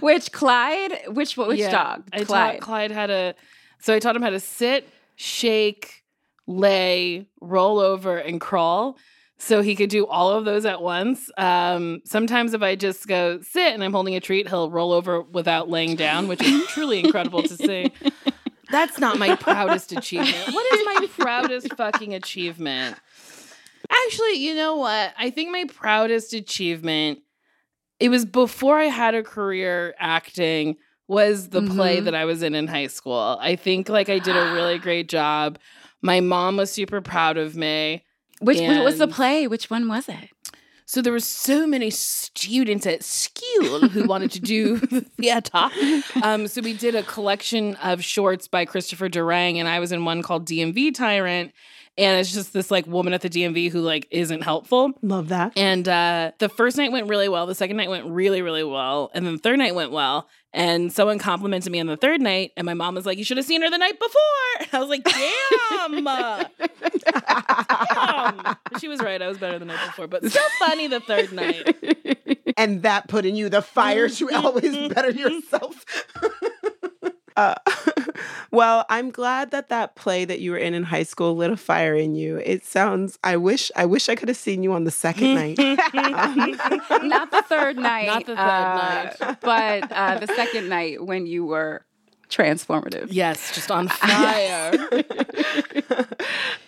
which 0.00 0.32
Clyde? 0.32 0.92
Which 1.08 1.36
which 1.36 1.60
Yeah, 1.60 1.70
dog? 1.70 2.04
I 2.12 2.24
Clyde. 2.24 2.54
taught 2.54 2.60
Clyde 2.60 2.90
how 2.90 3.06
to 3.06 3.34
so 3.78 3.94
I 3.94 4.00
taught 4.00 4.16
him 4.16 4.22
how 4.22 4.30
to 4.30 4.40
sit, 4.40 4.88
shake, 5.14 5.99
lay, 6.46 7.26
roll 7.40 7.78
over, 7.78 8.16
and 8.16 8.40
crawl. 8.40 8.98
So 9.38 9.62
he 9.62 9.74
could 9.74 9.88
do 9.88 10.06
all 10.06 10.30
of 10.30 10.44
those 10.44 10.66
at 10.66 10.82
once. 10.82 11.30
Um, 11.38 12.02
sometimes 12.04 12.52
if 12.52 12.62
I 12.62 12.76
just 12.76 13.06
go 13.06 13.40
sit 13.40 13.72
and 13.72 13.82
I'm 13.82 13.92
holding 13.92 14.14
a 14.14 14.20
treat, 14.20 14.48
he'll 14.48 14.70
roll 14.70 14.92
over 14.92 15.22
without 15.22 15.70
laying 15.70 15.96
down, 15.96 16.28
which 16.28 16.42
is 16.42 16.66
truly 16.66 17.00
incredible 17.00 17.42
to 17.44 17.56
see. 17.56 17.90
That's 18.70 18.98
not 18.98 19.18
my 19.18 19.36
proudest 19.36 19.92
achievement. 19.92 20.54
What 20.54 20.74
is 20.74 20.84
my 20.84 21.06
proudest 21.18 21.74
fucking 21.74 22.14
achievement? 22.14 22.98
Actually, 23.90 24.34
you 24.34 24.54
know 24.54 24.76
what? 24.76 25.14
I 25.18 25.30
think 25.30 25.50
my 25.50 25.64
proudest 25.74 26.34
achievement 26.34 27.20
it 28.00 28.08
was 28.08 28.24
before 28.24 28.78
I 28.78 28.86
had 28.86 29.14
a 29.14 29.22
career 29.22 29.94
acting 29.98 30.76
was 31.06 31.50
the 31.50 31.60
mm-hmm. 31.60 31.74
play 31.74 32.00
that 32.00 32.14
I 32.14 32.24
was 32.24 32.42
in 32.42 32.54
in 32.54 32.66
high 32.66 32.86
school. 32.86 33.38
I 33.40 33.56
think 33.56 33.88
like 33.88 34.08
I 34.08 34.18
did 34.18 34.36
a 34.36 34.52
really 34.54 34.78
great 34.78 35.08
job. 35.08 35.58
My 36.02 36.20
mom 36.20 36.56
was 36.56 36.70
super 36.70 37.00
proud 37.00 37.36
of 37.36 37.56
me. 37.56 38.04
Which 38.40 38.58
and 38.58 38.82
was 38.84 38.98
the 38.98 39.08
play? 39.08 39.46
Which 39.46 39.70
one 39.70 39.86
was 39.88 40.08
it? 40.08 40.30
So 40.86 41.00
there 41.00 41.12
were 41.12 41.20
so 41.20 41.68
many 41.68 41.88
students 41.90 42.84
at 42.84 43.04
school 43.04 43.88
who 43.88 44.06
wanted 44.06 44.32
to 44.32 44.40
do 44.40 44.76
theater. 45.20 45.68
Um, 46.20 46.48
so 46.48 46.62
we 46.62 46.72
did 46.72 46.96
a 46.96 47.04
collection 47.04 47.76
of 47.76 48.02
shorts 48.02 48.48
by 48.48 48.64
Christopher 48.64 49.08
Durang, 49.08 49.56
and 49.56 49.68
I 49.68 49.78
was 49.78 49.92
in 49.92 50.04
one 50.04 50.22
called 50.22 50.48
DMV 50.48 50.92
Tyrant 50.94 51.52
and 52.00 52.18
it's 52.18 52.32
just 52.32 52.52
this 52.52 52.70
like 52.70 52.86
woman 52.86 53.12
at 53.12 53.20
the 53.20 53.28
DMV 53.28 53.70
who 53.70 53.80
like 53.80 54.08
isn't 54.10 54.42
helpful. 54.42 54.92
Love 55.02 55.28
that. 55.28 55.52
And 55.56 55.86
uh, 55.86 56.32
the 56.38 56.48
first 56.48 56.76
night 56.76 56.92
went 56.92 57.08
really 57.08 57.28
well. 57.28 57.46
The 57.46 57.54
second 57.54 57.76
night 57.76 57.90
went 57.90 58.06
really 58.06 58.42
really 58.42 58.64
well, 58.64 59.10
and 59.14 59.26
then 59.26 59.34
the 59.34 59.38
third 59.38 59.58
night 59.58 59.74
went 59.74 59.92
well. 59.92 60.28
And 60.52 60.92
someone 60.92 61.20
complimented 61.20 61.70
me 61.70 61.78
on 61.78 61.86
the 61.86 61.96
third 61.96 62.20
night, 62.20 62.50
and 62.56 62.66
my 62.66 62.74
mom 62.74 62.96
was 62.96 63.06
like, 63.06 63.18
"You 63.18 63.24
should 63.24 63.36
have 63.36 63.46
seen 63.46 63.62
her 63.62 63.70
the 63.70 63.78
night 63.78 64.00
before." 64.00 64.66
I 64.72 64.80
was 64.80 64.88
like, 64.88 65.04
"Damn!" 65.04 66.04
Damn. 68.44 68.56
She 68.80 68.88
was 68.88 69.00
right. 69.00 69.22
I 69.22 69.28
was 69.28 69.38
better 69.38 69.58
the 69.60 69.64
night 69.64 69.78
before, 69.86 70.08
but 70.08 70.24
still 70.28 70.48
funny 70.58 70.88
the 70.88 70.98
third 71.00 71.32
night. 71.32 71.76
And 72.56 72.82
that 72.82 73.06
put 73.08 73.24
in 73.24 73.36
you 73.36 73.48
the 73.48 73.62
fire 73.62 74.08
to 74.08 74.30
always 74.34 74.76
better 74.92 75.10
yourself. 75.10 75.84
Uh, 77.36 77.54
well, 78.50 78.84
I'm 78.88 79.10
glad 79.10 79.50
that 79.52 79.68
that 79.68 79.94
play 79.94 80.24
that 80.24 80.40
you 80.40 80.50
were 80.52 80.58
in 80.58 80.74
in 80.74 80.82
high 80.84 81.02
school 81.04 81.36
lit 81.36 81.50
a 81.50 81.56
fire 81.56 81.94
in 81.94 82.14
you. 82.14 82.36
It 82.38 82.64
sounds. 82.64 83.18
I 83.24 83.36
wish. 83.36 83.70
I 83.76 83.86
wish 83.86 84.08
I 84.08 84.14
could 84.14 84.28
have 84.28 84.36
seen 84.36 84.62
you 84.62 84.72
on 84.72 84.84
the 84.84 84.90
second 84.90 85.34
night. 85.34 85.58
um, 85.58 85.78
Not 87.08 87.30
the 87.30 87.42
third 87.48 87.76
night. 87.90 88.06
Not 88.06 88.26
the 88.26 88.36
third 88.36 88.38
uh, 88.38 89.14
night. 89.20 89.38
But 89.40 89.92
uh, 89.92 90.18
the 90.18 90.26
second 90.28 90.68
night 90.68 91.04
when 91.04 91.26
you 91.26 91.44
were 91.44 91.84
transformative. 92.28 93.08
Yes, 93.10 93.52
just 93.54 93.70
on 93.72 93.88
fire. 93.88 94.72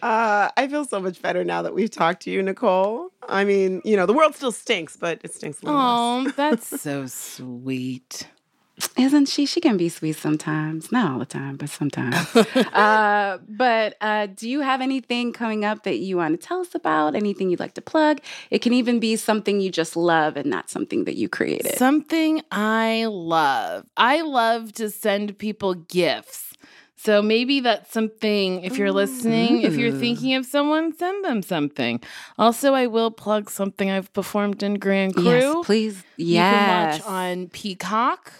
uh, 0.03 0.51
I 0.57 0.69
feel 0.69 0.85
so 0.85 1.01
much 1.01 1.23
better 1.23 1.45
now 1.45 1.63
that 1.63 1.75
we've 1.75 1.91
talked 1.91 2.23
to 2.23 2.31
you, 2.31 2.43
Nicole. 2.43 3.11
I 3.29 3.45
mean, 3.45 3.81
you 3.85 3.97
know, 3.97 4.07
the 4.07 4.13
world 4.13 4.35
still 4.35 4.53
stinks, 4.53 4.97
but 4.97 5.21
it 5.23 5.33
stinks 5.35 5.63
a 5.63 5.67
little 5.67 5.81
Oh, 5.81 6.33
that's 6.37 6.81
so 6.81 7.07
sweet. 7.07 8.27
Isn't 8.97 9.27
she? 9.27 9.47
She 9.47 9.61
can 9.61 9.77
be 9.77 9.89
sweet 9.89 10.17
sometimes. 10.17 10.93
Not 10.93 11.13
all 11.13 11.19
the 11.19 11.27
time, 11.27 11.57
but 11.57 11.71
sometimes. 11.71 12.15
uh, 12.73 13.39
but 13.49 13.97
uh, 14.01 14.27
do 14.27 14.49
you 14.49 14.61
have 14.61 14.81
anything 14.81 15.33
coming 15.33 15.65
up 15.65 15.85
that 15.85 15.99
you 15.99 16.19
want 16.19 16.39
to 16.39 16.47
tell 16.47 16.61
us 16.61 16.75
about? 16.75 17.15
Anything 17.15 17.51
you'd 17.51 17.61
like 17.61 17.75
to 17.75 17.81
plug? 17.81 18.21
It 18.51 18.61
can 18.61 18.73
even 18.73 19.01
be 19.01 19.17
something 19.17 19.61
you 19.61 19.71
just 19.71 19.97
love 19.97 20.37
and 20.37 20.49
not 20.49 20.69
something 20.71 21.05
that 21.05 21.17
you 21.17 21.29
created. 21.29 21.77
Something 21.79 22.43
I 22.51 23.07
love. 23.09 23.87
I 23.97 24.21
love 24.23 24.73
to 24.75 24.91
send 24.91 25.39
people 25.39 25.75
gifts. 25.75 26.53
So 26.97 27.21
maybe 27.21 27.59
that's 27.59 27.91
something, 27.93 28.63
if 28.63 28.79
you're 28.79 28.93
listening, 28.93 29.63
if 29.63 29.75
you're 29.75 29.91
thinking 29.91 30.35
of 30.35 30.47
someone, 30.47 30.95
send 30.97 31.25
them 31.25 31.43
something. 31.43 32.01
Also, 32.39 32.75
I 32.75 32.87
will 32.87 33.11
plug 33.11 33.51
something 33.51 33.91
I've 33.91 34.13
performed 34.13 34.63
in 34.63 34.75
Grand 34.75 35.15
Crew. 35.15 35.25
Yes, 35.25 35.67
please. 35.67 36.05
Yes. 36.17 36.29
You 36.97 37.03
can 37.03 37.09
watch 37.09 37.13
on 37.13 37.49
Peacock. 37.49 38.33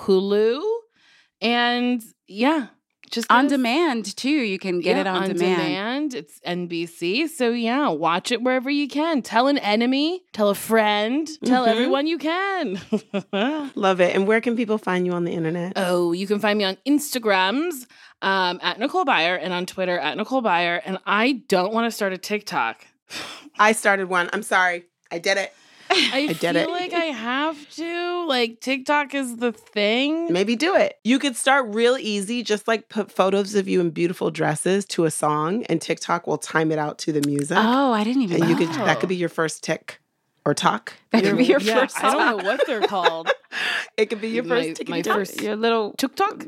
Hulu, 0.00 0.62
and 1.40 2.02
yeah, 2.26 2.68
just 3.10 3.26
on 3.30 3.48
demand 3.48 4.16
too. 4.16 4.28
You 4.28 4.58
can 4.58 4.80
get 4.80 4.94
yeah, 4.94 5.00
it 5.00 5.06
on, 5.06 5.22
on 5.22 5.28
demand. 5.28 5.60
demand. 5.60 6.14
It's 6.14 6.40
NBC, 6.40 7.28
so 7.28 7.50
yeah, 7.50 7.88
watch 7.88 8.30
it 8.30 8.42
wherever 8.42 8.70
you 8.70 8.88
can. 8.88 9.22
Tell 9.22 9.48
an 9.48 9.58
enemy, 9.58 10.22
tell 10.32 10.48
a 10.48 10.54
friend, 10.54 11.28
tell 11.44 11.64
mm-hmm. 11.64 11.70
everyone 11.72 12.06
you 12.06 12.18
can. 12.18 12.80
Love 13.74 14.00
it. 14.00 14.14
And 14.14 14.26
where 14.26 14.40
can 14.40 14.56
people 14.56 14.78
find 14.78 15.06
you 15.06 15.12
on 15.12 15.24
the 15.24 15.32
internet? 15.32 15.72
Oh, 15.76 16.12
you 16.12 16.26
can 16.26 16.38
find 16.38 16.58
me 16.58 16.64
on 16.64 16.76
Instagrams 16.86 17.86
um, 18.22 18.60
at 18.62 18.78
Nicole 18.78 19.04
Byer 19.04 19.38
and 19.40 19.52
on 19.52 19.66
Twitter 19.66 19.98
at 19.98 20.16
Nicole 20.16 20.42
Byer. 20.42 20.80
And 20.84 20.98
I 21.06 21.42
don't 21.48 21.72
want 21.72 21.86
to 21.86 21.90
start 21.90 22.12
a 22.12 22.18
TikTok. 22.18 22.86
I 23.58 23.72
started 23.72 24.08
one. 24.08 24.30
I'm 24.32 24.42
sorry. 24.42 24.84
I 25.10 25.18
did 25.18 25.36
it. 25.36 25.52
I, 25.92 26.26
I 26.30 26.32
did 26.34 26.38
feel 26.38 26.56
it. 26.56 26.70
like 26.70 26.92
I 26.92 27.06
have 27.06 27.68
to. 27.70 28.26
Like 28.26 28.60
TikTok 28.60 29.12
is 29.12 29.38
the 29.38 29.50
thing. 29.50 30.32
Maybe 30.32 30.54
do 30.54 30.76
it. 30.76 30.98
You 31.02 31.18
could 31.18 31.34
start 31.34 31.66
real 31.74 31.96
easy, 31.98 32.44
just 32.44 32.68
like 32.68 32.88
put 32.88 33.10
photos 33.10 33.56
of 33.56 33.66
you 33.66 33.80
in 33.80 33.90
beautiful 33.90 34.30
dresses 34.30 34.84
to 34.86 35.04
a 35.04 35.10
song, 35.10 35.64
and 35.64 35.82
TikTok 35.82 36.28
will 36.28 36.38
time 36.38 36.70
it 36.70 36.78
out 36.78 36.98
to 37.00 37.12
the 37.12 37.26
music. 37.26 37.58
Oh, 37.60 37.92
I 37.92 38.04
didn't 38.04 38.22
even. 38.22 38.40
And 38.40 38.50
you 38.50 38.56
could 38.56 38.68
that 38.68 39.00
could 39.00 39.08
be 39.08 39.16
your 39.16 39.28
first 39.28 39.64
tick 39.64 40.00
or 40.44 40.54
talk. 40.54 40.92
That 41.10 41.24
could 41.24 41.36
be 41.36 41.44
your 41.44 41.60
yeah, 41.60 41.80
first. 41.80 42.04
I 42.04 42.12
don't 42.12 42.38
know 42.38 42.44
what 42.44 42.64
they're 42.68 42.82
called. 42.82 43.28
it 43.96 44.06
could 44.06 44.20
be 44.20 44.28
your 44.28 44.44
first 44.44 44.68
my, 44.68 44.74
tick. 44.74 44.88
My 44.88 45.02
first 45.02 45.40
your 45.42 45.56
little 45.56 45.94
TikTok. 45.94 46.46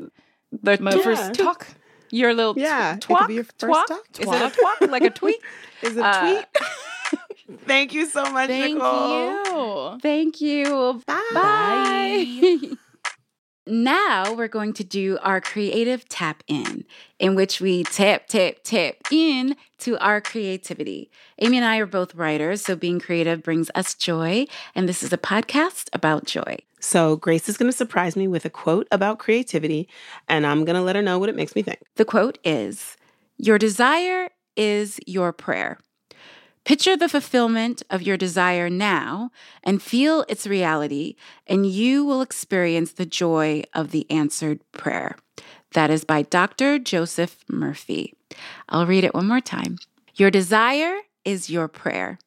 My 0.61 0.77
yeah. 0.79 0.97
first 0.99 1.33
talk. 1.33 1.67
Your 2.11 2.33
little 2.33 2.53
yeah. 2.55 2.97
Twak, 3.01 3.09
it 3.09 3.19
could 3.19 3.27
be 3.27 3.33
your 3.33 3.43
first 3.43 3.59
twak? 3.59 3.87
talk. 3.87 4.05
Is 4.19 4.27
it 4.27 4.41
a 4.41 4.55
twak 4.55 4.91
like 4.91 5.03
a 5.03 5.09
tweet? 5.21 5.41
Is 5.81 5.97
it 5.97 6.01
a 6.01 6.05
uh, 6.05 6.21
tweet? 6.21 6.45
Thank 7.65 7.93
you 7.93 8.05
so 8.05 8.23
much, 8.31 8.47
Thank 8.47 8.75
Nicole. 8.75 9.93
you. 9.93 9.99
Thank 10.01 10.41
you. 10.41 11.01
Bye. 11.05 11.23
Bye. 11.33 12.59
now 13.67 14.33
we're 14.33 14.47
going 14.47 14.73
to 14.73 14.83
do 14.83 15.17
our 15.21 15.39
creative 15.39 16.07
tap 16.09 16.43
in, 16.47 16.83
in 17.19 17.35
which 17.35 17.61
we 17.61 17.83
tap, 17.83 18.27
tap, 18.27 18.55
tap 18.63 18.95
in 19.11 19.55
to 19.79 19.97
our 19.99 20.19
creativity. 20.21 21.09
Amy 21.39 21.57
and 21.57 21.65
I 21.65 21.77
are 21.77 21.85
both 21.85 22.15
writers, 22.15 22.61
so 22.61 22.75
being 22.75 22.99
creative 22.99 23.43
brings 23.43 23.69
us 23.75 23.93
joy, 23.93 24.45
and 24.75 24.87
this 24.87 25.03
is 25.03 25.13
a 25.13 25.17
podcast 25.17 25.89
about 25.93 26.25
joy. 26.25 26.57
So, 26.79 27.15
Grace 27.15 27.47
is 27.47 27.55
going 27.55 27.71
to 27.71 27.77
surprise 27.77 28.17
me 28.17 28.27
with 28.27 28.43
a 28.43 28.49
quote 28.49 28.89
about 28.91 29.17
creativity, 29.17 29.87
and 30.27 30.45
I'm 30.45 30.65
going 30.65 30.75
to 30.75 30.81
let 30.81 30.97
her 30.97 31.01
know 31.01 31.17
what 31.17 31.29
it 31.29 31.35
makes 31.35 31.55
me 31.55 31.61
think. 31.61 31.79
The 31.95 32.03
quote 32.03 32.39
is 32.43 32.97
Your 33.37 33.57
desire 33.57 34.29
is 34.57 34.99
your 35.07 35.31
prayer. 35.31 35.79
Picture 36.65 36.95
the 36.95 37.09
fulfillment 37.09 37.83
of 37.89 38.01
your 38.01 38.15
desire 38.15 38.69
now 38.69 39.31
and 39.63 39.81
feel 39.81 40.23
its 40.29 40.47
reality, 40.47 41.15
and 41.45 41.65
you 41.65 42.05
will 42.05 42.21
experience 42.21 42.93
the 42.93 43.05
joy 43.05 43.63
of 43.73 43.91
the 43.91 44.09
answered 44.09 44.61
prayer. 44.71 45.17
That 45.73 45.89
is 45.89 46.05
by 46.05 46.21
Dr. 46.21 46.79
Joseph 46.79 47.43
Murphy. 47.49 48.13
I'll 48.69 48.87
read 48.87 49.03
it 49.03 49.13
one 49.13 49.27
more 49.27 49.41
time. 49.41 49.77
Your 50.15 50.31
desire 50.31 50.99
is 51.25 51.49
your 51.49 51.67
prayer. 51.67 52.17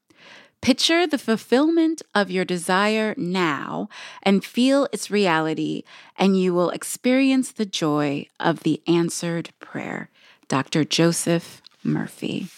Picture 0.61 1.07
the 1.07 1.19
fulfillment 1.19 2.03
of 2.15 2.31
your 2.31 2.45
desire 2.45 3.15
now 3.17 3.89
and 4.23 4.45
feel 4.45 4.87
its 4.93 5.11
reality, 5.11 5.83
and 6.19 6.39
you 6.39 6.53
will 6.53 6.71
experience 6.71 7.53
the 7.53 7.67
joy 7.67 8.27
of 8.39 8.65
the 8.65 8.83
answered 8.87 9.49
prayer. 9.61 10.11
Dr. 10.49 10.85
Joseph 10.85 11.63
Murphy 11.83 12.49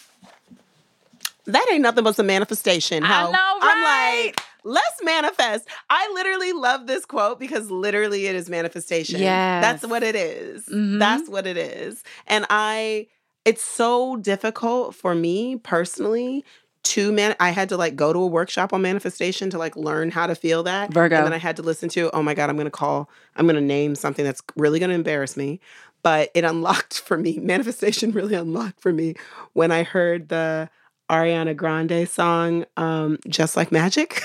that 1.53 1.65
ain't 1.71 1.81
nothing 1.81 2.03
but 2.03 2.15
some 2.15 2.27
manifestation. 2.27 3.03
Ho. 3.03 3.13
I 3.13 3.23
know, 3.23 3.29
right? 3.31 3.59
I'm 3.61 4.25
like, 4.25 4.41
let's 4.63 5.03
manifest. 5.03 5.67
I 5.89 6.11
literally 6.13 6.53
love 6.53 6.87
this 6.87 7.05
quote 7.05 7.39
because 7.39 7.69
literally 7.71 8.27
it 8.27 8.35
is 8.35 8.49
manifestation. 8.49 9.21
Yeah. 9.21 9.61
That's 9.61 9.85
what 9.85 10.03
it 10.03 10.15
is. 10.15 10.65
Mm-hmm. 10.65 10.99
That's 10.99 11.29
what 11.29 11.47
it 11.47 11.57
is. 11.57 12.03
And 12.27 12.45
I, 12.49 13.07
it's 13.45 13.63
so 13.63 14.17
difficult 14.17 14.95
for 14.95 15.15
me 15.15 15.57
personally 15.57 16.43
to 16.81 17.11
man 17.11 17.35
I 17.39 17.49
had 17.49 17.69
to 17.69 17.77
like 17.77 17.95
go 17.95 18.13
to 18.13 18.19
a 18.19 18.27
workshop 18.27 18.71
on 18.71 18.81
manifestation 18.81 19.49
to 19.49 19.57
like 19.57 19.75
learn 19.75 20.11
how 20.11 20.27
to 20.27 20.35
feel 20.35 20.63
that. 20.63 20.93
Virgo. 20.93 21.17
And 21.17 21.25
then 21.25 21.33
I 21.33 21.37
had 21.37 21.55
to 21.57 21.61
listen 21.61 21.89
to, 21.89 22.09
oh 22.15 22.23
my 22.23 22.33
God, 22.33 22.49
I'm 22.49 22.57
gonna 22.57 22.71
call, 22.71 23.09
I'm 23.35 23.45
gonna 23.47 23.61
name 23.61 23.95
something 23.95 24.23
that's 24.23 24.41
really 24.55 24.79
gonna 24.79 24.93
embarrass 24.93 25.35
me. 25.35 25.59
But 26.01 26.31
it 26.33 26.45
unlocked 26.45 26.99
for 27.05 27.17
me, 27.17 27.37
manifestation 27.39 28.11
really 28.11 28.35
unlocked 28.35 28.81
for 28.81 28.93
me 28.93 29.15
when 29.53 29.71
I 29.71 29.83
heard 29.83 30.29
the 30.29 30.69
Ariana 31.09 31.55
Grande 31.55 32.07
song, 32.07 32.65
um, 32.77 33.17
Just 33.27 33.57
Like 33.57 33.71
Magic. 33.71 34.21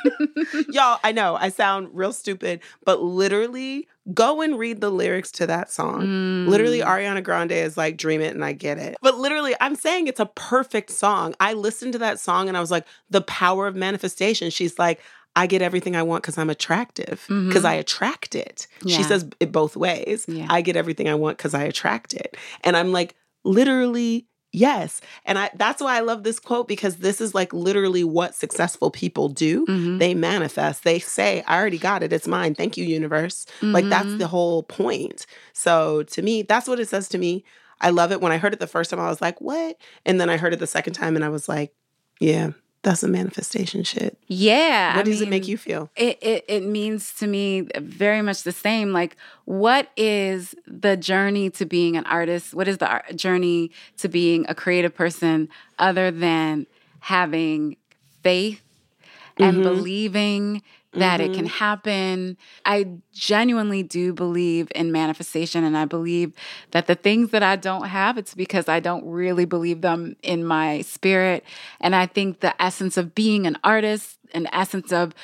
Y'all, 0.68 0.98
I 1.02 1.12
know 1.12 1.36
I 1.36 1.48
sound 1.48 1.88
real 1.92 2.12
stupid, 2.12 2.60
but 2.84 3.02
literally 3.02 3.88
go 4.12 4.40
and 4.40 4.58
read 4.58 4.80
the 4.80 4.90
lyrics 4.90 5.30
to 5.32 5.46
that 5.46 5.70
song. 5.70 6.02
Mm. 6.02 6.48
Literally, 6.48 6.80
Ariana 6.80 7.22
Grande 7.22 7.52
is 7.52 7.76
like, 7.76 7.96
dream 7.96 8.20
it 8.20 8.34
and 8.34 8.44
I 8.44 8.52
get 8.52 8.78
it. 8.78 8.96
But 9.02 9.18
literally, 9.18 9.54
I'm 9.60 9.74
saying 9.74 10.06
it's 10.06 10.20
a 10.20 10.26
perfect 10.26 10.90
song. 10.90 11.34
I 11.40 11.52
listened 11.52 11.92
to 11.94 11.98
that 12.00 12.20
song 12.20 12.48
and 12.48 12.56
I 12.56 12.60
was 12.60 12.70
like, 12.70 12.86
the 13.10 13.22
power 13.22 13.66
of 13.66 13.74
manifestation. 13.74 14.50
She's 14.50 14.78
like, 14.78 15.00
I 15.34 15.46
get 15.46 15.62
everything 15.62 15.96
I 15.96 16.02
want 16.02 16.22
because 16.22 16.36
I'm 16.36 16.50
attractive, 16.50 17.24
because 17.26 17.54
mm-hmm. 17.54 17.66
I 17.66 17.74
attract 17.74 18.34
it. 18.34 18.66
Yeah. 18.82 18.96
She 18.96 19.02
says 19.02 19.26
it 19.40 19.50
both 19.50 19.76
ways. 19.76 20.26
Yeah. 20.28 20.46
I 20.50 20.60
get 20.60 20.76
everything 20.76 21.08
I 21.08 21.14
want 21.14 21.38
because 21.38 21.54
I 21.54 21.62
attract 21.62 22.12
it. 22.12 22.36
And 22.62 22.76
I'm 22.76 22.92
like, 22.92 23.14
literally 23.44 24.26
Yes. 24.52 25.00
And 25.24 25.38
I 25.38 25.50
that's 25.54 25.80
why 25.82 25.96
I 25.96 26.00
love 26.00 26.24
this 26.24 26.38
quote 26.38 26.68
because 26.68 26.96
this 26.96 27.22
is 27.22 27.34
like 27.34 27.54
literally 27.54 28.04
what 28.04 28.34
successful 28.34 28.90
people 28.90 29.30
do. 29.30 29.64
Mm-hmm. 29.64 29.98
They 29.98 30.14
manifest. 30.14 30.84
They 30.84 30.98
say, 30.98 31.42
I 31.46 31.58
already 31.58 31.78
got 31.78 32.02
it. 32.02 32.12
It's 32.12 32.28
mine. 32.28 32.54
Thank 32.54 32.76
you, 32.76 32.84
universe. 32.84 33.46
Mm-hmm. 33.56 33.72
Like 33.72 33.88
that's 33.88 34.04
the 34.04 34.10
mm-hmm. 34.10 34.24
whole 34.24 34.62
point. 34.62 35.26
So 35.54 36.02
to 36.04 36.22
me, 36.22 36.42
that's 36.42 36.68
what 36.68 36.80
it 36.80 36.88
says 36.88 37.08
to 37.10 37.18
me. 37.18 37.44
I 37.80 37.90
love 37.90 38.12
it. 38.12 38.20
When 38.20 38.30
I 38.30 38.38
heard 38.38 38.52
it 38.52 38.60
the 38.60 38.66
first 38.66 38.90
time, 38.90 39.00
I 39.00 39.08
was 39.08 39.22
like, 39.22 39.40
what? 39.40 39.76
And 40.04 40.20
then 40.20 40.28
I 40.28 40.36
heard 40.36 40.52
it 40.52 40.58
the 40.58 40.66
second 40.66 40.92
time 40.92 41.16
and 41.16 41.24
I 41.24 41.30
was 41.30 41.48
like, 41.48 41.74
yeah, 42.20 42.50
That's 42.82 43.00
some 43.00 43.12
manifestation 43.12 43.84
shit. 43.84 44.18
Yeah. 44.26 44.96
What 44.96 45.00
I 45.00 45.02
does 45.04 45.20
mean, 45.20 45.28
it 45.28 45.30
make 45.30 45.46
you 45.46 45.56
feel? 45.56 45.90
It, 45.94 46.18
it 46.20 46.44
it 46.48 46.62
means 46.64 47.14
to 47.14 47.28
me 47.28 47.68
very 47.76 48.22
much 48.22 48.42
the 48.42 48.50
same. 48.50 48.92
Like, 48.92 49.16
what 49.44 49.88
is 49.96 50.56
the 50.66 50.96
journey 50.96 51.48
to 51.50 51.64
being 51.64 51.96
an 51.96 52.04
artist? 52.06 52.54
What 52.54 52.66
is 52.66 52.78
the 52.78 53.02
journey 53.14 53.70
to 53.98 54.08
being 54.08 54.46
a 54.48 54.54
creative 54.54 54.94
person 54.94 55.48
other 55.78 56.10
than 56.10 56.66
having 57.00 57.76
faith 58.22 58.62
and 59.38 59.58
mm-hmm. 59.58 59.62
believing 59.62 60.62
that 60.94 61.20
mm-hmm. 61.20 61.32
it 61.32 61.34
can 61.34 61.46
mm-hmm. 61.46 61.54
happen. 61.54 62.36
I 62.64 62.88
genuinely 63.12 63.82
do 63.82 64.12
believe 64.12 64.70
in 64.74 64.92
manifestation 64.92 65.64
and 65.64 65.76
I 65.76 65.84
believe 65.84 66.32
that 66.72 66.86
the 66.86 66.94
things 66.94 67.30
that 67.30 67.42
I 67.42 67.56
don't 67.56 67.86
have 67.86 68.18
it's 68.18 68.34
because 68.34 68.68
I 68.68 68.80
don't 68.80 69.04
really 69.06 69.44
believe 69.44 69.80
them 69.80 70.16
in 70.22 70.44
my 70.44 70.82
spirit 70.82 71.44
and 71.80 71.94
I 71.94 72.06
think 72.06 72.40
the 72.40 72.60
essence 72.62 72.96
of 72.96 73.14
being 73.14 73.46
an 73.46 73.58
artist 73.64 74.18
an 74.34 74.48
essence 74.52 74.92
of 74.92 75.14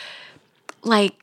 like 0.83 1.15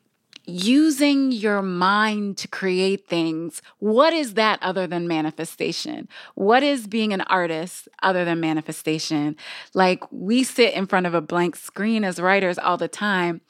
using 0.47 1.31
your 1.31 1.61
mind 1.61 2.37
to 2.37 2.47
create 2.47 3.07
things. 3.07 3.61
What 3.79 4.13
is 4.13 4.35
that 4.35 4.59
other 4.61 4.87
than 4.87 5.07
manifestation? 5.07 6.07
What 6.35 6.63
is 6.63 6.87
being 6.87 7.13
an 7.13 7.21
artist 7.21 7.87
other 8.03 8.25
than 8.25 8.39
manifestation? 8.39 9.35
Like 9.73 10.03
we 10.11 10.43
sit 10.43 10.73
in 10.73 10.85
front 10.87 11.05
of 11.05 11.13
a 11.13 11.21
blank 11.21 11.55
screen 11.55 12.03
as 12.03 12.19
writers 12.19 12.57
all 12.57 12.77
the 12.77 12.87
time 12.87 13.41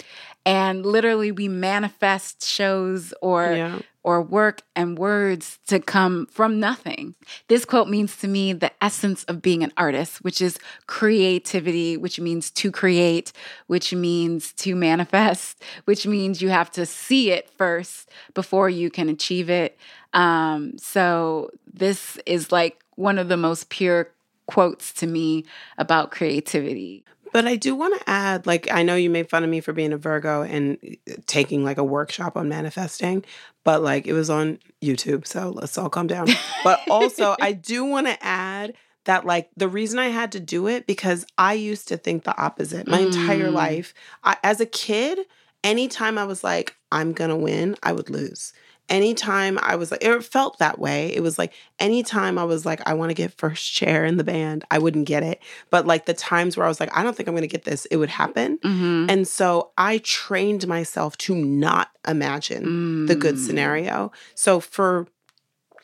and 0.45 0.85
literally 0.85 1.31
we 1.31 1.47
manifest 1.47 2.45
shows 2.45 3.13
or 3.21 3.53
yeah. 3.53 3.79
Or 4.06 4.22
work 4.22 4.62
and 4.76 4.99
words 4.99 5.58
to 5.66 5.80
come 5.80 6.28
from 6.28 6.60
nothing. 6.60 7.16
This 7.47 7.66
quote 7.66 7.89
means 7.89 8.16
to 8.18 8.28
me 8.28 8.53
the 8.53 8.72
essence 8.82 9.24
of 9.24 9.41
being 9.41 9.64
an 9.64 9.74
artist, 9.78 10.24
which 10.24 10.41
is 10.41 10.60
creativity, 10.86 11.97
which 11.97 12.20
means 12.20 12.51
to 12.51 12.72
create, 12.72 13.34
which 13.66 13.95
means 13.95 14.53
to 14.53 14.76
manifest, 14.76 15.64
which 15.86 16.06
means 16.06 16.39
you 16.39 16.49
have 16.49 16.72
to 16.74 16.86
see 16.86 17.32
it 17.32 17.49
first 17.58 18.12
before 18.36 18.70
you 18.70 18.91
can 18.91 19.10
achieve 19.10 19.49
it. 19.49 19.76
Um, 20.14 20.78
so 20.78 21.49
this 21.74 22.20
is 22.28 22.51
like 22.51 22.84
one 22.95 23.18
of 23.18 23.28
the 23.28 23.38
most 23.38 23.70
pure 23.70 24.12
quotes 24.45 24.93
to 24.93 25.08
me 25.08 25.45
about 25.80 26.12
creativity. 26.12 27.03
But 27.36 27.45
I 27.45 27.57
do 27.57 27.75
want 27.75 27.99
to 27.99 28.09
add, 28.09 28.47
like, 28.47 28.71
I 28.71 28.81
know 28.81 28.95
you 28.95 29.09
made 29.09 29.29
fun 29.29 29.43
of 29.43 29.49
me 29.49 29.59
for 29.59 29.73
being 29.73 29.91
a 29.91 29.97
Virgo 29.97 30.43
and 30.43 30.77
uh, 31.05 31.15
taking 31.25 31.65
like 31.65 31.77
a 31.77 31.83
workshop 31.83 32.38
on 32.38 32.47
manifesting, 32.47 33.25
but 33.65 33.81
like 33.81 34.07
it 34.07 34.13
was 34.13 34.29
on 34.29 34.57
YouTube. 34.81 35.27
So 35.27 35.49
let's 35.49 35.77
all 35.77 35.89
calm 35.89 36.07
down. 36.07 36.29
but 36.63 36.79
also, 36.89 37.36
I 37.41 37.51
do 37.51 37.83
want 37.83 38.07
to 38.07 38.25
add 38.25 38.73
that 39.03 39.25
like 39.25 39.49
the 39.57 39.67
reason 39.67 39.99
I 39.99 40.07
had 40.07 40.31
to 40.31 40.39
do 40.39 40.67
it 40.67 40.88
because 40.88 41.25
I 41.38 41.55
used 41.55 41.89
to 41.89 41.97
think 41.97 42.23
the 42.23 42.41
opposite 42.41 42.88
my 42.88 43.01
mm. 43.01 43.07
entire 43.07 43.51
life. 43.51 43.93
I, 44.23 44.38
as 44.41 44.61
a 44.61 44.65
kid, 44.65 45.19
anytime 45.61 46.17
I 46.17 46.23
was 46.23 46.41
like, 46.41 46.77
I'm 46.89 47.11
gonna 47.11 47.36
win, 47.36 47.75
I 47.83 47.91
would 47.91 48.09
lose 48.09 48.53
anytime 48.89 49.57
I 49.61 49.75
was 49.75 49.91
like, 49.91 50.03
it 50.03 50.23
felt 50.23 50.59
that 50.59 50.79
way. 50.79 51.13
It 51.15 51.21
was 51.21 51.38
like 51.38 51.53
anytime 51.79 52.38
I 52.38 52.43
was 52.43 52.65
like, 52.65 52.81
I 52.88 52.93
want 52.93 53.09
to 53.09 53.13
get 53.13 53.33
first 53.33 53.73
chair 53.73 54.05
in 54.05 54.17
the 54.17 54.23
band, 54.23 54.63
I 54.69 54.79
wouldn't 54.79 55.07
get 55.07 55.23
it. 55.23 55.41
But 55.69 55.88
like 55.88 56.05
the 56.05 56.13
times 56.13 56.55
where 56.55 56.65
I 56.65 56.69
was 56.69 56.79
like, 56.79 56.95
I 56.95 57.03
don't 57.03 57.15
think 57.15 57.27
I'm 57.27 57.36
going 57.36 57.41
to 57.41 57.47
get 57.47 57.63
this, 57.63 57.86
it 57.86 57.97
would 57.97 58.09
happen. 58.09 58.57
Mm-hmm. 58.59 59.09
And 59.09 59.27
so 59.27 59.71
I 59.77 59.99
trained 59.99 60.67
myself 60.67 61.17
to 61.19 61.36
not 61.36 61.89
imagine 62.07 62.65
mm. 62.65 63.07
the 63.07 63.15
good 63.15 63.36
mm. 63.36 63.45
scenario. 63.45 64.11
So 64.36 64.59
for 64.59 65.07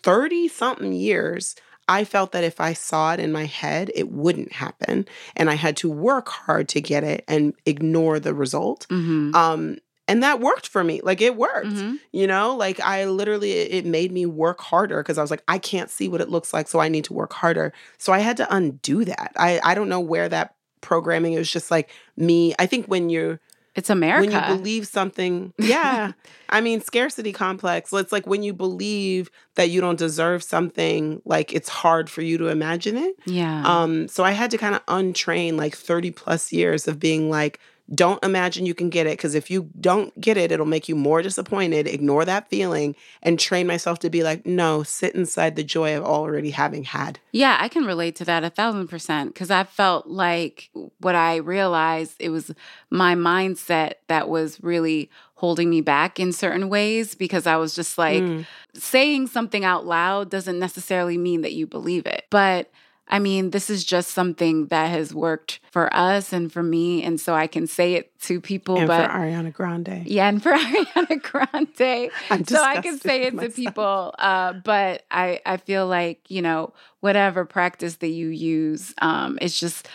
30 0.03 0.47
something 0.47 0.93
years, 0.93 1.55
I 1.87 2.05
felt 2.05 2.31
that 2.31 2.43
if 2.43 2.61
I 2.61 2.73
saw 2.73 3.13
it 3.13 3.19
in 3.19 3.31
my 3.31 3.45
head, 3.45 3.91
it 3.95 4.09
wouldn't 4.11 4.53
happen. 4.53 5.05
And 5.35 5.49
I 5.49 5.55
had 5.55 5.75
to 5.77 5.89
work 5.89 6.29
hard 6.29 6.69
to 6.69 6.81
get 6.81 7.03
it 7.03 7.23
and 7.27 7.53
ignore 7.65 8.19
the 8.19 8.33
result. 8.33 8.87
Mm-hmm. 8.89 9.35
Um, 9.35 9.77
and 10.11 10.21
that 10.21 10.41
worked 10.41 10.67
for 10.67 10.83
me 10.83 10.99
like 11.03 11.21
it 11.21 11.35
worked 11.37 11.67
mm-hmm. 11.67 11.95
you 12.11 12.27
know 12.27 12.55
like 12.55 12.79
i 12.81 13.05
literally 13.05 13.51
it 13.53 13.85
made 13.85 14.11
me 14.11 14.25
work 14.25 14.59
harder 14.59 15.01
because 15.01 15.17
i 15.17 15.21
was 15.21 15.31
like 15.31 15.43
i 15.47 15.57
can't 15.57 15.89
see 15.89 16.09
what 16.09 16.21
it 16.21 16.29
looks 16.29 16.53
like 16.53 16.67
so 16.67 16.79
i 16.79 16.89
need 16.89 17.05
to 17.05 17.13
work 17.13 17.31
harder 17.31 17.71
so 17.97 18.11
i 18.11 18.19
had 18.19 18.35
to 18.35 18.55
undo 18.55 19.05
that 19.05 19.31
i 19.37 19.59
i 19.63 19.73
don't 19.73 19.89
know 19.89 20.01
where 20.01 20.27
that 20.27 20.53
programming 20.81 21.33
it 21.33 21.37
was 21.37 21.51
just 21.51 21.71
like 21.71 21.89
me 22.17 22.53
i 22.59 22.65
think 22.65 22.85
when 22.87 23.09
you're 23.09 23.39
it's 23.73 23.89
America. 23.89 24.33
When 24.33 24.49
you 24.49 24.57
believe 24.57 24.87
something, 24.87 25.53
yeah. 25.57 26.11
I 26.49 26.59
mean, 26.59 26.81
scarcity 26.81 27.31
complex. 27.31 27.93
It's 27.93 28.11
like 28.11 28.27
when 28.27 28.43
you 28.43 28.53
believe 28.53 29.31
that 29.55 29.69
you 29.69 29.79
don't 29.79 29.97
deserve 29.97 30.43
something, 30.43 31.21
like 31.23 31.53
it's 31.53 31.69
hard 31.69 32.09
for 32.09 32.21
you 32.21 32.37
to 32.39 32.47
imagine 32.47 32.97
it. 32.97 33.15
Yeah. 33.25 33.63
Um. 33.65 34.09
So 34.09 34.25
I 34.25 34.31
had 34.31 34.51
to 34.51 34.57
kind 34.57 34.75
of 34.75 34.85
untrain 34.87 35.55
like 35.55 35.75
thirty 35.75 36.11
plus 36.11 36.51
years 36.51 36.85
of 36.87 36.99
being 36.99 37.29
like, 37.29 37.59
don't 37.93 38.23
imagine 38.23 38.65
you 38.65 38.73
can 38.73 38.89
get 38.89 39.05
it 39.05 39.17
because 39.17 39.35
if 39.35 39.51
you 39.51 39.69
don't 39.79 40.19
get 40.19 40.37
it, 40.37 40.51
it'll 40.51 40.65
make 40.65 40.87
you 40.87 40.95
more 40.95 41.21
disappointed. 41.21 41.87
Ignore 41.87 42.25
that 42.25 42.49
feeling 42.49 42.95
and 43.21 43.39
train 43.39 43.67
myself 43.67 43.99
to 43.99 44.09
be 44.09 44.23
like, 44.23 44.45
no, 44.45 44.83
sit 44.83 45.13
inside 45.13 45.55
the 45.55 45.63
joy 45.63 45.97
of 45.97 46.03
already 46.03 46.51
having 46.51 46.83
had. 46.83 47.19
Yeah, 47.31 47.57
I 47.59 47.67
can 47.67 47.85
relate 47.85 48.15
to 48.17 48.25
that 48.25 48.43
a 48.43 48.49
thousand 48.49 48.87
percent 48.87 49.33
because 49.33 49.51
I 49.51 49.63
felt 49.63 50.07
like 50.07 50.69
what 50.99 51.15
I 51.15 51.37
realized 51.37 52.15
it 52.19 52.29
was 52.29 52.51
my 52.89 53.15
mindset 53.15 53.93
that 54.07 54.29
was 54.29 54.61
really 54.63 55.09
holding 55.35 55.69
me 55.69 55.81
back 55.81 56.19
in 56.19 56.31
certain 56.31 56.69
ways 56.69 57.15
because 57.15 57.47
I 57.47 57.57
was 57.57 57.73
just 57.73 57.97
like, 57.97 58.21
mm. 58.21 58.45
saying 58.73 59.27
something 59.27 59.65
out 59.65 59.85
loud 59.85 60.29
doesn't 60.29 60.59
necessarily 60.59 61.17
mean 61.17 61.41
that 61.41 61.53
you 61.53 61.65
believe 61.65 62.05
it. 62.05 62.25
But 62.29 62.71
I 63.11 63.19
mean, 63.19 63.49
this 63.49 63.69
is 63.69 63.83
just 63.83 64.11
something 64.11 64.67
that 64.67 64.87
has 64.87 65.13
worked 65.13 65.59
for 65.69 65.93
us 65.93 66.31
and 66.31 66.51
for 66.51 66.63
me. 66.63 67.03
And 67.03 67.19
so 67.19 67.33
I 67.35 67.45
can 67.45 67.67
say 67.67 67.95
it 67.95 68.17
to 68.21 68.39
people. 68.39 68.77
And 68.77 68.87
but 68.87 69.11
for 69.11 69.17
Ariana 69.17 69.51
Grande. 69.51 70.03
Yeah, 70.05 70.29
and 70.29 70.41
for 70.41 70.51
Ariana 70.57 71.21
Grande. 71.21 72.11
so 72.47 72.63
I 72.63 72.81
can 72.81 72.97
say 72.97 73.23
it 73.23 73.33
myself. 73.33 73.53
to 73.53 73.61
people. 73.61 74.15
Uh, 74.17 74.53
but 74.53 75.03
I, 75.11 75.41
I 75.45 75.57
feel 75.57 75.87
like, 75.87 76.31
you 76.31 76.41
know, 76.41 76.73
whatever 77.01 77.43
practice 77.43 77.97
that 77.97 78.09
you 78.09 78.29
use, 78.29 78.93
um, 79.01 79.37
it's 79.41 79.59
just 79.59 79.89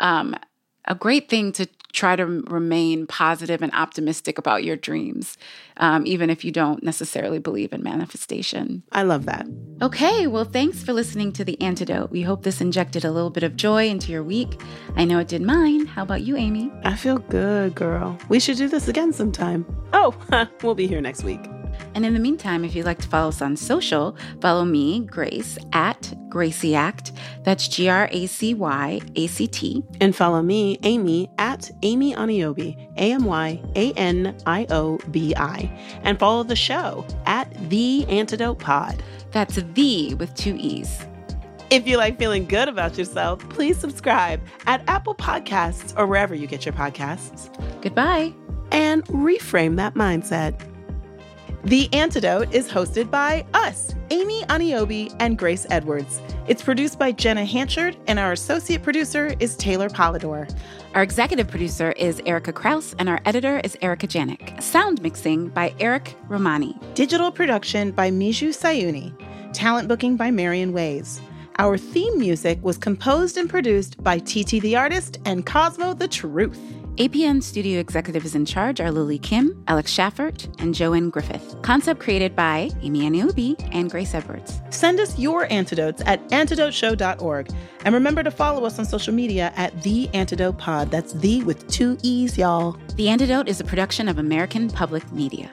um, 0.00 0.34
a 0.86 0.94
great 0.94 1.28
thing 1.28 1.52
to 1.52 1.66
try 1.92 2.16
to 2.16 2.24
remain 2.24 3.06
positive 3.06 3.62
and 3.62 3.72
optimistic 3.74 4.38
about 4.38 4.64
your 4.64 4.76
dreams, 4.76 5.36
um, 5.76 6.06
even 6.06 6.30
if 6.30 6.44
you 6.44 6.50
don't 6.50 6.82
necessarily 6.82 7.38
believe 7.38 7.72
in 7.72 7.82
manifestation. 7.82 8.82
I 8.92 9.02
love 9.02 9.26
that. 9.26 9.46
Okay, 9.82 10.26
well, 10.26 10.44
thanks 10.44 10.82
for 10.82 10.92
listening 10.92 11.32
to 11.32 11.44
The 11.44 11.60
Antidote. 11.60 12.10
We 12.10 12.22
hope 12.22 12.42
this 12.42 12.60
injected 12.60 13.04
a 13.04 13.12
little 13.12 13.30
bit 13.30 13.42
of 13.42 13.56
joy 13.56 13.88
into 13.88 14.10
your 14.10 14.22
week. 14.22 14.60
I 14.96 15.04
know 15.04 15.18
it 15.18 15.28
did 15.28 15.42
mine. 15.42 15.86
How 15.86 16.02
about 16.02 16.22
you, 16.22 16.36
Amy? 16.36 16.72
I 16.84 16.96
feel 16.96 17.18
good, 17.18 17.74
girl. 17.74 18.18
We 18.28 18.40
should 18.40 18.56
do 18.56 18.68
this 18.68 18.88
again 18.88 19.12
sometime. 19.12 19.66
Oh, 19.92 20.16
we'll 20.62 20.74
be 20.74 20.86
here 20.86 21.00
next 21.00 21.24
week. 21.24 21.40
And 21.94 22.06
in 22.06 22.14
the 22.14 22.20
meantime, 22.20 22.64
if 22.64 22.74
you'd 22.74 22.86
like 22.86 23.00
to 23.00 23.08
follow 23.08 23.28
us 23.28 23.42
on 23.42 23.56
social, 23.56 24.16
follow 24.40 24.64
me, 24.64 25.00
Grace, 25.00 25.58
at 25.72 26.12
Gracie 26.28 26.74
Act. 26.74 27.12
That's 27.42 27.68
G 27.68 27.88
R 27.88 28.08
A 28.10 28.26
C 28.26 28.54
Y 28.54 29.00
A 29.16 29.26
C 29.26 29.46
T. 29.46 29.84
And 30.00 30.14
follow 30.14 30.42
me, 30.42 30.78
Amy, 30.82 31.30
at 31.38 31.70
Amy 31.82 32.14
Aniobi, 32.14 32.90
A 32.96 33.12
M 33.12 33.24
Y 33.24 33.62
A 33.76 33.92
N 33.92 34.36
I 34.46 34.66
O 34.70 34.98
B 35.10 35.34
I. 35.36 35.70
And 36.02 36.18
follow 36.18 36.42
the 36.42 36.56
show 36.56 37.06
at 37.26 37.52
The 37.68 38.06
Antidote 38.08 38.58
Pod. 38.58 39.02
That's 39.32 39.56
the 39.56 40.14
with 40.14 40.34
two 40.34 40.56
E's. 40.58 41.06
If 41.70 41.86
you 41.86 41.96
like 41.96 42.18
feeling 42.18 42.44
good 42.44 42.68
about 42.68 42.98
yourself, 42.98 43.46
please 43.48 43.78
subscribe 43.78 44.42
at 44.66 44.86
Apple 44.88 45.14
Podcasts 45.14 45.96
or 45.96 46.06
wherever 46.06 46.34
you 46.34 46.46
get 46.46 46.66
your 46.66 46.74
podcasts. 46.74 47.48
Goodbye. 47.80 48.34
And 48.70 49.04
reframe 49.06 49.76
that 49.76 49.94
mindset. 49.94 50.71
The 51.64 51.88
Antidote 51.92 52.52
is 52.52 52.68
hosted 52.68 53.08
by 53.08 53.46
us, 53.54 53.94
Amy 54.10 54.42
Aniobi 54.46 55.14
and 55.20 55.38
Grace 55.38 55.64
Edwards. 55.70 56.20
It's 56.48 56.60
produced 56.60 56.98
by 56.98 57.12
Jenna 57.12 57.44
Hanchard, 57.44 57.96
and 58.08 58.18
our 58.18 58.32
associate 58.32 58.82
producer 58.82 59.36
is 59.38 59.54
Taylor 59.54 59.88
Polidor. 59.88 60.52
Our 60.96 61.04
executive 61.04 61.46
producer 61.46 61.92
is 61.92 62.20
Erica 62.26 62.52
Kraus, 62.52 62.96
and 62.98 63.08
our 63.08 63.20
editor 63.26 63.60
is 63.62 63.78
Erica 63.80 64.08
Janik. 64.08 64.60
Sound 64.60 65.00
mixing 65.02 65.50
by 65.50 65.72
Eric 65.78 66.16
Romani. 66.26 66.76
Digital 66.94 67.30
production 67.30 67.92
by 67.92 68.10
Miju 68.10 68.48
Sayuni. 68.48 69.12
Talent 69.52 69.86
booking 69.86 70.16
by 70.16 70.32
Marion 70.32 70.72
Ways. 70.72 71.20
Our 71.58 71.78
theme 71.78 72.18
music 72.18 72.58
was 72.62 72.76
composed 72.76 73.36
and 73.36 73.48
produced 73.48 74.02
by 74.02 74.18
TT 74.18 74.60
the 74.62 74.74
Artist 74.74 75.20
and 75.26 75.46
Cosmo 75.46 75.94
the 75.94 76.08
Truth. 76.08 76.58
APN 76.96 77.42
studio 77.42 77.80
executives 77.80 78.34
in 78.34 78.44
charge 78.44 78.78
are 78.78 78.90
Lily 78.90 79.18
Kim, 79.18 79.64
Alex 79.66 79.96
Shaffert, 79.96 80.54
and 80.60 80.74
Joanne 80.74 81.08
Griffith. 81.08 81.56
Concept 81.62 82.00
created 82.00 82.36
by 82.36 82.68
Amy 82.82 83.00
Aniobi 83.00 83.56
and 83.72 83.90
Grace 83.90 84.12
Edwards. 84.12 84.60
Send 84.68 85.00
us 85.00 85.18
your 85.18 85.50
antidotes 85.50 86.02
at 86.04 86.22
antidoteshow.org. 86.28 87.48
And 87.86 87.94
remember 87.94 88.22
to 88.22 88.30
follow 88.30 88.66
us 88.66 88.78
on 88.78 88.84
social 88.84 89.14
media 89.14 89.54
at 89.56 89.82
The 89.82 90.10
Antidote 90.12 90.58
Pod. 90.58 90.90
That's 90.90 91.14
the 91.14 91.42
with 91.44 91.66
two 91.68 91.96
E's, 92.02 92.36
y'all. 92.36 92.76
The 92.96 93.08
Antidote 93.08 93.48
is 93.48 93.58
a 93.58 93.64
production 93.64 94.06
of 94.06 94.18
American 94.18 94.68
Public 94.68 95.10
Media. 95.12 95.50